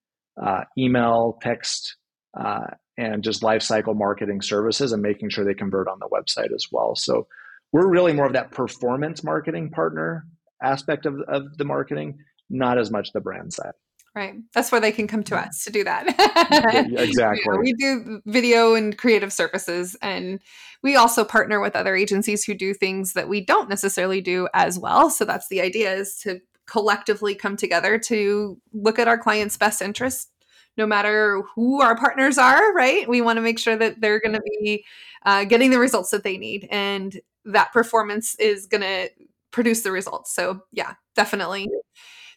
uh, 0.43 0.65
email, 0.77 1.39
text, 1.41 1.97
uh, 2.37 2.67
and 2.99 3.23
just 3.23 3.43
lifecycle 3.43 3.97
marketing 3.97 4.43
services, 4.43 4.91
and 4.93 5.01
making 5.01 5.29
sure 5.31 5.45
they 5.45 5.55
convert 5.55 5.87
on 5.87 6.01
the 6.01 6.09
website 6.09 6.53
as 6.53 6.67
well. 6.73 6.97
So 6.97 7.29
we're 7.73 7.89
really 7.89 8.13
more 8.13 8.27
of 8.27 8.33
that 8.33 8.51
performance 8.51 9.23
marketing 9.23 9.71
partner 9.71 10.27
aspect 10.61 11.07
of, 11.07 11.21
of 11.29 11.57
the 11.59 11.65
marketing, 11.65 12.19
not 12.51 12.77
as 12.77 12.91
much 12.91 13.13
the 13.13 13.21
brand 13.21 13.53
side. 13.53 13.75
Right. 14.15 14.35
That's 14.53 14.71
where 14.71 14.81
they 14.81 14.93
can 14.93 15.09
come 15.09 15.25
to 15.25 15.37
us 15.37 15.65
to 15.65 15.73
do 15.73 15.83
that. 15.83 16.07
exactly. 16.97 17.43
Yeah, 17.45 17.59
we 17.59 17.73
do 17.73 18.23
video 18.27 18.75
and 18.75 18.97
creative 18.97 19.33
services, 19.33 19.97
and 20.01 20.41
we 20.85 20.95
also 20.95 21.25
partner 21.25 21.61
with 21.61 21.75
other 21.75 21.97
agencies 21.97 22.45
who 22.45 22.55
do 22.55 22.75
things 22.75 23.15
that 23.15 23.29
we 23.29 23.41
don't 23.41 23.69
necessarily 23.69 24.21
do 24.21 24.47
as 24.55 24.79
well. 24.79 25.11
So 25.11 25.25
that's 25.25 25.49
the 25.49 25.61
idea 25.61 25.93
is 25.93 26.17
to 26.19 26.41
collectively 26.67 27.35
come 27.35 27.57
together 27.57 27.99
to 27.99 28.57
look 28.73 29.01
at 29.01 29.09
our 29.09 29.19
clients' 29.19 29.57
best 29.57 29.83
interest, 29.83 30.31
no 30.77 30.87
matter 30.87 31.43
who 31.57 31.83
our 31.83 31.97
partners 31.97 32.39
are, 32.39 32.73
right? 32.73 33.09
We 33.09 33.21
want 33.21 33.39
to 33.39 33.43
make 33.43 33.59
sure 33.59 33.77
that 33.77 34.01
they're 34.01 34.21
going 34.21 34.37
to 34.37 34.43
be 34.43 34.85
uh, 35.27 35.43
getting 35.45 35.71
the 35.71 35.81
results 35.81 36.11
that 36.11 36.23
they 36.23 36.37
need, 36.37 36.69
and 36.71 37.21
that 37.47 37.73
performance 37.73 38.37
is 38.37 38.67
going 38.67 38.83
to 38.83 39.11
produce 39.51 39.83
the 39.83 39.91
results. 39.91 40.33
So, 40.33 40.61
yeah, 40.71 40.95
definitely. 41.17 41.69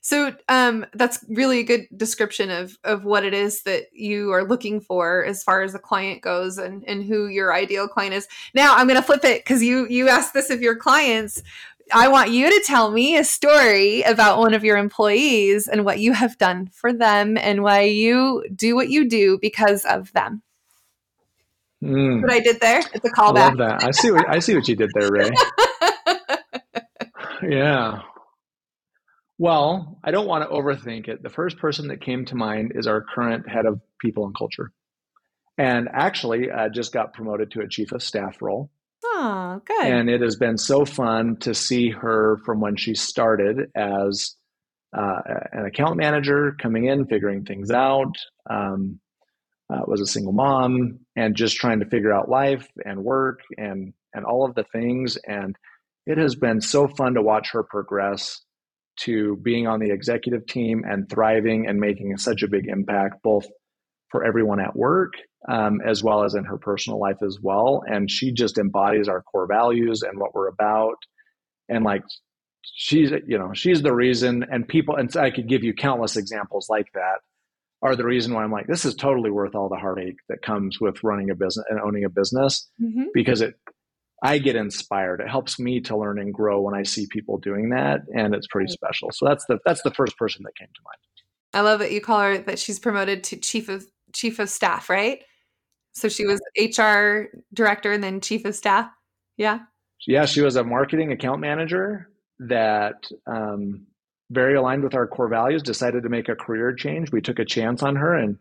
So 0.01 0.35
um, 0.49 0.85
that's 0.93 1.23
really 1.29 1.59
a 1.59 1.63
good 1.63 1.87
description 1.95 2.49
of 2.49 2.77
of 2.83 3.03
what 3.03 3.23
it 3.23 3.33
is 3.33 3.63
that 3.63 3.85
you 3.91 4.31
are 4.31 4.47
looking 4.47 4.79
for 4.79 5.25
as 5.25 5.43
far 5.43 5.61
as 5.61 5.73
the 5.73 5.79
client 5.79 6.21
goes 6.21 6.57
and 6.57 6.83
and 6.87 7.03
who 7.03 7.27
your 7.27 7.53
ideal 7.53 7.87
client 7.87 8.13
is. 8.13 8.27
Now 8.53 8.75
I'm 8.75 8.87
going 8.87 8.99
to 8.99 9.05
flip 9.05 9.23
it 9.23 9.43
because 9.43 9.63
you 9.63 9.87
you 9.87 10.07
asked 10.09 10.33
this 10.33 10.49
of 10.49 10.61
your 10.61 10.75
clients. 10.75 11.41
I 11.93 12.09
want 12.09 12.31
you 12.31 12.49
to 12.49 12.63
tell 12.65 12.91
me 12.91 13.17
a 13.17 13.23
story 13.23 14.01
about 14.01 14.39
one 14.39 14.53
of 14.53 14.63
your 14.63 14.77
employees 14.77 15.67
and 15.67 15.85
what 15.85 15.99
you 15.99 16.13
have 16.13 16.37
done 16.37 16.67
for 16.67 16.91
them 16.91 17.37
and 17.37 17.63
why 17.63 17.81
you 17.81 18.43
do 18.53 18.75
what 18.75 18.89
you 18.89 19.07
do 19.07 19.37
because 19.41 19.85
of 19.85 20.11
them. 20.11 20.41
Mm. 21.83 22.21
What 22.23 22.31
I 22.31 22.39
did 22.39 22.59
there? 22.59 22.79
It's 22.93 23.05
a 23.05 23.11
callback. 23.11 23.37
I 23.37 23.47
love 23.47 23.57
that. 23.57 23.83
I 23.83 23.91
see 23.91 24.11
what 24.11 24.27
I 24.27 24.39
see 24.39 24.55
what 24.55 24.67
you 24.67 24.75
did 24.75 24.89
there, 24.95 25.11
Ray. 25.11 25.29
yeah. 27.49 28.01
Well, 29.39 29.99
I 30.03 30.11
don't 30.11 30.27
want 30.27 30.43
to 30.43 30.55
overthink 30.55 31.07
it. 31.07 31.21
The 31.21 31.29
first 31.29 31.57
person 31.57 31.89
that 31.89 32.01
came 32.01 32.25
to 32.25 32.35
mind 32.35 32.71
is 32.75 32.87
our 32.87 33.01
current 33.01 33.47
head 33.47 33.65
of 33.65 33.81
people 33.99 34.25
and 34.25 34.35
culture. 34.35 34.71
And 35.57 35.89
actually, 35.91 36.51
uh, 36.51 36.69
just 36.69 36.91
got 36.91 37.13
promoted 37.13 37.51
to 37.51 37.61
a 37.61 37.67
chief 37.67 37.91
of 37.91 38.01
staff 38.01 38.41
role. 38.41 38.71
Oh, 39.03 39.61
good. 39.65 39.85
And 39.85 40.09
it 40.09 40.21
has 40.21 40.35
been 40.35 40.57
so 40.57 40.85
fun 40.85 41.37
to 41.37 41.53
see 41.53 41.89
her 41.89 42.37
from 42.45 42.61
when 42.61 42.75
she 42.77 42.95
started 42.95 43.71
as 43.75 44.35
uh, 44.95 45.21
an 45.51 45.65
account 45.65 45.97
manager, 45.97 46.55
coming 46.59 46.85
in, 46.85 47.05
figuring 47.05 47.43
things 47.43 47.71
out, 47.71 48.15
um, 48.49 48.99
uh, 49.71 49.81
was 49.85 50.01
a 50.01 50.05
single 50.05 50.33
mom, 50.33 50.99
and 51.15 51.35
just 51.35 51.57
trying 51.57 51.79
to 51.79 51.85
figure 51.85 52.13
out 52.13 52.29
life 52.29 52.67
and 52.85 53.03
work 53.03 53.41
and 53.57 53.93
and 54.13 54.25
all 54.25 54.45
of 54.45 54.55
the 54.55 54.63
things. 54.63 55.17
And 55.27 55.55
it 56.05 56.17
has 56.17 56.35
been 56.35 56.61
so 56.61 56.87
fun 56.87 57.15
to 57.15 57.21
watch 57.21 57.51
her 57.51 57.63
progress 57.63 58.41
to 59.01 59.37
being 59.37 59.67
on 59.67 59.79
the 59.79 59.91
executive 59.91 60.45
team 60.47 60.83
and 60.87 61.09
thriving 61.09 61.67
and 61.67 61.79
making 61.79 62.15
such 62.17 62.43
a 62.43 62.47
big 62.47 62.67
impact, 62.67 63.21
both 63.23 63.45
for 64.09 64.25
everyone 64.25 64.59
at 64.59 64.75
work 64.75 65.13
um, 65.47 65.79
as 65.85 66.03
well 66.03 66.23
as 66.23 66.35
in 66.35 66.43
her 66.45 66.57
personal 66.57 66.99
life 66.99 67.21
as 67.21 67.39
well. 67.41 67.83
And 67.87 68.09
she 68.09 68.31
just 68.31 68.57
embodies 68.57 69.07
our 69.07 69.21
core 69.21 69.47
values 69.47 70.01
and 70.01 70.19
what 70.19 70.33
we're 70.33 70.47
about. 70.47 70.97
And 71.69 71.83
like, 71.83 72.03
she's, 72.63 73.11
you 73.27 73.37
know, 73.37 73.53
she's 73.53 73.81
the 73.81 73.93
reason, 73.93 74.45
and 74.51 74.67
people, 74.67 74.95
and 74.95 75.15
I 75.15 75.31
could 75.31 75.47
give 75.47 75.63
you 75.63 75.73
countless 75.73 76.17
examples 76.17 76.67
like 76.69 76.87
that 76.93 77.19
are 77.81 77.95
the 77.95 78.05
reason 78.05 78.33
why 78.33 78.43
I'm 78.43 78.51
like, 78.51 78.67
this 78.67 78.85
is 78.85 78.95
totally 78.95 79.29
worth 79.29 79.55
all 79.55 79.69
the 79.69 79.77
heartache 79.77 80.17
that 80.29 80.41
comes 80.41 80.79
with 80.81 81.03
running 81.03 81.29
a 81.29 81.35
business 81.35 81.65
and 81.69 81.79
owning 81.79 82.05
a 82.05 82.09
business 82.09 82.69
mm-hmm. 82.81 83.05
because 83.13 83.41
it 83.41 83.53
I 84.23 84.39
get 84.39 84.55
inspired. 84.55 85.21
It 85.21 85.29
helps 85.29 85.59
me 85.59 85.79
to 85.81 85.95
learn 85.95 86.19
and 86.19 86.33
grow 86.33 86.61
when 86.61 86.73
I 86.73 86.83
see 86.83 87.07
people 87.07 87.37
doing 87.37 87.69
that, 87.69 88.01
and 88.15 88.33
it's 88.33 88.47
pretty 88.47 88.71
special. 88.71 89.11
So 89.11 89.27
that's 89.27 89.45
the 89.45 89.59
that's 89.65 89.81
the 89.83 89.91
first 89.91 90.17
person 90.17 90.43
that 90.43 90.55
came 90.55 90.67
to 90.67 90.81
mind. 90.83 90.97
I 91.53 91.61
love 91.61 91.79
that 91.79 91.91
you 91.91 92.01
call 92.01 92.21
her 92.21 92.37
that 92.39 92.59
she's 92.59 92.79
promoted 92.79 93.23
to 93.25 93.37
chief 93.37 93.69
of 93.69 93.85
chief 94.13 94.39
of 94.39 94.49
staff, 94.49 94.89
right? 94.89 95.23
So 95.93 96.09
she 96.09 96.25
was 96.25 96.39
HR 96.57 97.35
director 97.53 97.91
and 97.91 98.03
then 98.03 98.21
chief 98.21 98.45
of 98.45 98.55
staff. 98.55 98.89
Yeah. 99.35 99.59
Yeah, 100.05 100.25
she 100.25 100.41
was 100.41 100.55
a 100.55 100.63
marketing 100.63 101.11
account 101.11 101.41
manager 101.41 102.09
that 102.39 103.03
um, 103.25 103.87
very 104.29 104.55
aligned 104.55 104.83
with 104.83 104.93
our 104.93 105.07
core 105.07 105.27
values. 105.27 105.63
Decided 105.63 106.03
to 106.03 106.09
make 106.09 106.29
a 106.29 106.35
career 106.35 106.73
change. 106.73 107.11
We 107.11 107.21
took 107.21 107.39
a 107.39 107.45
chance 107.45 107.81
on 107.81 107.95
her 107.95 108.13
and 108.13 108.37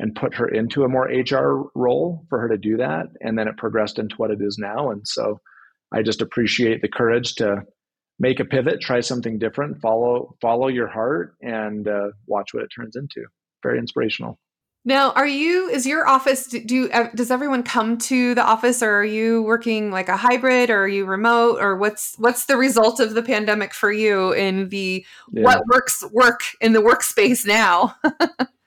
and 0.00 0.16
put 0.16 0.34
her 0.34 0.48
into 0.48 0.82
a 0.82 0.88
more 0.88 1.04
HR 1.04 1.70
role 1.74 2.24
for 2.30 2.40
her 2.40 2.48
to 2.48 2.56
do 2.56 2.78
that. 2.78 3.08
And 3.20 3.38
then 3.38 3.46
it 3.46 3.58
progressed 3.58 3.98
into 3.98 4.16
what 4.16 4.30
it 4.30 4.40
is 4.40 4.56
now. 4.58 4.90
And 4.90 5.06
so 5.06 5.40
I 5.92 6.02
just 6.02 6.22
appreciate 6.22 6.80
the 6.80 6.88
courage 6.88 7.34
to 7.36 7.62
make 8.18 8.40
a 8.40 8.44
pivot, 8.44 8.80
try 8.80 9.00
something 9.00 9.38
different, 9.38 9.80
follow 9.80 10.36
follow 10.40 10.68
your 10.68 10.88
heart, 10.88 11.34
and 11.42 11.86
uh, 11.86 12.08
watch 12.26 12.54
what 12.54 12.62
it 12.62 12.70
turns 12.74 12.96
into. 12.96 13.26
Very 13.62 13.78
inspirational. 13.78 14.38
Now, 14.86 15.12
are 15.12 15.26
you? 15.26 15.68
Is 15.68 15.86
your 15.86 16.08
office? 16.08 16.46
Do 16.46 16.88
does 17.14 17.30
everyone 17.30 17.62
come 17.62 17.98
to 17.98 18.34
the 18.34 18.42
office, 18.42 18.82
or 18.82 19.00
are 19.00 19.04
you 19.04 19.42
working 19.42 19.90
like 19.90 20.08
a 20.08 20.16
hybrid, 20.16 20.70
or 20.70 20.84
are 20.84 20.88
you 20.88 21.04
remote, 21.04 21.58
or 21.60 21.76
what's 21.76 22.14
what's 22.16 22.46
the 22.46 22.56
result 22.56 23.00
of 23.00 23.12
the 23.12 23.22
pandemic 23.22 23.74
for 23.74 23.92
you 23.92 24.32
in 24.32 24.70
the 24.70 25.04
yeah. 25.32 25.42
what 25.42 25.62
works 25.66 26.02
work 26.10 26.40
in 26.62 26.72
the 26.72 26.80
workspace 26.80 27.46
now? 27.46 27.96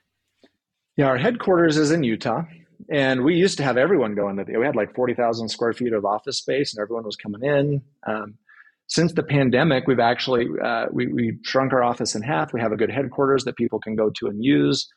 Yeah, 0.96 1.08
our 1.08 1.18
headquarters 1.18 1.78
is 1.78 1.90
in 1.90 2.04
Utah, 2.04 2.44
and 2.92 3.24
we 3.24 3.36
used 3.36 3.58
to 3.58 3.64
have 3.64 3.78
everyone 3.78 4.16
to 4.16 4.44
the. 4.46 4.58
We 4.58 4.66
had 4.66 4.76
like 4.76 4.94
forty 4.94 5.16
thousand 5.16 5.50
square 5.50 5.74
feet 5.74 5.92
of 5.92 6.06
office 6.06 6.38
space, 6.38 6.74
and 6.74 6.82
everyone 6.82 7.04
was 7.04 7.16
coming 7.16 7.42
in. 7.44 7.82
Um, 8.06 8.36
since 8.88 9.14
the 9.14 9.24
pandemic, 9.24 9.88
we've 9.88 10.00
actually 10.00 10.48
uh, 10.64 10.86
we, 10.92 11.08
we 11.08 11.40
shrunk 11.44 11.74
our 11.74 11.84
office 11.84 12.14
in 12.14 12.22
half. 12.22 12.54
We 12.54 12.62
have 12.62 12.72
a 12.72 12.78
good 12.78 12.92
headquarters 12.92 13.44
that 13.46 13.56
people 13.56 13.80
can 13.80 13.96
go 13.96 14.12
to 14.20 14.28
and 14.28 14.44
use, 14.44 14.88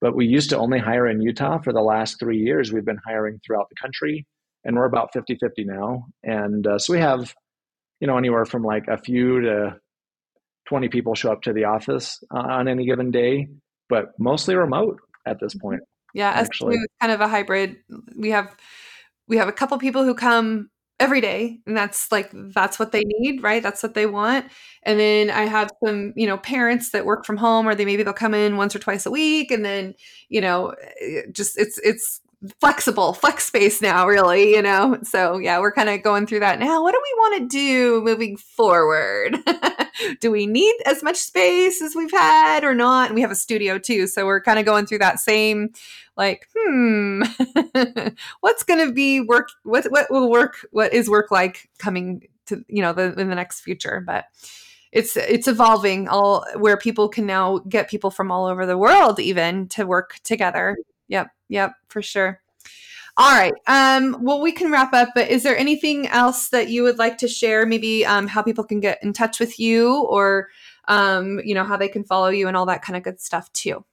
but 0.00 0.16
we 0.16 0.26
used 0.26 0.50
to 0.50 0.58
only 0.58 0.80
hire 0.80 1.06
in 1.06 1.20
Utah. 1.22 1.58
For 1.60 1.72
the 1.72 1.80
last 1.80 2.18
three 2.18 2.38
years, 2.38 2.72
we've 2.72 2.84
been 2.84 3.00
hiring 3.06 3.38
throughout 3.46 3.68
the 3.68 3.76
country, 3.80 4.26
and 4.64 4.74
we're 4.74 4.86
about 4.86 5.10
50-50 5.14 5.38
now. 5.58 6.06
And 6.24 6.66
uh, 6.66 6.78
so 6.80 6.92
we 6.92 6.98
have, 6.98 7.32
you 8.00 8.08
know, 8.08 8.18
anywhere 8.18 8.46
from 8.46 8.64
like 8.64 8.88
a 8.88 8.98
few 8.98 9.42
to 9.42 9.76
20 10.68 10.88
people 10.88 11.14
show 11.14 11.30
up 11.30 11.42
to 11.42 11.52
the 11.52 11.64
office 11.64 12.18
uh, 12.34 12.40
on 12.40 12.66
any 12.66 12.84
given 12.84 13.12
day, 13.12 13.46
but 13.88 14.06
mostly 14.18 14.56
remote 14.56 14.98
at 15.26 15.40
this 15.40 15.54
point. 15.54 15.80
Yeah, 16.14 16.30
actually, 16.30 16.76
kind 17.00 17.12
of 17.12 17.20
a 17.20 17.28
hybrid. 17.28 17.76
We 18.16 18.30
have 18.30 18.56
we 19.28 19.36
have 19.36 19.48
a 19.48 19.52
couple 19.52 19.76
people 19.78 20.04
who 20.04 20.14
come 20.14 20.70
every 20.98 21.20
day 21.20 21.58
and 21.66 21.76
that's 21.76 22.10
like 22.10 22.30
that's 22.54 22.78
what 22.78 22.90
they 22.90 23.02
need 23.04 23.42
right 23.42 23.62
that's 23.62 23.82
what 23.82 23.92
they 23.92 24.06
want 24.06 24.46
and 24.82 24.98
then 24.98 25.28
i 25.28 25.42
have 25.42 25.70
some 25.84 26.14
you 26.16 26.26
know 26.26 26.38
parents 26.38 26.90
that 26.90 27.04
work 27.04 27.26
from 27.26 27.36
home 27.36 27.68
or 27.68 27.74
they 27.74 27.84
maybe 27.84 28.02
they'll 28.02 28.14
come 28.14 28.32
in 28.32 28.56
once 28.56 28.74
or 28.74 28.78
twice 28.78 29.04
a 29.04 29.10
week 29.10 29.50
and 29.50 29.62
then 29.62 29.94
you 30.30 30.40
know 30.40 30.74
eh, 31.02 31.20
just 31.32 31.58
it's 31.58 31.78
it's 31.80 32.22
flexible 32.60 33.12
flex 33.12 33.46
space 33.46 33.80
now 33.82 34.06
really 34.06 34.50
you 34.50 34.62
know? 34.62 34.98
So 35.02 35.38
yeah 35.38 35.58
we're 35.60 35.72
kind 35.72 35.88
of 35.88 36.02
going 36.02 36.26
through 36.26 36.40
that 36.40 36.58
now. 36.58 36.82
What 36.82 36.92
do 36.92 37.00
we 37.02 37.18
want 37.18 37.42
to 37.42 37.56
do 37.56 38.00
moving 38.02 38.36
forward? 38.36 39.36
Do 40.20 40.30
we 40.30 40.46
need 40.46 40.74
as 40.84 41.02
much 41.02 41.16
space 41.16 41.80
as 41.80 41.94
we've 41.96 42.12
had 42.12 42.64
or 42.64 42.74
not? 42.74 43.06
And 43.06 43.14
we 43.14 43.22
have 43.22 43.30
a 43.30 43.34
studio 43.36 43.78
too 43.78 44.06
so 44.06 44.26
we're 44.26 44.42
kind 44.42 44.58
of 44.58 44.66
going 44.66 44.84
through 44.84 44.98
that 44.98 45.20
same 45.20 45.70
like 46.18 46.46
hmm 46.54 47.22
what's 48.40 48.62
going 48.62 48.86
to 48.86 48.92
be 48.92 49.20
work 49.20 49.48
what 49.62 49.86
what 49.86 50.10
will 50.10 50.30
work 50.30 50.66
what 50.70 50.92
is 50.92 51.08
work 51.08 51.30
like 51.30 51.70
coming 51.78 52.28
to 52.46 52.64
you 52.68 52.82
know 52.82 52.92
the, 52.92 53.18
in 53.18 53.28
the 53.28 53.34
next 53.34 53.60
future? 53.60 54.02
But 54.04 54.26
it's 54.92 55.16
it's 55.16 55.48
evolving 55.48 56.08
all 56.08 56.44
where 56.56 56.76
people 56.76 57.08
can 57.08 57.26
now 57.26 57.58
get 57.68 57.90
people 57.90 58.10
from 58.10 58.30
all 58.30 58.46
over 58.46 58.66
the 58.66 58.78
world 58.78 59.20
even 59.20 59.68
to 59.68 59.84
work 59.84 60.18
together 60.24 60.76
Yep. 61.08 61.28
Yep. 61.48 61.72
For 61.88 62.02
sure. 62.02 62.40
All 63.18 63.32
right. 63.32 63.54
Um, 63.66 64.18
well, 64.20 64.42
we 64.42 64.52
can 64.52 64.70
wrap 64.70 64.92
up, 64.92 65.08
but 65.14 65.30
is 65.30 65.42
there 65.42 65.56
anything 65.56 66.06
else 66.08 66.50
that 66.50 66.68
you 66.68 66.82
would 66.82 66.98
like 66.98 67.16
to 67.18 67.28
share? 67.28 67.64
Maybe 67.64 68.04
um, 68.04 68.26
how 68.26 68.42
people 68.42 68.64
can 68.64 68.80
get 68.80 69.02
in 69.02 69.14
touch 69.14 69.40
with 69.40 69.58
you 69.58 70.02
or, 70.04 70.48
um, 70.88 71.40
you 71.42 71.54
know, 71.54 71.64
how 71.64 71.78
they 71.78 71.88
can 71.88 72.04
follow 72.04 72.28
you 72.28 72.46
and 72.46 72.56
all 72.56 72.66
that 72.66 72.82
kind 72.82 72.96
of 72.96 73.02
good 73.02 73.18
stuff 73.20 73.50
too. 73.54 73.84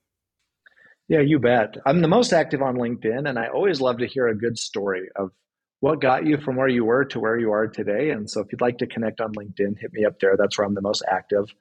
Yeah, 1.07 1.21
you 1.21 1.39
bet. 1.39 1.77
I'm 1.85 2.01
the 2.01 2.07
most 2.07 2.33
active 2.33 2.61
on 2.61 2.75
LinkedIn, 2.75 3.29
and 3.29 3.37
I 3.37 3.47
always 3.47 3.79
love 3.79 3.97
to 3.99 4.07
hear 4.07 4.27
a 4.27 4.37
good 4.37 4.57
story 4.57 5.07
of 5.15 5.31
what 5.79 6.01
got 6.01 6.25
you 6.25 6.37
from 6.37 6.55
where 6.55 6.69
you 6.69 6.85
were 6.85 7.05
to 7.05 7.19
where 7.19 7.37
you 7.37 7.51
are 7.51 7.67
today. 7.67 8.11
And 8.11 8.29
so 8.29 8.41
if 8.41 8.47
you'd 8.51 8.61
like 8.61 8.77
to 8.77 8.87
connect 8.87 9.19
on 9.19 9.33
LinkedIn, 9.33 9.79
hit 9.79 9.91
me 9.93 10.05
up 10.05 10.19
there. 10.19 10.35
That's 10.37 10.57
where 10.57 10.65
I'm 10.65 10.75
the 10.75 10.81
most 10.81 11.03
active. 11.09 11.53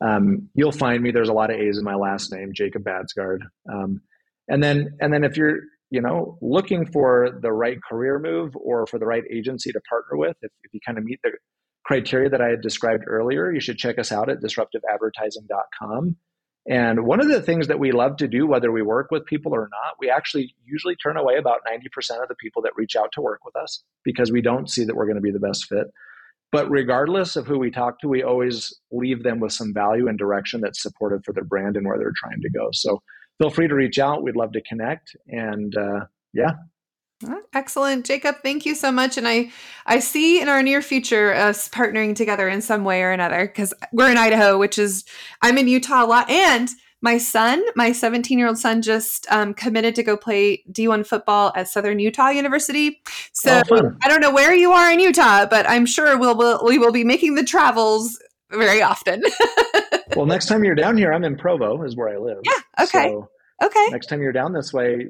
Um, 0.00 0.48
you'll 0.54 0.72
find 0.72 1.02
me. 1.02 1.10
There's 1.10 1.28
a 1.28 1.34
lot 1.34 1.50
of 1.50 1.60
A's 1.60 1.78
in 1.78 1.84
my 1.84 1.94
last 1.94 2.32
name, 2.32 2.52
Jacob 2.54 2.84
Baadsgaard. 2.84 3.40
Um, 3.70 4.00
and 4.48 4.62
then 4.62 4.96
and 5.00 5.12
then 5.12 5.24
if 5.24 5.36
you're 5.36 5.60
you 5.90 6.00
know, 6.00 6.36
looking 6.42 6.86
for 6.86 7.38
the 7.40 7.52
right 7.52 7.78
career 7.88 8.18
move 8.18 8.56
or 8.56 8.86
for 8.86 8.98
the 8.98 9.06
right 9.06 9.22
agency 9.30 9.72
to 9.72 9.80
partner 9.88 10.16
with, 10.16 10.36
if, 10.42 10.50
if 10.64 10.74
you 10.74 10.80
kind 10.84 10.98
of 10.98 11.04
meet 11.04 11.20
the 11.22 11.30
criteria 11.84 12.28
that 12.28 12.40
I 12.40 12.48
had 12.48 12.60
described 12.60 13.04
earlier, 13.06 13.52
you 13.52 13.60
should 13.60 13.78
check 13.78 13.98
us 13.98 14.10
out 14.10 14.28
at 14.28 14.38
disruptiveadvertising.com. 14.40 16.16
And 16.68 17.06
one 17.06 17.20
of 17.20 17.28
the 17.28 17.40
things 17.40 17.68
that 17.68 17.78
we 17.78 17.92
love 17.92 18.16
to 18.16 18.26
do, 18.26 18.44
whether 18.48 18.72
we 18.72 18.82
work 18.82 19.12
with 19.12 19.24
people 19.24 19.54
or 19.54 19.68
not, 19.70 19.94
we 20.00 20.10
actually 20.10 20.52
usually 20.64 20.96
turn 20.96 21.16
away 21.16 21.36
about 21.36 21.60
90% 21.64 22.20
of 22.20 22.28
the 22.28 22.34
people 22.34 22.62
that 22.62 22.72
reach 22.74 22.96
out 22.96 23.12
to 23.12 23.20
work 23.20 23.44
with 23.44 23.54
us 23.54 23.84
because 24.02 24.32
we 24.32 24.42
don't 24.42 24.68
see 24.68 24.84
that 24.84 24.96
we're 24.96 25.06
going 25.06 25.16
to 25.16 25.22
be 25.22 25.30
the 25.30 25.38
best 25.38 25.66
fit. 25.66 25.86
But 26.50 26.68
regardless 26.68 27.36
of 27.36 27.46
who 27.46 27.58
we 27.58 27.70
talk 27.70 28.00
to, 28.00 28.08
we 28.08 28.24
always 28.24 28.76
leave 28.90 29.22
them 29.22 29.38
with 29.38 29.52
some 29.52 29.72
value 29.72 30.08
and 30.08 30.18
direction 30.18 30.60
that's 30.60 30.82
supportive 30.82 31.22
for 31.24 31.32
their 31.32 31.44
brand 31.44 31.76
and 31.76 31.86
where 31.86 31.98
they're 31.98 32.12
trying 32.16 32.40
to 32.40 32.50
go. 32.50 32.70
So 32.72 33.00
feel 33.38 33.50
free 33.50 33.68
to 33.68 33.74
reach 33.74 33.98
out. 33.98 34.22
We'd 34.22 34.36
love 34.36 34.52
to 34.52 34.62
connect. 34.62 35.16
And 35.28 35.76
uh, 35.76 36.06
yeah. 36.32 36.52
Excellent, 37.54 38.04
Jacob. 38.04 38.36
Thank 38.42 38.66
you 38.66 38.74
so 38.74 38.92
much. 38.92 39.16
And 39.16 39.26
I, 39.26 39.50
I 39.86 40.00
see 40.00 40.40
in 40.40 40.48
our 40.48 40.62
near 40.62 40.82
future 40.82 41.32
us 41.32 41.68
partnering 41.68 42.14
together 42.14 42.48
in 42.48 42.60
some 42.60 42.84
way 42.84 43.02
or 43.02 43.10
another 43.10 43.46
because 43.46 43.72
we're 43.92 44.10
in 44.10 44.18
Idaho, 44.18 44.58
which 44.58 44.78
is 44.78 45.04
I'm 45.40 45.56
in 45.56 45.66
Utah 45.66 46.04
a 46.04 46.06
lot, 46.06 46.28
and 46.28 46.68
my 47.00 47.18
son, 47.18 47.62
my 47.74 47.92
17 47.92 48.38
year 48.38 48.48
old 48.48 48.58
son, 48.58 48.82
just 48.82 49.26
um, 49.30 49.54
committed 49.54 49.94
to 49.94 50.02
go 50.02 50.16
play 50.16 50.62
D1 50.70 51.06
football 51.06 51.52
at 51.54 51.68
Southern 51.68 51.98
Utah 51.98 52.28
University. 52.28 53.00
So 53.32 53.62
oh, 53.70 53.92
I 54.02 54.08
don't 54.08 54.20
know 54.20 54.32
where 54.32 54.54
you 54.54 54.72
are 54.72 54.90
in 54.90 55.00
Utah, 55.00 55.46
but 55.46 55.68
I'm 55.68 55.86
sure 55.86 56.18
we'll, 56.18 56.36
we'll 56.36 56.64
we 56.64 56.78
will 56.78 56.92
be 56.92 57.04
making 57.04 57.34
the 57.34 57.44
travels 57.44 58.18
very 58.50 58.82
often. 58.82 59.22
well, 60.16 60.26
next 60.26 60.46
time 60.46 60.64
you're 60.64 60.74
down 60.74 60.96
here, 60.96 61.12
I'm 61.12 61.24
in 61.24 61.36
Provo, 61.36 61.82
is 61.82 61.96
where 61.96 62.08
I 62.08 62.18
live. 62.18 62.38
Yeah. 62.44 62.84
Okay. 62.84 63.08
So 63.10 63.28
okay. 63.62 63.86
Next 63.90 64.06
time 64.06 64.20
you're 64.20 64.32
down 64.32 64.52
this 64.52 64.72
way, 64.72 65.06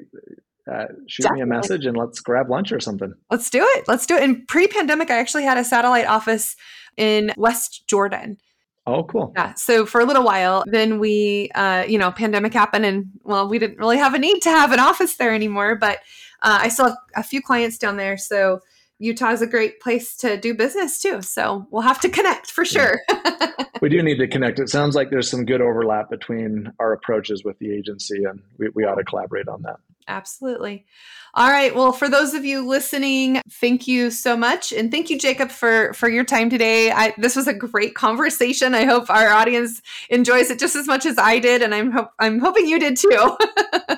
uh, 0.71 0.87
shoot 1.07 1.23
Definitely. 1.23 1.37
me 1.37 1.43
a 1.43 1.47
message 1.47 1.87
and 1.87 1.97
let's 1.97 2.21
grab 2.21 2.51
lunch 2.51 2.73
or 2.73 2.81
something. 2.81 3.13
Let's 3.31 3.51
do 3.51 3.63
it. 3.63 3.85
Let's 3.87 4.07
do 4.07 4.17
it. 4.17 4.23
In 4.23 4.45
pre-pandemic, 4.47 5.11
I 5.11 5.19
actually 5.19 5.45
had 5.45 5.59
a 5.59 5.65
satellite 5.65 6.07
office 6.07 6.57
in 6.97 7.33
West 7.37 7.87
Jordan. 7.87 8.39
Oh, 8.87 9.03
cool. 9.05 9.33
Yeah. 9.37 9.55
So 9.55 9.85
for 9.85 10.01
a 10.01 10.05
little 10.05 10.23
while, 10.23 10.63
then 10.67 11.01
we, 11.01 11.51
uh, 11.57 11.85
you 11.89 11.99
know, 11.99 12.13
pandemic 12.13 12.53
happened, 12.53 12.85
and 12.85 13.07
well, 13.25 13.49
we 13.49 13.59
didn't 13.59 13.79
really 13.79 13.99
have 13.99 14.15
a 14.15 14.19
need 14.19 14.41
to 14.43 14.51
have 14.51 14.71
an 14.71 14.79
office 14.79 15.17
there 15.17 15.35
anymore. 15.35 15.75
But 15.75 15.99
uh, 16.43 16.61
I 16.63 16.69
still 16.69 16.87
have 16.87 16.97
a 17.17 17.23
few 17.25 17.43
clients 17.43 17.79
down 17.79 17.97
there, 17.97 18.17
so 18.17 18.61
Utah 18.99 19.33
is 19.33 19.43
a 19.43 19.47
great 19.47 19.81
place 19.81 20.17
to 20.19 20.37
do 20.37 20.55
business 20.55 21.01
too. 21.01 21.21
So 21.23 21.67
we'll 21.71 21.83
have 21.83 22.01
to 22.01 22.09
connect 22.09 22.51
for 22.51 22.65
sure. 22.65 23.01
Yeah. 23.09 23.51
we 23.83 23.89
do 23.89 24.03
need 24.03 24.19
to 24.19 24.27
connect. 24.27 24.59
It 24.59 24.69
sounds 24.69 24.95
like 24.95 25.11
there's 25.11 25.31
some 25.31 25.45
good 25.45 25.61
overlap 25.61 26.09
between 26.09 26.73
our 26.81 26.93
approaches 26.93 27.45
with 27.45 27.59
the 27.59 27.73
agency, 27.75 28.25
and 28.25 28.43
we, 28.59 28.69
we 28.75 28.85
ought 28.85 28.95
to 28.95 29.05
collaborate 29.05 29.49
on 29.49 29.63
that. 29.63 29.77
Absolutely. 30.09 30.87
All 31.35 31.51
right. 31.51 31.75
Well, 31.75 31.93
for 31.93 32.09
those 32.09 32.33
of 32.33 32.45
you 32.45 32.67
listening, 32.67 33.43
thank 33.51 33.87
you 33.87 34.11
so 34.11 34.37
much, 34.37 34.73
and 34.73 34.91
thank 34.91 35.11
you, 35.11 35.19
Jacob, 35.19 35.51
for 35.51 35.93
for 35.93 36.09
your 36.09 36.25
time 36.25 36.49
today. 36.49 36.91
I, 36.91 37.13
this 37.19 37.37
was 37.37 37.49
a 37.49 37.55
great 37.55 37.95
conversation. 37.95 38.75
I 38.75 38.85
hope 38.85 39.11
our 39.11 39.29
audience 39.29 39.83
enjoys 40.09 40.51
it 40.51 40.59
just 40.59 40.77
as 40.77 40.87
much 40.87 41.05
as 41.05 41.19
I 41.19 41.39
did, 41.39 41.61
and 41.61 41.75
I'm 41.75 41.91
hope 41.91 42.11
I'm 42.19 42.39
hoping 42.39 42.67
you 42.67 42.79
did 42.79 42.97
too. 42.97 43.37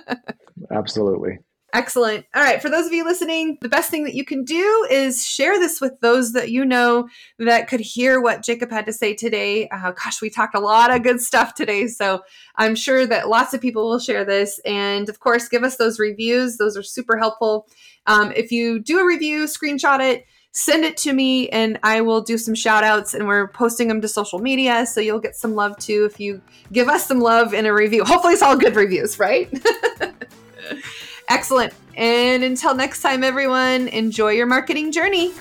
Absolutely. 0.70 1.38
Excellent. 1.74 2.24
All 2.34 2.42
right. 2.42 2.62
For 2.62 2.70
those 2.70 2.86
of 2.86 2.94
you 2.94 3.04
listening, 3.04 3.58
the 3.60 3.68
best 3.68 3.90
thing 3.90 4.04
that 4.04 4.14
you 4.14 4.24
can 4.24 4.42
do 4.42 4.86
is 4.90 5.26
share 5.26 5.58
this 5.58 5.82
with 5.82 6.00
those 6.00 6.32
that 6.32 6.50
you 6.50 6.64
know 6.64 7.08
that 7.38 7.68
could 7.68 7.80
hear 7.80 8.22
what 8.22 8.42
Jacob 8.42 8.70
had 8.70 8.86
to 8.86 8.92
say 8.92 9.12
today. 9.12 9.68
Uh, 9.68 9.92
gosh, 9.92 10.22
we 10.22 10.30
talked 10.30 10.54
a 10.54 10.60
lot 10.60 10.94
of 10.94 11.02
good 11.02 11.20
stuff 11.20 11.54
today. 11.54 11.86
So 11.86 12.22
I'm 12.56 12.74
sure 12.74 13.06
that 13.06 13.28
lots 13.28 13.52
of 13.52 13.60
people 13.60 13.86
will 13.86 13.98
share 13.98 14.24
this. 14.24 14.58
And 14.64 15.10
of 15.10 15.20
course, 15.20 15.46
give 15.46 15.62
us 15.62 15.76
those 15.76 15.98
reviews. 15.98 16.56
Those 16.56 16.74
are 16.74 16.82
super 16.82 17.18
helpful. 17.18 17.68
Um, 18.06 18.32
if 18.34 18.50
you 18.50 18.78
do 18.78 19.00
a 19.00 19.06
review, 19.06 19.44
screenshot 19.44 20.00
it, 20.00 20.24
send 20.52 20.86
it 20.86 20.96
to 20.96 21.12
me, 21.12 21.50
and 21.50 21.78
I 21.82 22.00
will 22.00 22.22
do 22.22 22.38
some 22.38 22.54
shout 22.54 22.82
outs. 22.82 23.12
And 23.12 23.28
we're 23.28 23.48
posting 23.48 23.88
them 23.88 24.00
to 24.00 24.08
social 24.08 24.38
media. 24.38 24.86
So 24.86 25.02
you'll 25.02 25.20
get 25.20 25.36
some 25.36 25.54
love 25.54 25.76
too 25.76 26.08
if 26.10 26.18
you 26.18 26.40
give 26.72 26.88
us 26.88 27.06
some 27.06 27.20
love 27.20 27.52
in 27.52 27.66
a 27.66 27.74
review. 27.74 28.04
Hopefully, 28.04 28.32
it's 28.32 28.42
all 28.42 28.56
good 28.56 28.74
reviews, 28.74 29.18
right? 29.18 29.52
Excellent. 31.28 31.74
And 31.96 32.44
until 32.44 32.74
next 32.74 33.02
time, 33.02 33.22
everyone, 33.24 33.88
enjoy 33.88 34.32
your 34.32 34.46
marketing 34.46 34.92
journey. 34.92 35.32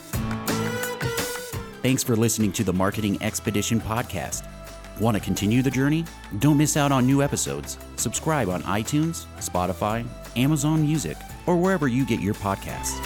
Thanks 1.82 2.04
for 2.04 2.16
listening 2.16 2.52
to 2.54 2.64
the 2.64 2.74
Marketing 2.74 3.22
Expedition 3.22 3.80
podcast. 3.80 4.46
Want 5.00 5.16
to 5.16 5.22
continue 5.22 5.62
the 5.62 5.72
journey? 5.72 6.04
Don't 6.40 6.58
miss 6.58 6.76
out 6.76 6.92
on 6.92 7.06
new 7.06 7.22
episodes. 7.22 7.78
Subscribe 7.98 8.50
on 8.50 8.64
iTunes, 8.64 9.26
Spotify, 9.38 10.06
Amazon 10.36 10.82
Music, 10.82 11.16
or 11.46 11.56
wherever 11.56 11.88
you 11.88 12.06
get 12.06 12.20
your 12.20 12.34
podcasts. 12.34 12.98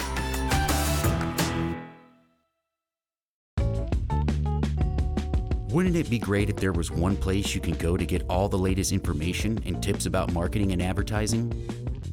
Wouldn't 5.70 5.96
it 5.96 6.10
be 6.10 6.18
great 6.18 6.50
if 6.50 6.56
there 6.56 6.72
was 6.72 6.90
one 6.90 7.16
place 7.16 7.54
you 7.54 7.60
can 7.60 7.74
go 7.74 7.96
to 7.96 8.04
get 8.04 8.24
all 8.28 8.48
the 8.48 8.58
latest 8.58 8.92
information 8.92 9.58
and 9.64 9.82
tips 9.82 10.06
about 10.06 10.32
marketing 10.32 10.72
and 10.72 10.82
advertising? 10.82 11.50